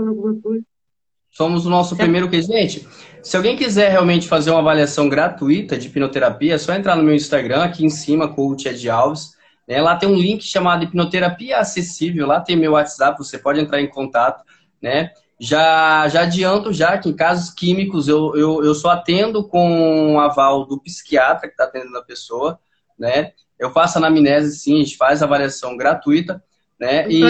somos, 1.30 1.66
o 1.66 1.70
nosso 1.70 1.96
você... 1.96 2.04
primeiro 2.04 2.30
que, 2.30 2.42
gente, 2.42 2.88
se 3.24 3.36
alguém 3.36 3.56
quiser 3.56 3.90
realmente 3.90 4.28
fazer 4.28 4.52
uma 4.52 4.60
avaliação 4.60 5.10
gratuita 5.10 5.78
de 5.78 5.88
hipnoterapia, 5.88 6.56
é 6.56 6.58
só 6.58 6.74
entrar 6.74 6.96
no 6.96 7.04
meu 7.04 7.16
Instagram, 7.16 7.64
aqui 7.64 7.86
em 7.86 7.90
cima, 7.90 8.34
Coach 8.34 8.68
Ed 8.68 8.90
Alves. 8.90 9.36
Né? 9.68 9.82
Lá 9.82 9.96
tem 9.96 10.10
um 10.10 10.16
link 10.16 10.44
chamado 10.44 10.84
Hipnoterapia 10.84 11.58
Acessível, 11.58 12.28
lá 12.28 12.40
tem 12.42 12.56
meu 12.56 12.74
WhatsApp, 12.74 13.18
você 13.18 13.38
pode 13.38 13.60
entrar 13.60 13.82
em 13.82 13.88
contato, 13.88 14.44
né? 14.82 15.12
Já, 15.44 16.08
já 16.08 16.22
adianto 16.22 16.72
já 16.72 17.00
que 17.00 17.10
em 17.10 17.16
casos 17.16 17.50
químicos 17.50 18.08
eu, 18.08 18.36
eu, 18.36 18.64
eu 18.64 18.76
só 18.76 18.92
atendo 18.92 19.48
com 19.48 20.20
aval 20.20 20.68
do 20.68 20.80
psiquiatra 20.80 21.48
que 21.48 21.56
está 21.56 21.64
atendendo 21.64 21.98
a 21.98 22.04
pessoa, 22.04 22.60
né? 22.98 23.32
Eu 23.58 23.72
faço 23.72 23.98
anamnese, 23.98 24.56
sim, 24.56 24.76
a 24.76 24.84
gente 24.84 24.96
faz 24.96 25.24
avaliação 25.24 25.76
gratuita, 25.76 26.44
né? 26.80 27.10
E... 27.10 27.24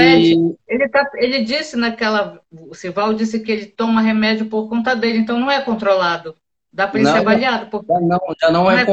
Ele, 0.68 0.90
tá, 0.90 1.10
ele 1.16 1.46
disse 1.46 1.78
naquela. 1.78 2.42
O 2.52 2.76
Sival 2.76 3.14
disse 3.14 3.40
que 3.40 3.50
ele 3.50 3.66
toma 3.68 4.02
remédio 4.02 4.48
por 4.48 4.68
conta 4.68 4.94
dele, 4.94 5.20
então 5.20 5.40
não 5.40 5.50
é 5.50 5.62
controlado. 5.62 6.36
Dá 6.72 6.90
para 6.90 7.00
ele 7.00 7.10
ser 7.10 7.20
avaliado? 7.20 7.68
Por... 7.68 7.86
Já 7.88 8.00
não, 8.02 8.20
já 8.42 8.52
não, 8.52 8.64
não 8.66 8.72
é, 8.72 8.82
é 8.82 8.86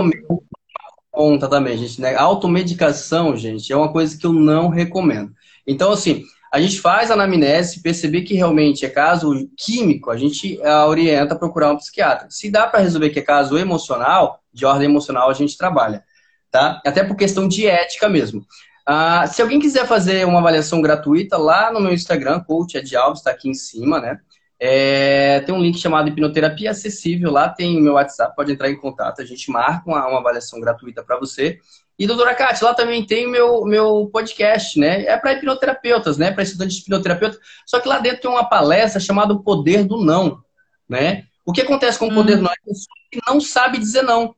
conta 1.11 1.49
também, 1.49 1.77
gente. 1.77 2.01
Né? 2.01 2.15
Automedicação, 2.15 3.37
gente, 3.37 3.73
é 3.73 3.77
uma 3.77 3.93
coisa 3.93 4.17
que 4.17 4.25
eu 4.25 4.33
não 4.33 4.69
recomendo. 4.69 5.33
Então, 5.67 5.91
assim, 5.91 6.25
a 6.53 6.61
gente 6.61 6.81
faz 6.81 7.11
a 7.11 7.15
anamnese, 7.15 7.83
perceber 7.83 8.23
que 8.23 8.35
realmente 8.35 8.85
é 8.85 8.89
caso 8.89 9.49
químico, 9.57 10.11
a 10.11 10.17
gente 10.17 10.61
a 10.63 10.87
orienta 10.87 11.35
a 11.35 11.39
procurar 11.39 11.73
um 11.73 11.77
psiquiatra. 11.77 12.27
Se 12.31 12.51
dá 12.51 12.67
para 12.67 12.81
resolver 12.81 13.11
que 13.11 13.19
é 13.19 13.23
caso 13.23 13.59
emocional, 13.59 14.41
de 14.53 14.65
ordem 14.65 14.89
emocional, 14.89 15.31
a 15.31 15.35
gente 15.35 15.57
trabalha. 15.57 16.03
Tá? 16.51 16.81
Até 16.87 17.05
por 17.05 17.17
questão 17.17 17.47
de 17.47 17.67
ética 17.67 18.09
mesmo. 18.09 18.47
Ah, 18.87 19.27
se 19.27 19.43
alguém 19.43 19.61
quiser 19.61 19.87
fazer 19.87 20.27
uma 20.27 20.39
avaliação 20.39 20.81
gratuita, 20.81 21.37
lá 21.37 21.71
no 21.71 21.79
meu 21.79 21.93
Instagram, 21.93 22.41
coach 22.41 22.79
Ed 22.79 22.97
Alves, 22.97 23.21
está 23.21 23.31
aqui 23.31 23.51
em 23.51 23.55
cima, 23.55 24.01
né? 24.01 24.19
É, 24.59 25.41
tem 25.41 25.55
um 25.55 25.61
link 25.61 25.79
chamado 25.79 26.09
Hipnoterapia 26.09 26.71
Acessível, 26.71 27.31
lá 27.31 27.49
tem 27.49 27.79
o 27.79 27.81
meu 27.83 27.93
WhatsApp, 27.93 28.35
pode 28.35 28.51
entrar 28.51 28.71
em 28.71 28.77
contato, 28.77 29.21
a 29.21 29.25
gente 29.25 29.51
marca 29.51 29.83
uma, 29.87 30.09
uma 30.09 30.19
avaliação 30.21 30.59
gratuita 30.59 31.03
para 31.05 31.19
você. 31.19 31.59
E, 31.99 32.07
doutora 32.07 32.35
Cátia, 32.35 32.67
lá 32.67 32.75
também 32.75 33.05
tem 33.05 33.27
o 33.27 33.31
meu, 33.31 33.65
meu 33.65 34.09
podcast, 34.13 34.79
né? 34.79 35.05
É 35.05 35.17
para 35.17 35.33
hipnoterapeutas, 35.33 36.17
né? 36.17 36.31
Para 36.31 36.45
estudantes 36.45 36.77
de 36.77 36.83
hipnoterapeuta. 36.83 37.39
Só 37.67 37.81
que 37.81 37.89
lá 37.89 37.99
dentro 37.99 38.21
tem 38.21 38.31
uma 38.31 38.49
palestra 38.49 39.01
chamada 39.01 39.35
O 39.35 39.43
Poder 39.43 39.85
do 39.85 40.05
Não, 40.05 40.41
né? 40.89 41.25
O 41.45 41.53
que 41.53 41.63
acontece 41.63 41.99
com 41.99 42.09
o 42.09 42.15
poder 42.15 42.35
hum. 42.35 42.37
do 42.37 42.43
não 42.43 42.51
é 42.51 42.55
a 42.55 42.65
pessoa 42.67 42.95
que 43.11 43.21
não 43.27 43.41
sabe 43.41 43.79
dizer 43.79 44.03
não. 44.03 44.35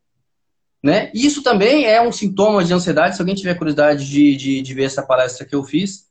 Né? 0.82 1.11
Isso 1.12 1.42
também 1.42 1.84
é 1.84 2.00
um 2.00 2.12
sintoma 2.12 2.64
de 2.64 2.72
ansiedade. 2.72 3.16
Se 3.16 3.20
alguém 3.20 3.34
tiver 3.34 3.56
curiosidade 3.56 4.08
de, 4.08 4.36
de, 4.36 4.62
de 4.62 4.74
ver 4.74 4.84
essa 4.84 5.02
palestra 5.02 5.44
que 5.44 5.54
eu 5.54 5.64
fiz, 5.64 6.09